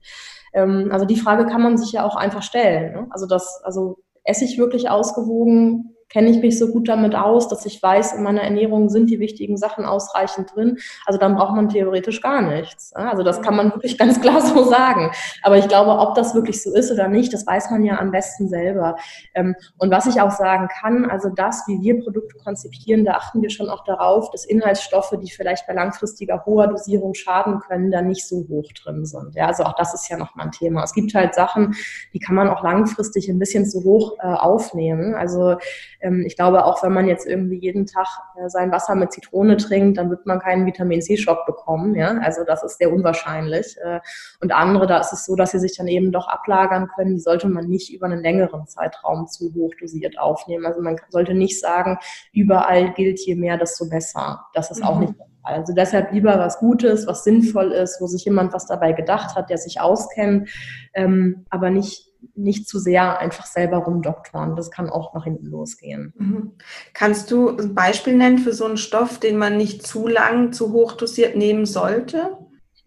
also 0.53 1.05
die 1.05 1.17
Frage 1.17 1.45
kann 1.45 1.61
man 1.61 1.77
sich 1.77 1.91
ja 1.91 2.03
auch 2.03 2.15
einfach 2.15 2.43
stellen. 2.43 2.93
Ne? 2.93 3.07
Also 3.09 3.27
das, 3.27 3.61
also 3.63 3.97
esse 4.23 4.45
ich 4.45 4.57
wirklich 4.57 4.89
ausgewogen? 4.89 5.95
Kenne 6.09 6.29
ich 6.29 6.41
mich 6.41 6.57
so 6.57 6.67
gut 6.71 6.87
damit 6.87 7.15
aus, 7.15 7.47
dass 7.47 7.65
ich 7.65 7.81
weiß, 7.81 8.13
in 8.13 8.23
meiner 8.23 8.41
Ernährung 8.41 8.89
sind 8.89 9.09
die 9.09 9.19
wichtigen 9.19 9.57
Sachen 9.57 9.85
ausreichend 9.85 10.55
drin. 10.55 10.77
Also 11.05 11.19
dann 11.19 11.35
braucht 11.35 11.55
man 11.55 11.69
theoretisch 11.69 12.21
gar 12.21 12.41
nichts. 12.41 12.93
Also 12.93 13.23
das 13.23 13.41
kann 13.41 13.55
man 13.55 13.73
wirklich 13.73 13.97
ganz 13.97 14.21
klar 14.21 14.41
so 14.41 14.63
sagen. 14.63 15.11
Aber 15.43 15.57
ich 15.57 15.67
glaube, 15.67 15.91
ob 15.91 16.15
das 16.15 16.33
wirklich 16.33 16.63
so 16.63 16.73
ist 16.73 16.91
oder 16.91 17.07
nicht, 17.07 17.33
das 17.33 17.45
weiß 17.45 17.71
man 17.71 17.83
ja 17.83 17.99
am 17.99 18.11
besten 18.11 18.47
selber. 18.47 18.95
Ähm, 19.33 19.55
und 19.77 19.91
was 19.91 20.05
ich 20.05 20.21
auch 20.21 20.31
sagen 20.31 20.67
kann, 20.67 21.05
also 21.09 21.29
das, 21.29 21.63
wie 21.67 21.81
wir 21.81 22.01
Produkte 22.01 22.37
konzipieren, 22.37 23.03
da 23.03 23.13
achten 23.13 23.41
wir 23.41 23.49
schon 23.49 23.69
auch 23.69 23.83
darauf, 23.83 24.31
dass 24.31 24.45
Inhaltsstoffe, 24.45 25.13
die 25.21 25.29
vielleicht 25.29 25.67
bei 25.67 25.73
langfristiger 25.73 26.43
hoher 26.45 26.67
Dosierung 26.67 27.13
schaden 27.13 27.59
können, 27.59 27.91
da 27.91 28.01
nicht 28.01 28.27
so 28.27 28.45
hoch 28.49 28.71
drin 28.73 29.05
sind. 29.05 29.35
Ja, 29.35 29.47
also 29.47 29.63
auch 29.63 29.75
das 29.75 29.93
ist 29.93 30.09
ja 30.09 30.17
nochmal 30.17 30.47
ein 30.47 30.51
Thema. 30.51 30.83
Es 30.83 30.93
gibt 30.93 31.13
halt 31.13 31.35
Sachen, 31.35 31.75
die 32.13 32.19
kann 32.19 32.35
man 32.35 32.47
auch 32.49 32.63
langfristig 32.63 33.29
ein 33.29 33.39
bisschen 33.39 33.65
zu 33.65 33.83
hoch 33.83 34.17
äh, 34.19 34.27
aufnehmen. 34.27 35.15
Also 35.15 35.57
ähm, 36.01 36.23
ich 36.25 36.35
glaube, 36.35 36.65
auch 36.65 36.83
wenn 36.83 36.93
man 36.93 37.07
jetzt 37.07 37.25
irgendwie 37.25 37.57
jeden 37.57 37.85
Tag 37.85 38.07
äh, 38.35 38.49
sein 38.49 38.71
Wasser 38.71 38.95
mit 38.95 39.11
Zitrone 39.11 39.57
trinkt, 39.57 39.97
dann 39.97 40.09
wird 40.09 40.25
man 40.25 40.39
keinen 40.39 40.65
Vitamin 40.65 41.01
C-Schock 41.01 41.45
bekommen. 41.45 41.95
Ja? 41.95 42.17
Also 42.21 42.43
das 42.43 42.63
ist 42.63 42.77
sehr 42.77 42.91
unwahrscheinlich. 42.91 43.77
Äh, 43.83 43.99
und 44.41 44.53
andere, 44.53 44.87
da 44.87 44.99
ist 44.99 45.13
es 45.13 45.25
so, 45.25 45.35
dass 45.35 45.51
sie 45.51 45.59
sich 45.59 45.75
dann 45.77 45.87
eben 45.87 46.11
doch 46.11 46.27
ablagern 46.27 46.87
können. 46.95 47.15
Die 47.15 47.21
sollte 47.21 47.47
man 47.49 47.67
nicht 47.67 47.93
über 47.93 48.07
einen 48.07 48.21
längeren 48.21 48.67
Zeitraum 48.67 49.27
zu 49.27 49.53
hoch 49.53 49.73
dosiert 49.79 50.19
aufnehmen. 50.19 50.65
Also 50.65 50.81
man 50.81 50.97
sollte 51.09 51.33
nicht 51.33 51.59
sagen, 51.59 51.97
überall 52.31 52.93
gilt 52.93 53.19
je 53.19 53.35
mehr, 53.35 53.57
desto 53.57 53.89
besser. 53.89 54.45
Das 54.53 54.71
ist 54.71 54.81
mhm. 54.81 54.87
auch 54.87 54.99
nicht 54.99 55.13
also 55.47 55.73
deshalb 55.73 56.11
lieber 56.11 56.37
was 56.37 56.59
Gutes, 56.59 57.07
was 57.07 57.23
sinnvoll 57.23 57.71
ist, 57.71 58.01
wo 58.01 58.07
sich 58.07 58.25
jemand 58.25 58.51
was 58.51 58.67
dabei 58.67 58.91
gedacht 58.91 59.35
hat, 59.35 59.49
der 59.49 59.57
sich 59.57 59.79
auskennt, 59.79 60.49
ähm, 60.93 61.45
aber 61.49 61.69
nicht 61.69 62.06
nicht 62.35 62.67
zu 62.67 62.79
sehr 62.79 63.19
einfach 63.19 63.45
selber 63.45 63.77
rumdoktoren. 63.77 64.55
Das 64.55 64.71
kann 64.71 64.89
auch 64.89 65.13
nach 65.13 65.23
hinten 65.23 65.47
losgehen. 65.47 66.13
Mhm. 66.17 66.51
Kannst 66.93 67.31
du 67.31 67.49
ein 67.49 67.75
Beispiel 67.75 68.15
nennen 68.15 68.37
für 68.37 68.53
so 68.53 68.65
einen 68.65 68.77
Stoff, 68.77 69.19
den 69.19 69.37
man 69.37 69.57
nicht 69.57 69.85
zu 69.85 70.07
lang, 70.07 70.53
zu 70.53 70.71
hoch 70.71 70.93
dosiert 70.93 71.35
nehmen 71.35 71.65
sollte? 71.65 72.37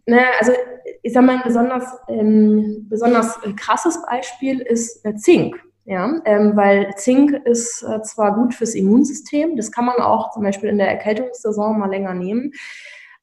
Naja, 0.07 0.27
also 0.39 0.53
ich 1.03 1.13
sage 1.13 1.27
mal, 1.27 1.37
ein 1.37 1.43
besonders, 1.45 1.85
ähm, 2.09 2.87
besonders 2.89 3.39
krasses 3.57 4.01
Beispiel 4.09 4.61
ist 4.61 5.05
äh, 5.05 5.15
Zink. 5.17 5.57
Ja, 5.87 6.21
ähm, 6.25 6.53
weil 6.55 6.95
Zink 6.97 7.33
ist 7.47 7.83
äh, 7.83 8.03
zwar 8.03 8.35
gut 8.35 8.55
fürs 8.55 8.75
Immunsystem, 8.75 9.57
das 9.57 9.73
kann 9.73 9.87
man 9.87 9.97
auch 9.97 10.31
zum 10.31 10.43
Beispiel 10.43 10.69
in 10.69 10.79
der 10.79 10.89
Erkältungssaison 10.89 11.79
mal 11.79 11.91
länger 11.91 12.15
nehmen, 12.15 12.53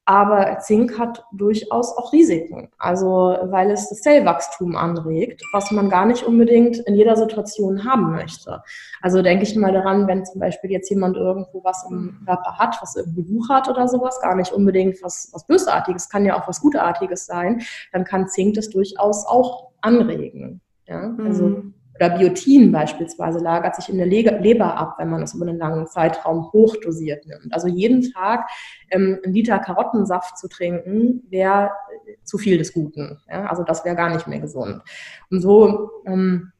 Aber 0.08 0.58
Zink 0.60 0.98
hat 0.98 1.22
durchaus 1.32 1.94
auch 1.98 2.14
Risiken. 2.14 2.70
Also, 2.78 3.36
weil 3.42 3.70
es 3.70 3.90
das 3.90 4.00
Zellwachstum 4.00 4.74
anregt, 4.74 5.42
was 5.52 5.70
man 5.70 5.90
gar 5.90 6.06
nicht 6.06 6.22
unbedingt 6.22 6.78
in 6.78 6.94
jeder 6.94 7.14
Situation 7.14 7.84
haben 7.84 8.12
möchte. 8.12 8.62
Also 9.02 9.20
denke 9.20 9.42
ich 9.42 9.54
mal 9.54 9.70
daran, 9.70 10.06
wenn 10.06 10.24
zum 10.24 10.40
Beispiel 10.40 10.70
jetzt 10.70 10.88
jemand 10.88 11.18
irgendwo 11.18 11.62
was 11.62 11.84
im 11.90 12.22
Körper 12.24 12.56
hat, 12.56 12.78
was 12.80 12.96
irgendwie 12.96 13.28
wuchert 13.28 13.68
oder 13.68 13.86
sowas, 13.86 14.18
gar 14.22 14.34
nicht 14.34 14.50
unbedingt 14.50 14.96
was, 15.02 15.28
was 15.34 15.46
Bösartiges, 15.46 16.08
kann 16.08 16.24
ja 16.24 16.40
auch 16.40 16.48
was 16.48 16.62
Gutartiges 16.62 17.26
sein, 17.26 17.60
dann 17.92 18.04
kann 18.04 18.28
Zink 18.28 18.54
das 18.54 18.70
durchaus 18.70 19.26
auch 19.26 19.72
anregen. 19.82 20.62
Ja, 20.86 21.14
also 21.18 21.48
mhm. 21.48 21.74
Oder 21.98 22.10
Biotin 22.10 22.70
beispielsweise 22.70 23.40
lagert 23.40 23.74
sich 23.74 23.88
in 23.88 23.98
der 23.98 24.06
Leber 24.06 24.76
ab, 24.76 24.94
wenn 24.98 25.10
man 25.10 25.22
es 25.22 25.34
über 25.34 25.46
einen 25.46 25.58
langen 25.58 25.86
Zeitraum 25.88 26.52
hochdosiert 26.52 27.26
nimmt. 27.26 27.52
Also 27.52 27.66
jeden 27.66 28.12
Tag 28.12 28.48
ähm, 28.90 29.18
einen 29.24 29.34
Liter 29.34 29.58
Karottensaft 29.58 30.38
zu 30.38 30.48
trinken, 30.48 31.24
wäre 31.28 31.70
zu 32.22 32.38
viel 32.38 32.58
des 32.58 32.72
Guten. 32.72 33.18
Ja? 33.28 33.46
Also 33.46 33.64
das 33.64 33.84
wäre 33.84 33.96
gar 33.96 34.10
nicht 34.10 34.28
mehr 34.28 34.38
gesund. 34.38 34.80
Und 35.30 35.40
so 35.40 35.90
ähm, 36.06 36.52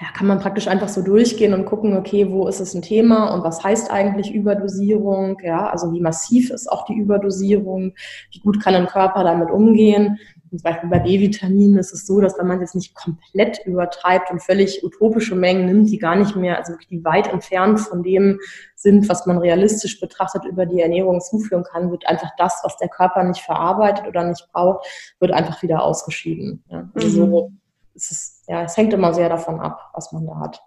ja, 0.00 0.08
kann 0.14 0.26
man 0.26 0.40
praktisch 0.40 0.68
einfach 0.68 0.88
so 0.88 1.00
durchgehen 1.00 1.54
und 1.54 1.64
gucken, 1.64 1.96
okay, 1.96 2.30
wo 2.30 2.46
ist 2.48 2.60
es 2.60 2.74
ein 2.74 2.82
Thema 2.82 3.32
und 3.32 3.42
was 3.42 3.64
heißt 3.64 3.90
eigentlich 3.90 4.32
Überdosierung? 4.32 5.38
Ja, 5.42 5.70
also 5.70 5.90
wie 5.92 6.00
massiv 6.00 6.50
ist 6.50 6.70
auch 6.70 6.84
die 6.84 6.94
Überdosierung? 6.94 7.94
Wie 8.30 8.40
gut 8.40 8.62
kann 8.62 8.74
ein 8.74 8.88
Körper 8.88 9.24
damit 9.24 9.50
umgehen? 9.50 10.18
Zum 10.58 10.70
Beispiel 10.70 10.88
bei 10.88 10.98
B-Vitaminen 10.98 11.78
ist 11.78 11.92
es 11.92 12.06
so, 12.06 12.20
dass 12.20 12.38
wenn 12.38 12.46
man 12.46 12.60
jetzt 12.60 12.74
nicht 12.74 12.94
komplett 12.94 13.60
übertreibt 13.66 14.30
und 14.30 14.42
völlig 14.42 14.82
utopische 14.84 15.34
Mengen 15.34 15.66
nimmt, 15.66 15.90
die 15.90 15.98
gar 15.98 16.16
nicht 16.16 16.36
mehr, 16.36 16.58
also 16.58 16.74
die 16.90 17.04
weit 17.04 17.26
entfernt 17.32 17.80
von 17.80 18.02
dem 18.02 18.38
sind, 18.74 19.08
was 19.08 19.26
man 19.26 19.38
realistisch 19.38 20.00
betrachtet 20.00 20.44
über 20.44 20.66
die 20.66 20.80
Ernährung 20.80 21.20
zuführen 21.20 21.64
kann, 21.64 21.90
wird 21.90 22.06
einfach 22.06 22.30
das, 22.38 22.60
was 22.62 22.76
der 22.76 22.88
Körper 22.88 23.24
nicht 23.24 23.42
verarbeitet 23.42 24.06
oder 24.06 24.24
nicht 24.24 24.46
braucht, 24.52 24.86
wird 25.20 25.32
einfach 25.32 25.62
wieder 25.62 25.82
ausgeschieden. 25.82 26.62
Ja. 26.68 26.88
Also 26.94 27.08
mhm. 27.08 27.30
so 27.30 27.52
ist 27.94 28.12
es, 28.12 28.42
ja, 28.46 28.62
es 28.62 28.76
hängt 28.76 28.92
immer 28.92 29.14
sehr 29.14 29.28
davon 29.28 29.60
ab, 29.60 29.90
was 29.94 30.12
man 30.12 30.26
da 30.26 30.38
hat. 30.38 30.60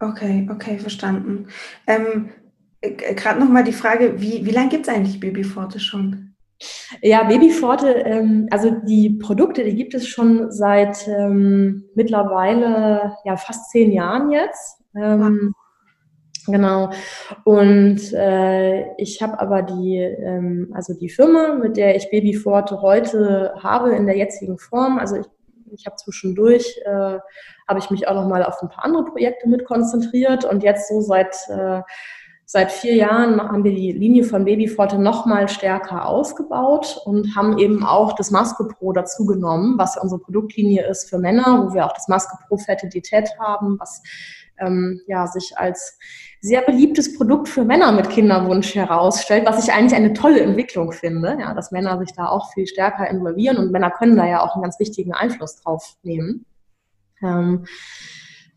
Okay, 0.00 0.48
okay, 0.50 0.78
verstanden. 0.78 1.48
Ähm, 1.86 2.30
äh, 2.80 3.14
Gerade 3.14 3.40
nochmal 3.40 3.64
die 3.64 3.72
Frage, 3.72 4.20
wie, 4.20 4.44
wie 4.44 4.50
lange 4.50 4.68
gibt 4.68 4.86
es 4.86 4.94
eigentlich 4.94 5.20
Babyforte 5.20 5.80
schon? 5.80 6.33
Ja, 7.02 7.24
Babyforte, 7.24 7.88
ähm, 7.88 8.48
also 8.50 8.70
die 8.70 9.10
Produkte, 9.10 9.64
die 9.64 9.74
gibt 9.74 9.94
es 9.94 10.06
schon 10.06 10.50
seit 10.50 11.08
ähm, 11.08 11.84
mittlerweile 11.94 13.16
ja 13.24 13.36
fast 13.36 13.70
zehn 13.70 13.92
Jahren 13.92 14.30
jetzt. 14.30 14.82
Ähm, 14.96 15.54
Genau. 16.46 16.90
Und 17.44 18.12
äh, 18.12 18.94
ich 18.96 19.22
habe 19.22 19.40
aber 19.40 19.62
die, 19.62 19.96
ähm, 19.96 20.72
also 20.74 20.92
die 20.94 21.08
Firma, 21.08 21.54
mit 21.54 21.76
der 21.76 21.96
ich 21.96 22.10
Babyforte 22.10 22.82
heute 22.82 23.54
habe 23.62 23.94
in 23.94 24.06
der 24.06 24.16
jetzigen 24.16 24.58
Form, 24.58 24.98
also 24.98 25.16
ich, 25.16 25.26
ich 25.72 25.86
habe 25.86 25.96
zwischendurch, 25.96 26.80
äh, 26.84 27.18
habe 27.66 27.78
ich 27.78 27.90
mich 27.90 28.06
auch 28.08 28.14
noch 28.14 28.28
mal 28.28 28.44
auf 28.44 28.62
ein 28.62 28.68
paar 28.68 28.84
andere 28.84 29.06
Projekte 29.06 29.48
mit 29.48 29.64
konzentriert 29.64 30.44
und 30.44 30.62
jetzt 30.62 30.88
so 30.88 31.00
seit 31.00 31.34
äh, 31.48 31.80
Seit 32.46 32.72
vier 32.72 32.94
Jahren 32.94 33.40
haben 33.40 33.64
wir 33.64 33.74
die 33.74 33.92
Linie 33.92 34.24
von 34.24 34.44
Babyforte 34.44 34.98
noch 34.98 35.24
mal 35.24 35.48
stärker 35.48 36.06
ausgebaut 36.06 37.00
und 37.04 37.34
haben 37.34 37.58
eben 37.58 37.84
auch 37.84 38.14
das 38.14 38.30
Maske 38.30 38.68
Pro 38.68 38.92
dazu 38.92 39.24
genommen, 39.24 39.78
was 39.78 39.96
unsere 39.96 40.20
Produktlinie 40.20 40.86
ist 40.86 41.08
für 41.08 41.18
Männer, 41.18 41.64
wo 41.64 41.74
wir 41.74 41.86
auch 41.86 41.94
das 41.94 42.08
Maske 42.08 42.36
Pro 42.46 42.58
Fertilität 42.58 43.30
haben, 43.38 43.78
was 43.80 44.02
ähm, 44.58 45.00
ja, 45.06 45.26
sich 45.26 45.56
als 45.56 45.98
sehr 46.40 46.60
beliebtes 46.60 47.16
Produkt 47.16 47.48
für 47.48 47.64
Männer 47.64 47.92
mit 47.92 48.10
Kinderwunsch 48.10 48.74
herausstellt, 48.74 49.46
was 49.46 49.64
ich 49.64 49.72
eigentlich 49.72 49.94
eine 49.94 50.12
tolle 50.12 50.40
Entwicklung 50.42 50.92
finde, 50.92 51.38
ja, 51.40 51.54
dass 51.54 51.70
Männer 51.70 51.98
sich 51.98 52.12
da 52.12 52.26
auch 52.26 52.52
viel 52.52 52.66
stärker 52.66 53.08
involvieren 53.08 53.56
und 53.56 53.72
Männer 53.72 53.90
können 53.90 54.16
da 54.16 54.26
ja 54.26 54.42
auch 54.42 54.54
einen 54.54 54.62
ganz 54.62 54.78
wichtigen 54.78 55.14
Einfluss 55.14 55.56
drauf 55.56 55.96
nehmen. 56.02 56.44
Ähm, 57.22 57.64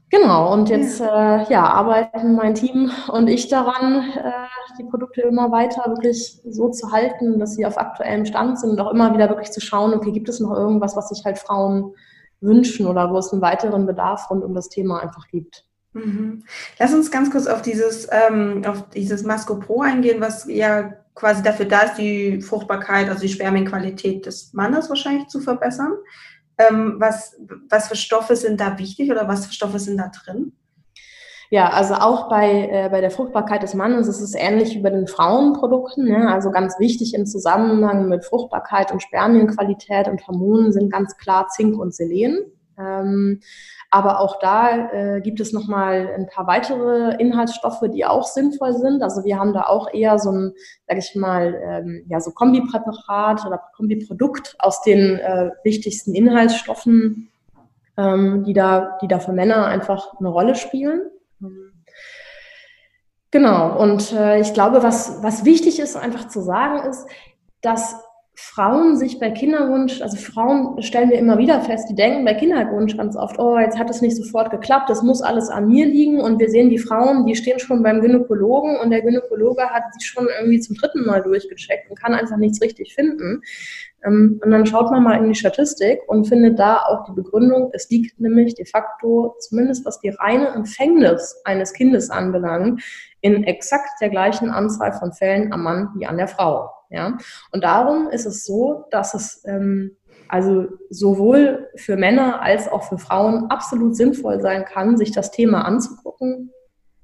Genau, 0.09 0.53
und 0.53 0.69
jetzt 0.69 0.99
ja. 0.99 1.41
Äh, 1.41 1.51
ja, 1.51 1.65
arbeiten 1.65 2.35
mein 2.35 2.55
Team 2.55 2.91
und 3.11 3.27
ich 3.27 3.49
daran, 3.49 4.09
äh, 4.11 4.31
die 4.79 4.85
Produkte 4.85 5.21
immer 5.21 5.51
weiter 5.51 5.83
wirklich 5.87 6.39
so 6.45 6.69
zu 6.69 6.91
halten, 6.91 7.39
dass 7.39 7.55
sie 7.55 7.65
auf 7.65 7.77
aktuellem 7.77 8.25
Stand 8.25 8.59
sind 8.59 8.71
und 8.71 8.79
auch 8.79 8.91
immer 8.91 9.13
wieder 9.13 9.27
wirklich 9.27 9.51
zu 9.51 9.59
schauen, 9.59 9.93
okay, 9.93 10.11
gibt 10.11 10.29
es 10.29 10.39
noch 10.39 10.51
irgendwas, 10.51 10.95
was 10.95 11.09
sich 11.09 11.25
halt 11.25 11.37
Frauen 11.37 11.93
wünschen 12.39 12.85
oder 12.85 13.11
wo 13.11 13.17
es 13.17 13.33
einen 13.33 13.41
weiteren 13.41 13.85
Bedarf 13.85 14.29
rund 14.29 14.45
um 14.45 14.53
das 14.53 14.69
Thema 14.69 15.01
einfach 15.01 15.27
gibt. 15.27 15.65
Mhm. 15.93 16.43
Lass 16.79 16.93
uns 16.93 17.11
ganz 17.11 17.29
kurz 17.29 17.47
auf 17.47 17.61
dieses, 17.61 18.07
ähm, 18.11 18.63
auf 18.65 18.89
dieses 18.89 19.23
Masco 19.23 19.59
Pro 19.59 19.81
eingehen, 19.81 20.21
was 20.21 20.45
ja 20.47 20.93
quasi 21.15 21.41
dafür 21.41 21.65
da 21.65 21.81
ist, 21.81 21.95
die 21.95 22.41
Fruchtbarkeit, 22.41 23.09
also 23.09 23.21
die 23.21 23.29
Spermienqualität 23.29 24.25
des 24.25 24.53
Mannes 24.53 24.87
wahrscheinlich 24.89 25.27
zu 25.27 25.41
verbessern. 25.41 25.93
Ähm, 26.57 26.95
was, 26.99 27.39
was 27.69 27.87
für 27.87 27.95
Stoffe 27.95 28.35
sind 28.35 28.59
da 28.59 28.77
wichtig 28.79 29.11
oder 29.11 29.27
was 29.27 29.45
für 29.45 29.53
Stoffe 29.53 29.79
sind 29.79 29.97
da 29.97 30.09
drin? 30.09 30.53
Ja, 31.49 31.69
also 31.69 31.93
auch 31.93 32.27
bei, 32.27 32.67
äh, 32.69 32.89
bei 32.89 32.99
der 32.99 33.11
Fruchtbarkeit 33.11 33.63
des 33.63 33.73
Mannes 33.73 34.07
ist 34.07 34.19
es 34.19 34.35
ähnlich 34.35 34.75
wie 34.75 34.81
bei 34.81 34.89
den 34.89 35.07
Frauenprodukten. 35.07 36.05
Ne? 36.05 36.29
Also 36.29 36.51
ganz 36.51 36.77
wichtig 36.77 37.13
im 37.13 37.25
Zusammenhang 37.25 38.09
mit 38.09 38.25
Fruchtbarkeit 38.25 38.91
und 38.91 39.01
Spermienqualität 39.01 40.09
und 40.09 40.27
Hormonen 40.27 40.73
sind 40.73 40.91
ganz 40.91 41.15
klar 41.15 41.47
Zink 41.47 41.79
und 41.79 41.95
Selen. 41.95 42.51
Ähm, 42.77 43.39
aber 43.89 44.19
auch 44.19 44.39
da 44.39 44.91
äh, 44.91 45.21
gibt 45.21 45.39
es 45.39 45.53
nochmal 45.53 46.09
ein 46.15 46.27
paar 46.27 46.45
weitere 46.47 47.15
Inhaltsstoffe, 47.15 47.83
die 47.93 48.05
auch 48.05 48.25
sinnvoll 48.25 48.73
sind. 48.73 49.01
Also 49.01 49.23
wir 49.23 49.39
haben 49.39 49.53
da 49.53 49.63
auch 49.63 49.93
eher 49.93 50.19
so 50.19 50.31
ein, 50.31 50.53
sage 50.87 50.99
ich 50.99 51.15
mal, 51.15 51.55
ähm, 51.63 52.05
ja 52.09 52.19
so 52.19 52.31
Kombipräparat 52.31 53.45
oder 53.45 53.61
Kombiprodukt 53.75 54.55
aus 54.59 54.81
den 54.81 55.19
äh, 55.19 55.51
wichtigsten 55.63 56.13
Inhaltsstoffen, 56.15 57.29
ähm, 57.95 58.43
die 58.43 58.53
da, 58.53 58.97
die 59.01 59.07
da 59.07 59.19
für 59.19 59.33
Männer 59.33 59.65
einfach 59.65 60.13
eine 60.19 60.29
Rolle 60.29 60.55
spielen. 60.55 61.03
Genau. 63.31 63.77
Und 63.79 64.11
äh, 64.13 64.39
ich 64.39 64.53
glaube, 64.53 64.83
was 64.83 65.21
was 65.21 65.45
wichtig 65.45 65.79
ist, 65.79 65.95
einfach 65.95 66.27
zu 66.27 66.41
sagen, 66.41 66.89
ist, 66.89 67.07
dass 67.61 68.06
Frauen 68.39 68.95
sich 68.97 69.19
bei 69.19 69.31
Kinderwunsch, 69.31 69.99
also 70.03 70.15
Frauen 70.15 70.79
stellen 70.83 71.09
wir 71.09 71.17
immer 71.17 71.39
wieder 71.39 71.59
fest, 71.61 71.89
die 71.89 71.95
denken 71.95 72.23
bei 72.23 72.35
Kinderwunsch 72.35 72.95
ganz 72.95 73.17
oft, 73.17 73.39
oh, 73.39 73.57
jetzt 73.57 73.79
hat 73.79 73.89
es 73.89 74.03
nicht 74.03 74.15
sofort 74.15 74.51
geklappt, 74.51 74.91
das 74.91 75.01
muss 75.01 75.23
alles 75.23 75.49
an 75.49 75.67
mir 75.67 75.87
liegen. 75.87 76.21
Und 76.21 76.39
wir 76.39 76.47
sehen 76.51 76.69
die 76.69 76.77
Frauen, 76.77 77.25
die 77.25 77.35
stehen 77.35 77.57
schon 77.57 77.81
beim 77.81 77.99
Gynäkologen 77.99 78.77
und 78.77 78.91
der 78.91 79.01
Gynäkologe 79.01 79.63
hat 79.63 79.85
sie 79.97 80.05
schon 80.05 80.27
irgendwie 80.39 80.59
zum 80.59 80.75
dritten 80.75 81.03
Mal 81.07 81.23
durchgecheckt 81.23 81.89
und 81.89 81.99
kann 81.99 82.13
einfach 82.13 82.37
nichts 82.37 82.61
richtig 82.61 82.93
finden. 82.93 83.41
Ähm, 84.05 84.39
und 84.43 84.51
dann 84.51 84.67
schaut 84.67 84.91
man 84.91 85.01
mal 85.01 85.17
in 85.17 85.29
die 85.29 85.35
Statistik 85.35 86.01
und 86.05 86.25
findet 86.25 86.59
da 86.59 86.83
auch 86.85 87.05
die 87.05 87.13
Begründung, 87.13 87.71
es 87.73 87.89
liegt 87.89 88.19
nämlich 88.19 88.53
de 88.53 88.67
facto, 88.67 89.35
zumindest 89.39 89.83
was 89.83 89.99
die 89.99 90.09
reine 90.09 90.49
Empfängnis 90.49 91.41
eines 91.43 91.73
Kindes 91.73 92.11
anbelangt, 92.11 92.83
in 93.21 93.45
exakt 93.45 93.99
der 93.99 94.09
gleichen 94.09 94.51
Anzahl 94.51 94.93
von 94.93 95.11
Fällen 95.11 95.51
am 95.51 95.63
Mann 95.63 95.89
wie 95.95 96.05
an 96.05 96.17
der 96.17 96.27
Frau. 96.27 96.69
Ja? 96.89 97.17
Und 97.51 97.63
darum 97.63 98.09
ist 98.09 98.25
es 98.25 98.45
so, 98.45 98.85
dass 98.91 99.13
es 99.13 99.43
ähm, 99.45 99.97
also 100.29 100.67
sowohl 100.89 101.69
für 101.75 101.95
Männer 101.95 102.41
als 102.41 102.67
auch 102.67 102.83
für 102.83 102.97
Frauen 102.97 103.49
absolut 103.49 103.95
sinnvoll 103.95 104.41
sein 104.41 104.65
kann, 104.65 104.97
sich 104.97 105.11
das 105.11 105.31
Thema 105.31 105.65
anzugucken. 105.65 106.51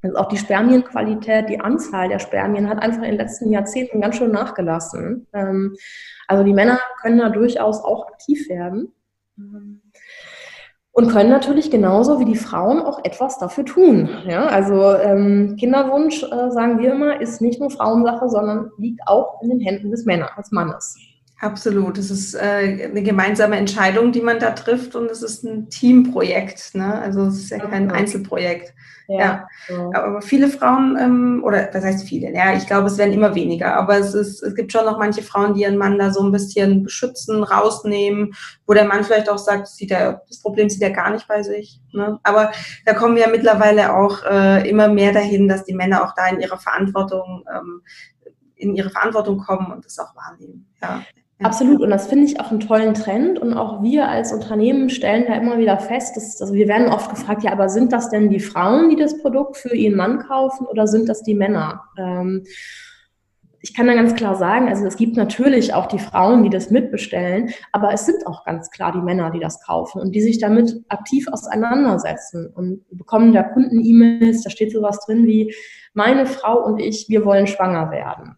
Also 0.01 0.17
auch 0.17 0.27
die 0.27 0.37
Spermienqualität, 0.37 1.47
die 1.47 1.61
Anzahl 1.61 2.09
der 2.09 2.19
Spermien 2.19 2.67
hat 2.67 2.81
einfach 2.81 3.03
in 3.03 3.11
den 3.11 3.17
letzten 3.17 3.51
Jahrzehnten 3.51 4.01
ganz 4.01 4.17
schön 4.17 4.31
nachgelassen. 4.31 5.27
Ähm, 5.33 5.75
also 6.27 6.43
die 6.43 6.53
Männer 6.53 6.79
können 7.01 7.19
da 7.19 7.29
durchaus 7.29 7.81
auch 7.83 8.07
aktiv 8.07 8.49
werden. 8.49 8.93
Und 10.95 11.09
können 11.09 11.31
natürlich 11.31 11.71
genauso 11.71 12.19
wie 12.19 12.25
die 12.25 12.35
Frauen 12.35 12.79
auch 12.79 13.03
etwas 13.03 13.39
dafür 13.39 13.65
tun. 13.65 14.09
Ja, 14.27 14.45
also 14.45 14.93
ähm, 14.93 15.55
Kinderwunsch, 15.59 16.21
äh, 16.21 16.51
sagen 16.51 16.77
wir 16.77 16.93
immer, 16.93 17.19
ist 17.19 17.41
nicht 17.41 17.59
nur 17.59 17.71
Frauensache, 17.71 18.29
sondern 18.29 18.69
liegt 18.77 19.01
auch 19.07 19.41
in 19.41 19.49
den 19.49 19.59
Händen 19.59 19.89
des 19.89 20.05
Männers, 20.05 20.29
des 20.37 20.51
Mannes. 20.51 20.95
Absolut. 21.39 21.97
Es 21.97 22.11
ist 22.11 22.35
äh, 22.35 22.89
eine 22.89 23.01
gemeinsame 23.01 23.57
Entscheidung, 23.57 24.11
die 24.11 24.21
man 24.21 24.39
da 24.39 24.51
trifft 24.51 24.95
und 24.95 25.09
es 25.09 25.23
ist 25.23 25.43
ein 25.43 25.67
Teamprojekt. 25.69 26.75
Ne? 26.75 26.93
Also 27.01 27.23
es 27.23 27.39
ist 27.39 27.49
ja 27.49 27.57
kein 27.57 27.91
Einzelprojekt. 27.91 28.73
Ja. 29.19 29.47
ja. 29.69 29.89
Aber 29.93 30.21
viele 30.21 30.47
Frauen, 30.47 30.97
ähm, 30.99 31.41
oder 31.43 31.69
was 31.73 31.83
heißt 31.83 32.07
viele? 32.07 32.33
Ja, 32.33 32.53
ich 32.53 32.67
glaube, 32.67 32.87
es 32.87 32.97
werden 32.97 33.13
immer 33.13 33.35
weniger. 33.35 33.75
Aber 33.75 33.97
es 33.97 34.13
ist, 34.13 34.41
es 34.41 34.55
gibt 34.55 34.71
schon 34.71 34.85
noch 34.85 34.97
manche 34.97 35.21
Frauen, 35.21 35.53
die 35.53 35.61
ihren 35.61 35.77
Mann 35.77 35.97
da 35.97 36.11
so 36.11 36.23
ein 36.23 36.31
bisschen 36.31 36.83
beschützen, 36.83 37.43
rausnehmen, 37.43 38.33
wo 38.65 38.73
der 38.73 38.85
Mann 38.85 39.03
vielleicht 39.03 39.29
auch 39.29 39.37
sagt, 39.37 39.67
sieht 39.67 39.91
er, 39.91 40.23
das 40.27 40.41
Problem 40.41 40.69
sieht 40.69 40.81
er 40.81 40.91
gar 40.91 41.11
nicht 41.11 41.27
bei 41.27 41.43
sich. 41.43 41.79
Ne? 41.91 42.19
Aber 42.23 42.51
da 42.85 42.93
kommen 42.93 43.15
wir 43.15 43.27
mittlerweile 43.29 43.95
auch 43.95 44.23
äh, 44.23 44.69
immer 44.69 44.87
mehr 44.87 45.13
dahin, 45.13 45.47
dass 45.47 45.63
die 45.63 45.75
Männer 45.75 46.03
auch 46.03 46.13
da 46.15 46.27
in 46.27 46.39
ihrer 46.39 46.57
Verantwortung, 46.57 47.43
ähm, 47.53 47.81
in 48.55 48.75
ihre 48.75 48.89
Verantwortung 48.89 49.37
kommen 49.39 49.71
und 49.71 49.85
das 49.85 49.99
auch 49.99 50.15
wahrnehmen. 50.15 50.67
Ja. 50.81 51.03
Absolut. 51.43 51.81
Und 51.81 51.89
das 51.89 52.07
finde 52.07 52.25
ich 52.25 52.39
auch 52.39 52.51
einen 52.51 52.59
tollen 52.59 52.93
Trend. 52.93 53.39
Und 53.39 53.53
auch 53.53 53.83
wir 53.83 54.07
als 54.07 54.33
Unternehmen 54.33 54.89
stellen 54.89 55.25
da 55.27 55.35
immer 55.35 55.57
wieder 55.57 55.77
fest, 55.77 56.15
dass, 56.15 56.41
also 56.41 56.53
wir 56.53 56.67
werden 56.67 56.87
oft 56.87 57.09
gefragt, 57.09 57.43
ja, 57.43 57.51
aber 57.51 57.69
sind 57.69 57.91
das 57.91 58.09
denn 58.09 58.29
die 58.29 58.39
Frauen, 58.39 58.89
die 58.89 58.95
das 58.95 59.21
Produkt 59.21 59.57
für 59.57 59.75
ihren 59.75 59.95
Mann 59.95 60.19
kaufen 60.19 60.65
oder 60.65 60.87
sind 60.87 61.09
das 61.09 61.23
die 61.23 61.35
Männer? 61.35 61.83
Ähm, 61.97 62.43
ich 63.65 63.73
kann 63.73 63.87
da 63.87 63.93
ganz 63.93 64.13
klar 64.13 64.35
sagen, 64.35 64.67
also 64.67 64.85
es 64.85 64.97
gibt 64.97 65.15
natürlich 65.15 65.73
auch 65.73 65.85
die 65.85 65.99
Frauen, 65.99 66.43
die 66.43 66.49
das 66.49 66.69
mitbestellen, 66.69 67.51
aber 67.71 67.93
es 67.93 68.05
sind 68.05 68.27
auch 68.27 68.43
ganz 68.43 68.69
klar 68.71 68.91
die 68.91 69.01
Männer, 69.01 69.31
die 69.31 69.39
das 69.39 69.63
kaufen 69.63 70.01
und 70.01 70.13
die 70.13 70.21
sich 70.21 70.37
damit 70.37 70.83
aktiv 70.89 71.29
auseinandersetzen 71.31 72.51
und 72.53 72.83
bekommen 72.91 73.31
da 73.31 73.41
Kunden-E-Mails, 73.41 74.43
da 74.43 74.49
steht 74.49 74.73
sowas 74.73 74.99
drin 75.05 75.25
wie, 75.25 75.55
meine 75.93 76.25
Frau 76.25 76.61
und 76.65 76.79
ich, 76.79 77.07
wir 77.07 77.23
wollen 77.23 77.47
schwanger 77.47 77.91
werden. 77.91 78.35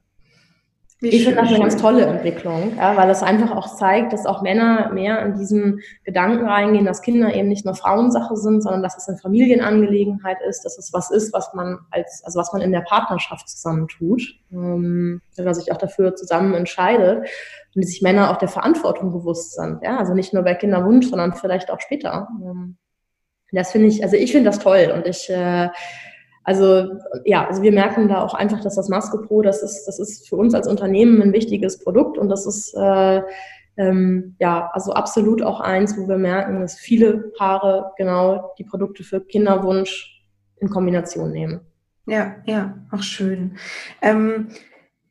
Ich 1.10 1.24
finde 1.24 1.41
das 1.41 1.49
eine 1.49 1.60
ganz 1.60 1.78
tolle 1.78 2.06
Entwicklung, 2.06 2.76
ja, 2.78 2.95
weil 2.97 3.10
es 3.10 3.24
einfach 3.24 3.56
auch 3.56 3.76
zeigt, 3.76 4.14
dass 4.14 4.26
auch 4.26 4.41
Männer 4.41 4.91
mehr 4.91 5.22
in 5.26 5.36
diesen 5.36 5.82
Gedanken 6.03 6.47
reingehen, 6.47 6.86
dass 6.86 7.01
Kinder 7.01 7.34
eben 7.34 7.47
nicht 7.47 7.66
nur 7.66 7.76
Frauensache 7.76 8.36
sind, 8.36 8.62
sondern 8.62 8.84
dass 8.84 8.97
es 8.97 9.08
eine 9.08 9.18
Familienangelegenheit 9.18 10.38
ist, 10.47 10.64
dass 10.64 10.78
es 10.78 10.93
was 10.93 11.12
ist, 11.12 11.34
was 11.34 11.53
man 11.53 11.80
als, 11.91 12.24
also 12.26 12.39
was 12.39 12.53
man 12.53 12.62
in 12.62 12.72
der 12.72 12.82
Partnerschaft 12.82 13.49
zusammen 13.49 13.88
tut, 13.88 14.22
ähm, 14.51 15.22
wenn 15.36 15.45
man 15.45 15.53
sich 15.53 15.72
auch 15.72 15.78
dafür 15.78 16.16
zusammen 16.16 16.53
entscheidet 16.53 17.28
und 17.76 17.84
sich 17.84 18.01
Männer 18.01 18.32
auch 18.32 18.38
der 18.38 18.49
Verantwortung 18.49 19.12
bewusst 19.12 19.53
sind, 19.56 19.82
ja, 19.84 19.97
also 19.97 20.14
nicht 20.14 20.34
nur 20.34 20.43
bei 20.43 20.56
Kinderwunsch, 20.56 21.08
sondern 21.08 21.34
vielleicht 21.34 21.72
auch 21.72 21.80
später. 21.80 22.28
Ähm, 22.41 22.78
das 23.51 23.72
finde 23.72 23.88
ich, 23.88 24.03
also 24.03 24.16
ich 24.18 24.32
finde 24.32 24.49
das 24.49 24.60
toll 24.60 24.91
und 24.93 25.06
ich 25.06 25.30
äh, 25.30 25.70
also 26.46 27.00
ja, 27.26 27.48
also 27.48 27.64
wir 27.64 27.72
merken 27.72 28.08
da 28.08 28.22
auch 28.22 28.36
einfach, 28.36 28.62
dass 28.62 28.76
das 28.76 28.88
Maske 28.88 29.18
Pro, 29.18 29.41
das 29.41 29.64
ist, 29.64 29.86
das 29.86 30.00
ist 30.00 30.30
für 30.30 30.36
uns 30.36 30.54
als 30.54 30.68
Unternehmen 30.68 31.22
ein 31.22 31.34
wichtiges 31.34 31.80
Produkt 31.80 32.18
und 32.20 32.30
das 32.30 32.46
ist 32.46 32.74
äh, 32.76 33.22
ähm, 33.78 34.36
ja 34.39 34.70
also 34.72 34.93
absolut 34.93 35.41
auch 35.41 35.60
eins, 35.60 35.98
wo 35.98 36.08
wir 36.08 36.20
merken, 36.20 36.62
dass 36.62 36.78
viele 36.78 37.32
Paare 37.36 37.91
genau 37.98 38.54
die 38.60 38.64
Produkte 38.64 39.04
für 39.04 39.22
Kinderwunsch 39.22 40.24
in 40.58 40.70
Kombination 40.70 41.32
nehmen. 41.32 41.62
Ja, 42.06 42.36
ja, 42.46 42.78
auch 42.91 43.02
schön. 43.02 43.58
Ähm, 44.02 44.50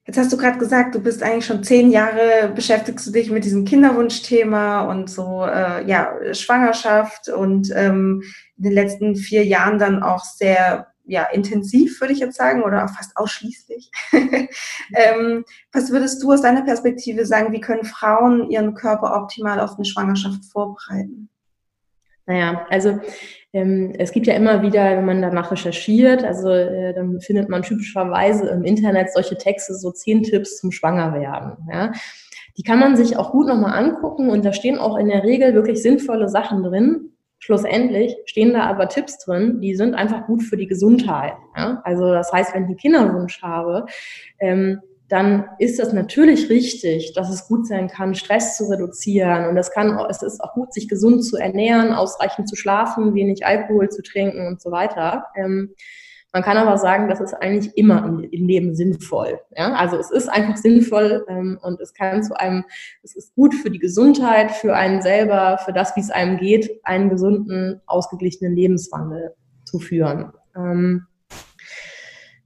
Jetzt 0.07 0.19
hast 0.19 0.31
du 0.31 0.37
gerade 0.37 0.59
gesagt, 0.59 0.95
du 0.95 1.01
bist 1.01 1.23
eigentlich 1.23 1.47
schon 1.47 1.65
zehn 1.65 1.91
Jahre 1.91 2.53
beschäftigst 2.55 3.07
du 3.07 3.11
dich 3.11 3.31
mit 3.31 3.43
diesem 3.43 3.65
Kinderwunschthema 3.65 4.83
und 4.91 5.09
so, 5.09 5.47
äh, 5.47 5.83
ja, 5.89 6.13
Schwangerschaft 6.33 7.31
und 7.31 7.71
ähm, 7.75 8.23
in 8.59 8.65
den 8.65 8.73
letzten 8.73 9.17
vier 9.17 9.47
Jahren 9.47 9.79
dann 9.79 10.03
auch 10.03 10.23
sehr 10.23 10.89
ja, 11.07 11.25
intensiv, 11.25 12.01
würde 12.01 12.13
ich 12.13 12.21
jetzt 12.21 12.37
sagen, 12.37 12.63
oder 12.63 12.89
fast 12.89 13.17
ausschließlich. 13.17 13.91
ähm, 14.13 15.45
was 15.73 15.91
würdest 15.91 16.23
du 16.23 16.33
aus 16.33 16.43
deiner 16.43 16.63
Perspektive 16.63 17.27
sagen, 17.27 17.53
wie 17.53 17.61
können 17.61 17.85
Frauen 17.85 18.51
ihren 18.51 18.75
Körper 18.75 19.15
optimal 19.17 19.61
auf 19.61 19.75
eine 19.77 19.85
Schwangerschaft 19.85 20.45
vorbereiten? 20.47 21.29
Naja, 22.27 22.67
also 22.71 23.01
ähm, 23.53 23.93
es 23.99 24.13
gibt 24.13 24.27
ja 24.27 24.35
immer 24.35 24.63
wieder, 24.63 24.97
wenn 24.97 25.05
man 25.05 25.21
danach 25.21 25.51
recherchiert, 25.51 26.25
also 26.25 26.49
äh, 26.49 26.95
dann 26.95 27.21
findet 27.21 27.51
man 27.51 27.63
typischerweise 27.63 28.49
im 28.49 28.65
Internet 28.65 29.13
solche 29.13 29.37
Texte, 29.37 29.75
so 29.75 29.91
zehn 29.91 30.23
Tipps 30.23 30.59
zum 30.59 30.73
Schwangerwerden. 30.73 31.69
Ja? 31.71 31.93
Die 32.57 32.63
kann 32.63 32.79
man 32.79 32.97
sich 32.97 33.17
auch 33.19 33.33
gut 33.33 33.47
nochmal 33.47 33.79
angucken 33.79 34.31
und 34.31 34.45
da 34.45 34.53
stehen 34.53 34.79
auch 34.79 34.97
in 34.97 35.09
der 35.09 35.23
Regel 35.23 35.55
wirklich 35.55 35.83
sinnvolle 35.83 36.29
Sachen 36.29 36.63
drin. 36.63 37.14
Schlussendlich 37.45 38.17
stehen 38.25 38.55
da 38.55 38.63
aber 38.63 38.89
Tipps 38.89 39.19
drin, 39.19 39.61
die 39.61 39.75
sind 39.75 39.95
einfach 39.95 40.25
gut 40.25 40.43
für 40.43 40.57
die 40.57 40.67
Gesundheit. 40.67 41.35
Ja? 41.55 41.83
Also 41.85 42.11
das 42.11 42.33
heißt, 42.33 42.55
wenn 42.55 42.71
ich 42.71 42.79
Kinderwunsch 42.79 43.43
habe, 43.43 43.85
ähm, 44.39 44.81
dann 45.11 45.51
ist 45.59 45.79
das 45.79 45.93
natürlich 45.93 46.49
richtig, 46.49 47.13
dass 47.13 47.29
es 47.29 47.47
gut 47.47 47.67
sein 47.67 47.89
kann, 47.89 48.15
Stress 48.15 48.57
zu 48.57 48.65
reduzieren. 48.71 49.47
Und 49.47 49.59
es 49.59 49.71
kann, 49.71 49.99
es 50.09 50.23
ist 50.23 50.41
auch 50.41 50.55
gut, 50.55 50.73
sich 50.73 50.89
gesund 50.89 51.23
zu 51.23 51.37
ernähren, 51.37 51.93
ausreichend 51.93 52.49
zu 52.49 52.57
schlafen, 52.57 53.15
wenig 53.15 53.45
Alkohol 53.45 53.91
zu 53.91 54.03
trinken 54.03 54.47
und 54.47 54.63
so 54.63 54.71
weiter. 54.71 55.27
Ähm, 55.37 55.75
man 56.35 56.43
kann 56.43 56.57
aber 56.57 56.77
sagen, 56.79 57.09
das 57.09 57.21
ist 57.21 57.33
eigentlich 57.33 57.79
immer 57.79 58.05
im, 58.05 58.25
im 58.25 58.47
Leben 58.49 58.75
sinnvoll. 58.75 59.39
Ja? 59.57 59.73
Also 59.75 59.97
es 59.97 60.11
ist 60.11 60.29
einfach 60.29 60.57
sinnvoll 60.57 61.25
ähm, 61.29 61.61
und 61.63 61.81
es 61.81 61.95
kann 61.95 62.25
zu 62.25 62.37
einem, 62.39 62.65
es 63.05 63.15
ist 63.15 63.37
gut 63.37 63.55
für 63.55 63.71
die 63.71 63.79
Gesundheit, 63.79 64.51
für 64.51 64.75
einen 64.75 65.01
selber, 65.01 65.59
für 65.65 65.73
das, 65.73 65.95
wie 65.95 66.01
es 66.01 66.11
einem 66.11 66.37
geht, 66.37 66.81
einen 66.83 67.09
gesunden, 67.09 67.81
ausgeglichenen 67.87 68.57
Lebenswandel 68.57 69.37
zu 69.63 69.79
führen. 69.79 70.33
Ähm, 70.57 71.07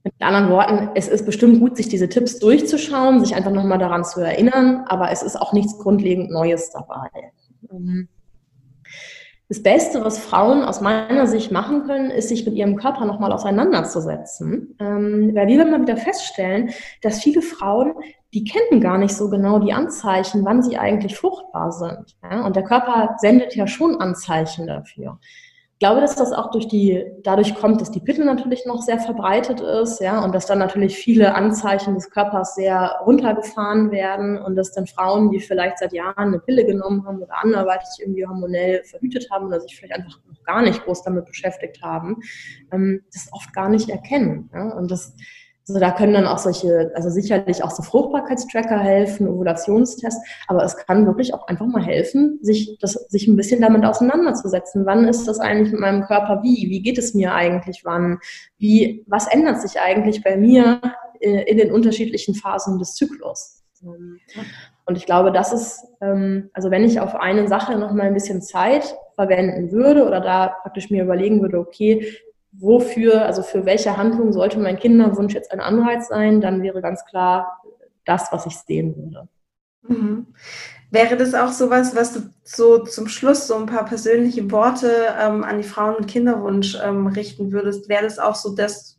mit 0.03 0.13
anderen 0.19 0.51
Worten, 0.51 0.91
es 0.93 1.07
ist 1.07 1.25
bestimmt 1.25 1.59
gut, 1.59 1.75
sich 1.75 1.89
diese 1.89 2.09
Tipps 2.09 2.37
durchzuschauen, 2.37 3.19
sich 3.19 3.35
einfach 3.35 3.51
nochmal 3.51 3.79
daran 3.79 4.03
zu 4.05 4.21
erinnern, 4.21 4.85
aber 4.87 5.11
es 5.11 5.23
ist 5.23 5.35
auch 5.35 5.51
nichts 5.51 5.79
grundlegend 5.79 6.29
Neues 6.29 6.69
dabei. 6.69 7.09
Ähm, 7.71 8.07
das 9.49 9.63
Beste, 9.63 10.05
was 10.05 10.19
Frauen 10.19 10.63
aus 10.63 10.79
meiner 10.79 11.25
Sicht 11.25 11.51
machen 11.51 11.85
können, 11.85 12.11
ist, 12.11 12.29
sich 12.29 12.45
mit 12.45 12.53
ihrem 12.53 12.75
Körper 12.75 13.05
nochmal 13.05 13.31
auseinanderzusetzen. 13.31 14.75
Ähm, 14.79 15.31
weil 15.33 15.47
wir 15.47 15.65
immer 15.65 15.81
wieder 15.81 15.97
feststellen, 15.97 16.69
dass 17.01 17.21
viele 17.21 17.41
Frauen, 17.41 17.93
die 18.31 18.43
kennen 18.43 18.79
gar 18.79 18.99
nicht 18.99 19.15
so 19.15 19.27
genau 19.27 19.57
die 19.57 19.73
Anzeichen, 19.73 20.45
wann 20.45 20.61
sie 20.61 20.77
eigentlich 20.77 21.17
fruchtbar 21.17 21.71
sind. 21.71 22.15
Ja? 22.21 22.45
Und 22.45 22.55
der 22.55 22.63
Körper 22.63 23.15
sendet 23.17 23.55
ja 23.55 23.65
schon 23.65 23.99
Anzeichen 23.99 24.67
dafür 24.67 25.19
glaube, 25.79 26.01
dass 26.01 26.15
das 26.15 26.33
auch 26.33 26.51
durch 26.51 26.67
die, 26.67 27.05
dadurch 27.23 27.55
kommt, 27.55 27.79
dass 27.79 27.89
die 27.89 28.01
Pille 28.01 28.25
natürlich 28.25 28.65
noch 28.65 28.81
sehr 28.81 28.99
verbreitet 28.99 29.61
ist, 29.61 30.01
ja, 30.01 30.23
und 30.23 30.35
dass 30.35 30.45
dann 30.45 30.59
natürlich 30.59 30.97
viele 30.97 31.33
Anzeichen 31.35 31.95
des 31.95 32.09
Körpers 32.09 32.55
sehr 32.55 32.99
runtergefahren 33.05 33.89
werden 33.91 34.37
und 34.37 34.55
dass 34.55 34.73
dann 34.73 34.87
Frauen, 34.87 35.31
die 35.31 35.39
vielleicht 35.39 35.79
seit 35.79 35.93
Jahren 35.93 36.15
eine 36.17 36.39
Pille 36.39 36.65
genommen 36.65 37.05
haben 37.05 37.21
oder 37.21 37.41
anderweitig 37.41 37.87
irgendwie 37.99 38.25
hormonell 38.25 38.83
verhütet 38.83 39.29
haben 39.31 39.47
oder 39.47 39.61
sich 39.61 39.75
vielleicht 39.77 39.95
einfach 39.95 40.19
noch 40.27 40.43
gar 40.43 40.61
nicht 40.61 40.83
groß 40.83 41.03
damit 41.03 41.25
beschäftigt 41.25 41.81
haben, 41.81 42.17
ähm, 42.71 43.01
das 43.13 43.29
oft 43.31 43.53
gar 43.53 43.69
nicht 43.69 43.89
erkennen. 43.89 44.49
Ja, 44.53 44.73
und 44.73 44.91
das, 44.91 45.15
also 45.69 45.79
da 45.79 45.91
können 45.91 46.13
dann 46.13 46.25
auch 46.25 46.39
solche, 46.39 46.91
also 46.95 47.09
sicherlich 47.09 47.63
auch 47.63 47.71
so 47.71 47.83
Fruchtbarkeitstracker 47.83 48.79
helfen, 48.79 49.27
Ovulationstests, 49.27 50.21
aber 50.47 50.63
es 50.63 50.75
kann 50.77 51.05
wirklich 51.05 51.33
auch 51.33 51.47
einfach 51.47 51.67
mal 51.67 51.83
helfen, 51.83 52.39
sich, 52.41 52.77
das, 52.79 52.93
sich 52.93 53.27
ein 53.27 53.35
bisschen 53.35 53.61
damit 53.61 53.85
auseinanderzusetzen. 53.85 54.85
Wann 54.85 55.07
ist 55.07 55.27
das 55.27 55.39
eigentlich 55.39 55.71
mit 55.71 55.81
meinem 55.81 56.03
Körper 56.03 56.41
wie? 56.43 56.69
Wie 56.69 56.81
geht 56.81 56.97
es 56.97 57.13
mir 57.13 57.33
eigentlich 57.33 57.81
wann? 57.83 58.19
Wie, 58.57 59.03
was 59.07 59.27
ändert 59.27 59.61
sich 59.61 59.79
eigentlich 59.79 60.23
bei 60.23 60.37
mir 60.37 60.81
äh, 61.19 61.43
in 61.43 61.57
den 61.57 61.71
unterschiedlichen 61.71 62.35
Phasen 62.35 62.79
des 62.79 62.95
Zyklus? 62.95 63.63
Und 64.85 64.97
ich 64.97 65.05
glaube, 65.05 65.31
das 65.31 65.53
ist, 65.53 65.85
ähm, 66.01 66.49
also 66.53 66.71
wenn 66.71 66.83
ich 66.83 66.99
auf 66.99 67.15
eine 67.15 67.47
Sache 67.47 67.77
noch 67.77 67.93
mal 67.93 68.07
ein 68.07 68.13
bisschen 68.13 68.41
Zeit 68.41 68.95
verwenden 69.15 69.71
würde 69.71 70.05
oder 70.05 70.19
da 70.19 70.55
praktisch 70.63 70.89
mir 70.89 71.03
überlegen 71.03 71.41
würde, 71.41 71.59
okay, 71.59 72.05
wofür, 72.51 73.25
also 73.25 73.43
für 73.43 73.65
welche 73.65 73.97
Handlung 73.97 74.33
sollte 74.33 74.59
mein 74.59 74.79
Kinderwunsch 74.79 75.33
jetzt 75.33 75.51
ein 75.51 75.59
Anreiz 75.59 76.07
sein, 76.07 76.41
dann 76.41 76.63
wäre 76.63 76.81
ganz 76.81 77.05
klar 77.05 77.61
das, 78.05 78.31
was 78.31 78.45
ich 78.45 78.57
sehen 78.57 78.95
würde. 78.95 79.27
Mhm. 79.83 80.27
Wäre 80.91 81.17
das 81.17 81.35
auch 81.35 81.51
sowas, 81.51 81.95
was 81.95 82.13
du 82.13 82.21
so 82.43 82.79
zum 82.79 83.07
Schluss 83.07 83.45
so 83.45 83.55
ein 83.55 83.67
paar 83.67 83.85
persönliche 83.85 84.49
Worte 84.51 85.13
ähm, 85.19 85.43
an 85.43 85.57
die 85.57 85.67
Frauen 85.67 85.97
mit 85.99 86.09
Kinderwunsch 86.09 86.77
ähm, 86.83 87.05
richten 87.07 87.51
würdest? 87.51 87.89
Wäre 87.89 88.03
das 88.03 88.17
auch 88.17 88.35
so 88.35 88.55
das, 88.55 88.97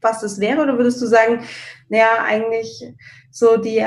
was 0.00 0.22
es 0.22 0.38
wäre? 0.38 0.62
Oder 0.62 0.78
würdest 0.78 1.02
du 1.02 1.06
sagen, 1.06 1.42
naja, 1.88 2.22
eigentlich 2.24 2.94
so 3.32 3.56
die 3.56 3.84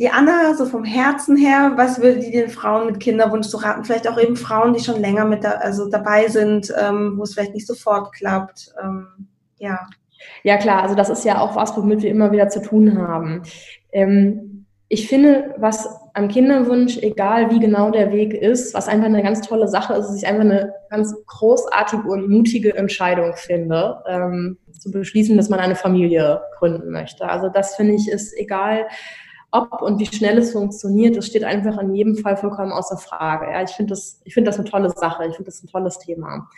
die 0.00 0.08
Anna, 0.08 0.54
so 0.54 0.64
vom 0.64 0.82
Herzen 0.82 1.36
her, 1.36 1.72
was 1.76 2.00
würde 2.00 2.20
die 2.20 2.30
den 2.30 2.48
Frauen 2.48 2.86
mit 2.86 3.00
Kinderwunsch 3.00 3.48
so 3.48 3.58
raten? 3.58 3.84
Vielleicht 3.84 4.08
auch 4.08 4.18
eben 4.18 4.34
Frauen, 4.34 4.72
die 4.72 4.80
schon 4.80 4.98
länger 4.98 5.26
mit 5.26 5.44
da, 5.44 5.50
also 5.50 5.90
dabei 5.90 6.26
sind, 6.28 6.72
ähm, 6.80 7.18
wo 7.18 7.22
es 7.22 7.34
vielleicht 7.34 7.52
nicht 7.52 7.66
sofort 7.66 8.14
klappt. 8.14 8.72
Ähm, 8.82 9.28
ja. 9.58 9.78
Ja, 10.42 10.56
klar, 10.56 10.82
also 10.82 10.94
das 10.94 11.10
ist 11.10 11.26
ja 11.26 11.38
auch 11.38 11.54
was, 11.54 11.76
womit 11.76 12.00
wir 12.00 12.10
immer 12.10 12.32
wieder 12.32 12.48
zu 12.48 12.62
tun 12.62 12.96
haben. 12.96 13.42
Ähm, 13.92 14.64
ich 14.88 15.06
finde, 15.06 15.54
was 15.58 15.86
am 16.14 16.28
Kinderwunsch, 16.28 16.96
egal 17.02 17.50
wie 17.50 17.60
genau 17.60 17.90
der 17.90 18.10
Weg 18.10 18.32
ist, 18.32 18.72
was 18.72 18.88
einfach 18.88 19.06
eine 19.06 19.22
ganz 19.22 19.42
tolle 19.42 19.68
Sache 19.68 19.92
ist, 19.94 20.08
ist 20.08 20.22
ich 20.22 20.26
einfach 20.26 20.44
eine 20.44 20.72
ganz 20.88 21.14
großartige 21.26 22.08
und 22.08 22.30
mutige 22.30 22.74
Entscheidung 22.74 23.34
finde, 23.36 24.02
ähm, 24.08 24.56
zu 24.72 24.90
beschließen, 24.90 25.36
dass 25.36 25.50
man 25.50 25.60
eine 25.60 25.76
Familie 25.76 26.40
gründen 26.58 26.90
möchte. 26.90 27.28
Also 27.28 27.50
das 27.50 27.76
finde 27.76 27.94
ich 27.94 28.08
ist 28.08 28.32
egal, 28.36 28.86
ob 29.52 29.82
und 29.82 29.98
wie 29.98 30.06
schnell 30.06 30.38
es 30.38 30.52
funktioniert, 30.52 31.16
das 31.16 31.26
steht 31.26 31.44
einfach 31.44 31.78
in 31.78 31.94
jedem 31.94 32.16
Fall 32.16 32.36
vollkommen 32.36 32.72
außer 32.72 32.96
Frage. 32.96 33.50
Ja, 33.50 33.62
ich 33.62 33.70
finde 33.70 33.90
das, 33.90 34.20
ich 34.24 34.34
finde 34.34 34.50
das 34.50 34.58
eine 34.58 34.68
tolle 34.68 34.90
Sache. 34.90 35.26
Ich 35.26 35.36
finde 35.36 35.50
das 35.50 35.62
ein 35.62 35.68
tolles 35.68 35.98
Thema. 35.98 36.48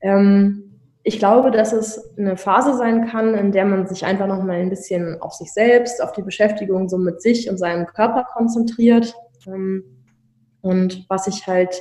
Ähm, 0.00 0.78
ich 1.04 1.18
glaube, 1.18 1.50
dass 1.50 1.72
es 1.72 2.16
eine 2.16 2.36
Phase 2.36 2.76
sein 2.76 3.08
kann, 3.08 3.34
in 3.34 3.50
der 3.50 3.64
man 3.64 3.86
sich 3.88 4.04
einfach 4.04 4.28
noch 4.28 4.42
mal 4.42 4.56
ein 4.56 4.70
bisschen 4.70 5.20
auf 5.20 5.32
sich 5.32 5.52
selbst, 5.52 6.00
auf 6.00 6.12
die 6.12 6.22
Beschäftigung 6.22 6.88
so 6.88 6.96
mit 6.96 7.20
sich 7.20 7.50
und 7.50 7.58
seinem 7.58 7.86
Körper 7.86 8.24
konzentriert. 8.32 9.14
Ähm, 9.46 9.84
und 10.60 11.04
was 11.08 11.26
ich 11.26 11.46
halt 11.48 11.80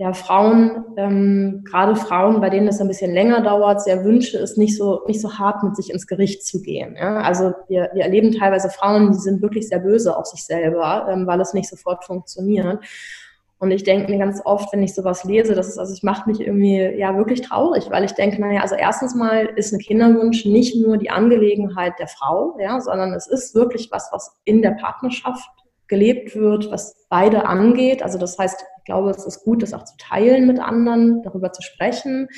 ja, 0.00 0.14
Frauen, 0.14 0.82
ähm, 0.96 1.62
gerade 1.66 1.94
Frauen, 1.94 2.40
bei 2.40 2.48
denen 2.48 2.68
es 2.68 2.80
ein 2.80 2.88
bisschen 2.88 3.12
länger 3.12 3.42
dauert, 3.42 3.82
sehr 3.82 4.02
wünsche, 4.02 4.38
ist 4.38 4.56
nicht 4.56 4.74
so, 4.74 5.02
nicht 5.06 5.20
so 5.20 5.38
hart 5.38 5.62
mit 5.62 5.76
sich 5.76 5.90
ins 5.90 6.06
Gericht 6.06 6.42
zu 6.42 6.62
gehen. 6.62 6.96
Ja? 6.98 7.16
Also 7.16 7.52
wir, 7.68 7.90
wir 7.92 8.04
erleben 8.04 8.32
teilweise 8.32 8.70
Frauen, 8.70 9.12
die 9.12 9.18
sind 9.18 9.42
wirklich 9.42 9.68
sehr 9.68 9.80
böse 9.80 10.16
auf 10.16 10.24
sich 10.24 10.42
selber, 10.42 11.06
ähm, 11.10 11.26
weil 11.26 11.38
es 11.42 11.52
nicht 11.52 11.68
sofort 11.68 12.02
funktioniert. 12.06 12.82
Und 13.58 13.72
ich 13.72 13.84
denke 13.84 14.10
mir 14.10 14.18
ganz 14.18 14.40
oft, 14.46 14.72
wenn 14.72 14.82
ich 14.82 14.94
sowas 14.94 15.24
lese, 15.24 15.54
das 15.54 15.68
ist, 15.68 15.76
also 15.76 15.92
es 15.92 16.02
macht 16.02 16.26
mich 16.26 16.40
irgendwie 16.40 16.80
ja 16.80 17.14
wirklich 17.18 17.42
traurig, 17.42 17.90
weil 17.90 18.04
ich 18.04 18.12
denke, 18.12 18.40
naja, 18.40 18.62
also 18.62 18.76
erstens 18.76 19.14
mal 19.14 19.50
ist 19.56 19.74
ein 19.74 19.80
Kinderwunsch 19.80 20.46
nicht 20.46 20.82
nur 20.82 20.96
die 20.96 21.10
Angelegenheit 21.10 21.92
der 21.98 22.08
Frau, 22.08 22.56
ja, 22.58 22.80
sondern 22.80 23.12
es 23.12 23.26
ist 23.26 23.54
wirklich 23.54 23.90
was, 23.92 24.08
was 24.12 24.34
in 24.44 24.62
der 24.62 24.78
Partnerschaft 24.80 25.50
gelebt 25.90 26.34
wird, 26.34 26.70
was 26.70 27.06
beide 27.10 27.44
angeht. 27.44 28.02
Also 28.02 28.16
das 28.16 28.38
heißt, 28.38 28.64
ich 28.78 28.84
glaube, 28.84 29.10
es 29.10 29.26
ist 29.26 29.44
gut, 29.44 29.62
das 29.62 29.74
auch 29.74 29.84
zu 29.84 29.96
teilen 29.98 30.46
mit 30.46 30.58
anderen, 30.58 31.22
darüber 31.22 31.52
zu 31.52 31.60
sprechen. 31.60 32.28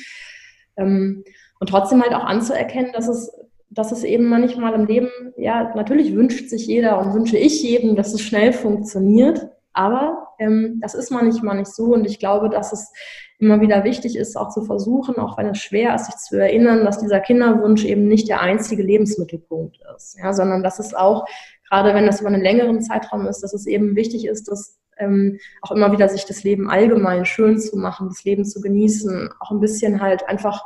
Ähm, 0.75 1.23
und 1.61 1.69
trotzdem 1.69 2.01
halt 2.01 2.13
auch 2.13 2.25
anzuerkennen, 2.25 2.91
dass 2.91 3.07
es, 3.07 3.31
dass 3.69 3.93
es 3.93 4.03
eben 4.03 4.27
manchmal 4.27 4.73
im 4.73 4.85
Leben, 4.85 5.09
ja, 5.37 5.73
natürlich 5.75 6.13
wünscht 6.13 6.49
sich 6.49 6.67
jeder 6.67 6.99
und 6.99 7.13
wünsche 7.13 7.37
ich 7.37 7.63
jedem, 7.63 7.95
dass 7.95 8.13
es 8.13 8.21
schnell 8.21 8.51
funktioniert. 8.51 9.47
Aber 9.71 10.27
ähm, 10.39 10.79
das 10.81 10.93
ist 10.93 11.11
manchmal 11.11 11.57
nicht 11.57 11.71
so 11.73 11.85
und 11.93 12.05
ich 12.05 12.19
glaube, 12.19 12.49
dass 12.49 12.73
es 12.73 12.91
immer 13.39 13.61
wieder 13.61 13.83
wichtig 13.83 14.15
ist, 14.15 14.35
auch 14.35 14.49
zu 14.49 14.63
versuchen, 14.63 15.17
auch 15.17 15.37
wenn 15.37 15.47
es 15.47 15.59
schwer 15.59 15.95
ist, 15.95 16.05
sich 16.05 16.15
zu 16.15 16.39
erinnern, 16.39 16.85
dass 16.85 16.99
dieser 16.99 17.19
Kinderwunsch 17.19 17.83
eben 17.83 18.07
nicht 18.07 18.29
der 18.29 18.41
einzige 18.41 18.83
Lebensmittelpunkt 18.83 19.79
ist, 19.95 20.17
ja, 20.17 20.33
sondern 20.33 20.63
dass 20.63 20.79
es 20.79 20.93
auch, 20.93 21.25
gerade 21.69 21.93
wenn 21.93 22.05
das 22.05 22.21
über 22.21 22.29
einen 22.29 22.41
längeren 22.41 22.81
Zeitraum 22.81 23.25
ist, 23.27 23.41
dass 23.41 23.53
es 23.53 23.65
eben 23.65 23.95
wichtig 23.95 24.27
ist, 24.27 24.47
dass 24.49 24.79
ähm, 24.97 25.39
auch 25.61 25.71
immer 25.71 25.91
wieder 25.91 26.07
sich 26.09 26.25
das 26.25 26.43
Leben 26.43 26.69
allgemein 26.69 27.25
schön 27.25 27.59
zu 27.59 27.77
machen, 27.77 28.09
das 28.09 28.23
Leben 28.23 28.45
zu 28.45 28.61
genießen, 28.61 29.29
auch 29.39 29.51
ein 29.51 29.59
bisschen 29.59 30.01
halt 30.01 30.27
einfach 30.27 30.61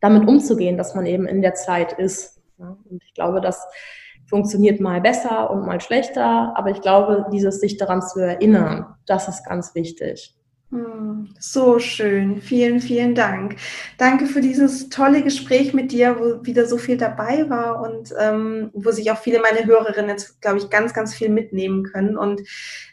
damit 0.00 0.26
umzugehen, 0.26 0.76
dass 0.76 0.94
man 0.94 1.06
eben 1.06 1.26
in 1.26 1.42
der 1.42 1.54
Zeit 1.54 1.92
ist. 1.92 2.40
Ja. 2.58 2.76
Und 2.88 3.02
ich 3.04 3.14
glaube, 3.14 3.40
dass 3.40 3.66
funktioniert 4.26 4.80
mal 4.80 5.00
besser 5.00 5.50
und 5.50 5.66
mal 5.66 5.80
schlechter, 5.80 6.54
aber 6.56 6.70
ich 6.70 6.80
glaube, 6.80 7.26
dieses 7.30 7.60
sich 7.60 7.76
daran 7.76 8.00
zu 8.00 8.20
erinnern, 8.20 8.94
das 9.04 9.28
ist 9.28 9.44
ganz 9.44 9.74
wichtig. 9.74 10.34
Hm, 10.72 11.28
so 11.38 11.78
schön. 11.78 12.40
Vielen, 12.40 12.80
vielen 12.80 13.14
Dank. 13.14 13.56
Danke 13.98 14.24
für 14.24 14.40
dieses 14.40 14.88
tolle 14.88 15.22
Gespräch 15.22 15.74
mit 15.74 15.92
dir, 15.92 16.16
wo 16.18 16.46
wieder 16.46 16.64
so 16.64 16.78
viel 16.78 16.96
dabei 16.96 17.50
war 17.50 17.82
und 17.82 18.14
ähm, 18.18 18.70
wo 18.72 18.90
sich 18.90 19.10
auch 19.10 19.18
viele 19.18 19.40
meine 19.40 19.66
Hörerinnen 19.66 20.08
jetzt, 20.08 20.40
glaube 20.40 20.56
ich, 20.56 20.70
ganz, 20.70 20.94
ganz 20.94 21.14
viel 21.14 21.28
mitnehmen 21.28 21.84
können. 21.84 22.16
Und 22.16 22.40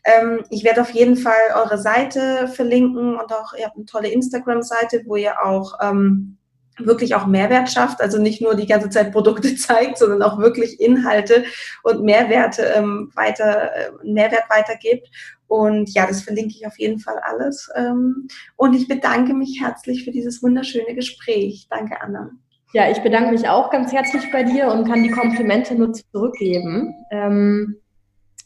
ähm, 0.03 0.43
ich 0.49 0.65
werde 0.65 0.81
auf 0.81 0.89
jeden 0.89 1.15
Fall 1.15 1.39
eure 1.55 1.77
Seite 1.77 2.49
verlinken 2.49 3.15
und 3.15 3.31
auch, 3.31 3.53
ihr 3.57 3.65
habt 3.65 3.77
eine 3.77 3.85
tolle 3.85 4.09
Instagram-Seite, 4.09 5.03
wo 5.05 5.15
ihr 5.15 5.41
auch 5.41 5.75
ähm, 5.81 6.37
wirklich 6.79 7.15
auch 7.15 7.27
Mehrwert 7.27 7.69
schafft, 7.69 8.01
also 8.01 8.19
nicht 8.19 8.41
nur 8.41 8.55
die 8.55 8.67
ganze 8.67 8.89
Zeit 8.89 9.11
Produkte 9.11 9.55
zeigt, 9.57 9.97
sondern 9.97 10.21
auch 10.21 10.39
wirklich 10.39 10.79
Inhalte 10.79 11.43
und 11.83 12.03
Mehrwerte 12.03 12.63
ähm, 12.75 13.11
weiter, 13.15 13.73
äh, 13.75 13.89
Mehrwert 14.03 14.49
weitergibt. 14.49 15.09
Und 15.47 15.93
ja, 15.93 16.05
das 16.05 16.21
verlinke 16.21 16.53
ich 16.55 16.67
auf 16.67 16.77
jeden 16.77 16.99
Fall 16.99 17.19
alles. 17.23 17.69
Ähm, 17.75 18.27
und 18.55 18.75
ich 18.75 18.87
bedanke 18.87 19.33
mich 19.33 19.59
herzlich 19.61 20.05
für 20.05 20.11
dieses 20.11 20.43
wunderschöne 20.43 20.93
Gespräch. 20.93 21.67
Danke, 21.69 21.99
Anna. 21.99 22.29
Ja, 22.71 22.89
ich 22.89 22.99
bedanke 22.99 23.31
mich 23.31 23.49
auch 23.49 23.71
ganz 23.71 23.91
herzlich 23.91 24.31
bei 24.31 24.43
dir 24.43 24.67
und 24.67 24.87
kann 24.87 25.01
die 25.01 25.09
Komplimente 25.09 25.73
nur 25.73 25.91
zurückgeben. 25.91 26.93
Ähm 27.09 27.81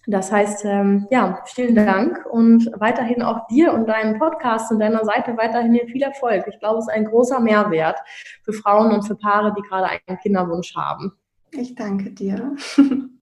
das 0.05 0.31
heißt, 0.31 0.65
ähm, 0.65 1.07
ja, 1.11 1.41
vielen 1.45 1.75
Dank 1.75 2.25
und 2.29 2.69
weiterhin 2.77 3.21
auch 3.21 3.47
dir 3.47 3.73
und 3.73 3.87
deinem 3.87 4.19
Podcast 4.19 4.71
und 4.71 4.79
deiner 4.79 5.05
Seite 5.05 5.37
weiterhin 5.37 5.79
viel 5.87 6.01
Erfolg. 6.01 6.45
Ich 6.47 6.59
glaube, 6.59 6.79
es 6.79 6.87
ist 6.87 6.93
ein 6.93 7.05
großer 7.05 7.39
Mehrwert 7.39 7.97
für 8.43 8.53
Frauen 8.53 8.91
und 8.91 9.03
für 9.03 9.15
Paare, 9.15 9.53
die 9.57 9.61
gerade 9.61 9.87
einen 10.07 10.19
Kinderwunsch 10.19 10.75
haben. 10.75 11.13
Ich 11.51 11.75
danke 11.75 12.11
dir. 12.11 12.55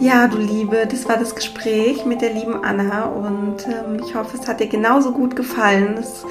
Ja, 0.00 0.28
du 0.28 0.38
Liebe, 0.38 0.86
das 0.90 1.06
war 1.06 1.18
das 1.18 1.34
Gespräch 1.34 2.06
mit 2.06 2.22
der 2.22 2.32
lieben 2.32 2.64
Anna 2.64 3.04
und 3.04 3.66
ähm, 3.66 4.00
ich 4.02 4.14
hoffe, 4.14 4.38
es 4.38 4.48
hat 4.48 4.58
dir 4.58 4.66
genauso 4.66 5.12
gut 5.12 5.36
gefallen. 5.36 5.98
Es, 5.98 6.24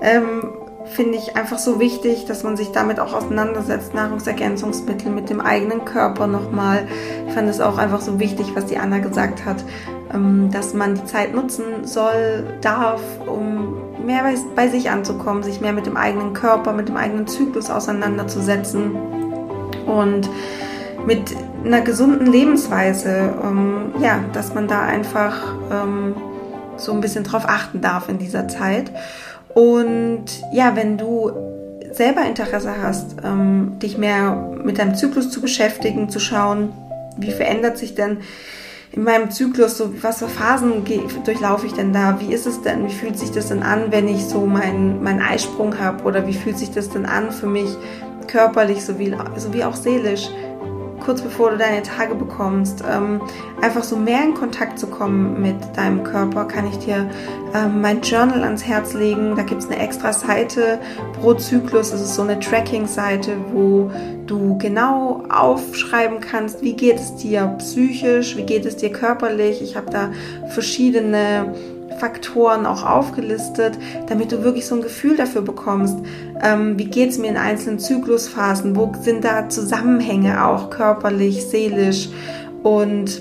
ähm, 0.00 0.52
finde 0.88 1.18
ich 1.18 1.36
einfach 1.36 1.58
so 1.58 1.80
wichtig, 1.80 2.26
dass 2.26 2.42
man 2.42 2.56
sich 2.56 2.72
damit 2.72 3.00
auch 3.00 3.12
auseinandersetzt, 3.12 3.94
Nahrungsergänzungsmittel 3.94 5.10
mit 5.10 5.30
dem 5.30 5.40
eigenen 5.40 5.84
Körper 5.84 6.26
nochmal. 6.26 6.86
Ich 7.26 7.34
fand 7.34 7.48
es 7.48 7.60
auch 7.60 7.78
einfach 7.78 8.00
so 8.00 8.18
wichtig, 8.18 8.54
was 8.54 8.66
die 8.66 8.78
Anna 8.78 8.98
gesagt 8.98 9.44
hat, 9.44 9.64
ähm, 10.12 10.50
dass 10.52 10.74
man 10.74 10.94
die 10.94 11.04
Zeit 11.04 11.34
nutzen 11.34 11.84
soll, 11.84 12.44
darf, 12.60 13.00
um 13.26 13.76
mehr 14.04 14.22
bei 14.54 14.68
sich 14.68 14.90
anzukommen, 14.90 15.42
sich 15.42 15.60
mehr 15.60 15.72
mit 15.72 15.86
dem 15.86 15.96
eigenen 15.96 16.32
Körper, 16.32 16.72
mit 16.72 16.88
dem 16.88 16.96
eigenen 16.96 17.26
Zyklus 17.26 17.70
auseinanderzusetzen 17.70 18.92
und 19.86 20.28
mit 21.06 21.34
einer 21.64 21.80
gesunden 21.80 22.26
Lebensweise, 22.26 23.34
ähm, 23.42 23.94
ja, 24.00 24.20
dass 24.32 24.54
man 24.54 24.68
da 24.68 24.82
einfach 24.82 25.54
ähm, 25.70 26.14
so 26.76 26.92
ein 26.92 27.00
bisschen 27.00 27.24
drauf 27.24 27.44
achten 27.46 27.80
darf 27.80 28.08
in 28.08 28.18
dieser 28.18 28.48
Zeit. 28.48 28.92
Und 29.56 30.26
ja, 30.52 30.76
wenn 30.76 30.98
du 30.98 31.30
selber 31.90 32.26
Interesse 32.26 32.74
hast, 32.82 33.16
ähm, 33.24 33.78
dich 33.80 33.96
mehr 33.96 34.54
mit 34.62 34.78
deinem 34.78 34.94
Zyklus 34.94 35.30
zu 35.30 35.40
beschäftigen, 35.40 36.10
zu 36.10 36.20
schauen, 36.20 36.72
wie 37.16 37.30
verändert 37.30 37.78
sich 37.78 37.94
denn 37.94 38.18
in 38.92 39.02
meinem 39.02 39.30
Zyklus, 39.30 39.78
so 39.78 39.94
was 40.02 40.18
für 40.18 40.28
Phasen 40.28 40.84
durchlaufe 41.24 41.64
ich 41.64 41.72
denn 41.72 41.94
da? 41.94 42.20
Wie 42.20 42.34
ist 42.34 42.46
es 42.46 42.60
denn? 42.60 42.86
Wie 42.86 42.92
fühlt 42.92 43.18
sich 43.18 43.30
das 43.30 43.48
denn 43.48 43.62
an, 43.62 43.90
wenn 43.92 44.08
ich 44.08 44.26
so 44.26 44.44
meinen 44.44 45.02
mein 45.02 45.22
Eisprung 45.22 45.78
habe? 45.78 46.04
Oder 46.04 46.26
wie 46.26 46.34
fühlt 46.34 46.58
sich 46.58 46.72
das 46.72 46.90
denn 46.90 47.06
an 47.06 47.30
für 47.30 47.46
mich 47.46 47.70
körperlich 48.26 48.84
sowie, 48.84 49.16
sowie 49.36 49.64
auch 49.64 49.76
seelisch? 49.76 50.28
Kurz 51.06 51.22
bevor 51.22 51.50
du 51.50 51.56
deine 51.56 51.82
Tage 51.82 52.16
bekommst, 52.16 52.82
ähm, 52.90 53.20
einfach 53.62 53.84
so 53.84 53.96
mehr 53.96 54.24
in 54.24 54.34
Kontakt 54.34 54.76
zu 54.76 54.88
kommen 54.88 55.40
mit 55.40 55.56
deinem 55.76 56.02
Körper, 56.02 56.44
kann 56.46 56.66
ich 56.66 56.78
dir 56.78 57.08
ähm, 57.54 57.80
mein 57.80 58.00
Journal 58.00 58.42
ans 58.42 58.64
Herz 58.64 58.92
legen. 58.92 59.36
Da 59.36 59.42
gibt 59.42 59.62
es 59.62 59.70
eine 59.70 59.78
extra 59.78 60.12
Seite 60.12 60.80
pro 61.20 61.34
Zyklus. 61.34 61.92
Das 61.92 62.02
ist 62.02 62.16
so 62.16 62.22
eine 62.22 62.40
Tracking-Seite, 62.40 63.36
wo 63.52 63.88
du 64.26 64.58
genau 64.58 65.22
aufschreiben 65.30 66.18
kannst, 66.18 66.62
wie 66.62 66.72
geht 66.72 66.96
es 66.96 67.14
dir 67.14 67.54
psychisch, 67.58 68.36
wie 68.36 68.42
geht 68.42 68.66
es 68.66 68.76
dir 68.76 68.90
körperlich. 68.90 69.62
Ich 69.62 69.76
habe 69.76 69.88
da 69.90 70.10
verschiedene 70.48 71.54
Faktoren 71.98 72.66
auch 72.66 72.84
aufgelistet, 72.84 73.78
damit 74.08 74.32
du 74.32 74.42
wirklich 74.42 74.66
so 74.66 74.74
ein 74.74 74.82
Gefühl 74.82 75.16
dafür 75.16 75.42
bekommst, 75.42 75.96
ähm, 76.42 76.78
wie 76.78 76.86
geht 76.86 77.10
es 77.10 77.18
mir 77.18 77.28
in 77.28 77.36
einzelnen 77.36 77.78
Zyklusphasen, 77.78 78.76
wo 78.76 78.92
sind 79.00 79.24
da 79.24 79.48
Zusammenhänge 79.48 80.44
auch 80.44 80.70
körperlich, 80.70 81.46
seelisch 81.46 82.08
und 82.62 83.20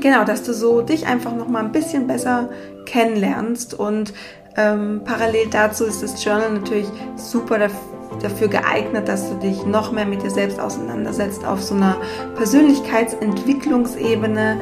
genau, 0.00 0.24
dass 0.24 0.42
du 0.42 0.52
so 0.52 0.82
dich 0.82 1.06
einfach 1.06 1.34
noch 1.34 1.48
mal 1.48 1.64
ein 1.64 1.72
bisschen 1.72 2.06
besser 2.06 2.50
kennenlernst 2.86 3.74
und 3.74 4.12
ähm, 4.56 5.02
parallel 5.04 5.48
dazu 5.50 5.84
ist 5.84 6.02
das 6.02 6.22
Journal 6.24 6.52
natürlich 6.52 6.86
super 7.16 7.58
dafür 7.58 7.78
dafür 8.22 8.48
geeignet, 8.48 9.06
dass 9.08 9.28
du 9.28 9.34
dich 9.36 9.66
noch 9.66 9.92
mehr 9.92 10.06
mit 10.06 10.22
dir 10.22 10.30
selbst 10.30 10.58
auseinandersetzt 10.58 11.44
auf 11.44 11.62
so 11.62 11.74
einer 11.74 11.98
Persönlichkeitsentwicklungsebene, 12.36 14.58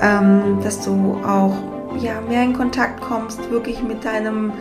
ähm, 0.00 0.58
dass 0.62 0.84
du 0.84 1.16
auch 1.24 1.54
ja, 1.96 2.20
mehr 2.20 2.42
in 2.42 2.52
Kontakt 2.52 3.00
kommst, 3.00 3.50
wirklich 3.50 3.82
mit 3.82 4.04
deinem 4.04 4.52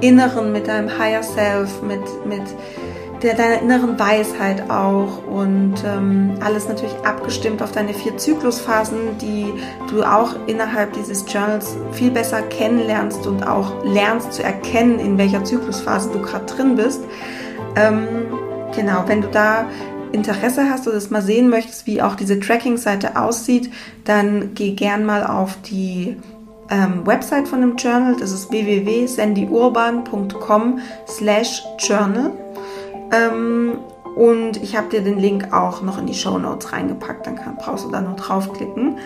Inneren, 0.00 0.52
mit 0.52 0.68
deinem 0.68 0.88
Higher 0.98 1.22
Self, 1.22 1.82
mit, 1.82 2.00
mit 2.26 2.42
der, 3.22 3.34
deiner 3.34 3.62
inneren 3.62 3.98
Weisheit 3.98 4.68
auch 4.68 5.24
und 5.26 5.74
ähm, 5.86 6.34
alles 6.40 6.68
natürlich 6.68 6.94
abgestimmt 7.04 7.62
auf 7.62 7.72
deine 7.72 7.94
vier 7.94 8.16
Zyklusphasen, 8.16 9.18
die 9.20 9.52
du 9.90 10.02
auch 10.02 10.34
innerhalb 10.46 10.92
dieses 10.94 11.24
Journals 11.32 11.76
viel 11.92 12.10
besser 12.10 12.42
kennenlernst 12.42 13.26
und 13.26 13.46
auch 13.46 13.84
lernst 13.84 14.32
zu 14.32 14.42
erkennen, 14.42 14.98
in 14.98 15.18
welcher 15.18 15.44
Zyklusphase 15.44 16.10
du 16.12 16.20
gerade 16.20 16.46
drin 16.46 16.74
bist. 16.74 17.02
Ähm, 17.76 18.26
genau, 18.74 19.04
wenn 19.06 19.22
du 19.22 19.28
da 19.28 19.66
Interesse 20.10 20.68
hast 20.68 20.86
oder 20.86 20.96
es 20.96 21.10
mal 21.10 21.22
sehen 21.22 21.48
möchtest, 21.48 21.86
wie 21.86 22.02
auch 22.02 22.16
diese 22.16 22.38
Tracking-Seite 22.38 23.16
aussieht, 23.16 23.72
dann 24.04 24.50
geh 24.54 24.72
gern 24.72 25.04
mal 25.04 25.26
auf 25.26 25.56
die 25.62 26.16
ähm, 26.72 27.06
Website 27.06 27.46
von 27.46 27.60
dem 27.60 27.76
Journal. 27.76 28.16
Das 28.18 28.32
ist 28.32 28.50
www.sandyurban.com 28.50 30.80
slash 31.06 31.62
journal. 31.78 32.32
Ähm, 33.12 33.74
und 34.16 34.60
ich 34.62 34.76
habe 34.76 34.88
dir 34.88 35.02
den 35.02 35.18
Link 35.18 35.52
auch 35.52 35.82
noch 35.82 35.98
in 35.98 36.06
die 36.06 36.14
Show 36.14 36.38
Notes 36.38 36.72
reingepackt. 36.72 37.26
Dann 37.26 37.36
kann, 37.36 37.56
brauchst 37.56 37.84
du 37.84 37.90
da 37.90 38.00
nur 38.00 38.16
draufklicken. 38.16 38.96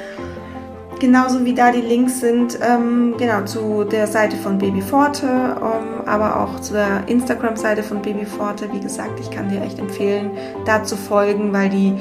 Genauso 0.99 1.45
wie 1.45 1.53
da 1.53 1.73
die 1.73 1.83
Links 1.83 2.21
sind, 2.21 2.59
ähm, 2.63 3.17
genau, 3.19 3.43
zu 3.43 3.85
der 3.85 4.07
Seite 4.07 4.35
von 4.35 4.57
Babyforte, 4.57 5.27
ähm, 5.27 6.07
aber 6.07 6.41
auch 6.41 6.59
zu 6.61 6.73
der 6.73 7.07
Instagram-Seite 7.07 7.83
von 7.83 8.01
Babyforte. 8.01 8.73
Wie 8.73 8.81
gesagt, 8.81 9.21
ich 9.21 9.31
kann 9.31 9.51
dir 9.51 9.61
echt 9.61 9.79
empfehlen, 9.79 10.31
da 10.65 10.85
zu 10.85 10.97
folgen, 10.97 11.53
weil 11.53 11.69
die 11.69 11.93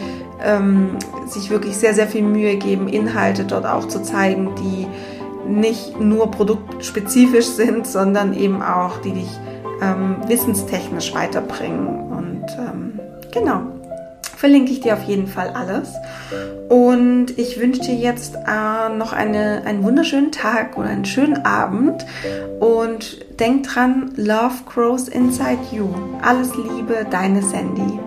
ähm, 0.42 0.92
sich 1.28 1.50
wirklich 1.50 1.76
sehr, 1.76 1.94
sehr 1.94 2.08
viel 2.08 2.22
Mühe 2.22 2.56
geben, 2.56 2.88
Inhalte 2.88 3.44
dort 3.44 3.66
auch 3.66 3.90
zu 3.90 4.02
zeigen, 4.02 4.56
die 4.56 4.88
nicht 5.48 6.00
nur 6.00 6.32
produktspezifisch 6.32 7.48
sind, 7.48 7.88
sondern 7.88 8.34
eben 8.34 8.62
auch, 8.62 8.98
die 8.98 9.12
dich 9.12 9.30
ähm, 9.82 10.18
wissenstechnisch 10.28 11.14
weiterbringen. 11.14 11.88
Und 12.12 12.46
ähm, 12.58 13.00
genau. 13.32 13.62
verlinke 14.36 14.72
ich 14.72 14.82
dir 14.82 14.94
auf 14.94 15.04
jeden 15.04 15.28
Fall 15.28 15.50
alles. 15.50 15.94
Und 16.70 17.38
ich 17.38 17.60
wünsche 17.60 17.82
dir 17.82 17.96
jetzt 17.96 18.36
äh, 18.36 18.90
noch 18.96 19.14
eine, 19.14 19.64
einen 19.66 19.84
wunderschönen 19.84 20.32
Tag 20.32 20.78
oder 20.78 20.88
einen 20.88 21.06
schönen 21.06 21.46
Abend. 21.46 22.06
Und 22.60 23.40
denk 23.40 23.68
dran, 23.68 24.12
Love 24.16 24.64
grows 24.66 25.08
inside 25.08 25.60
you. 25.72 25.88
Alles 26.22 26.56
Liebe, 26.56 27.06
deine 27.10 27.42
Sandy. 27.42 28.00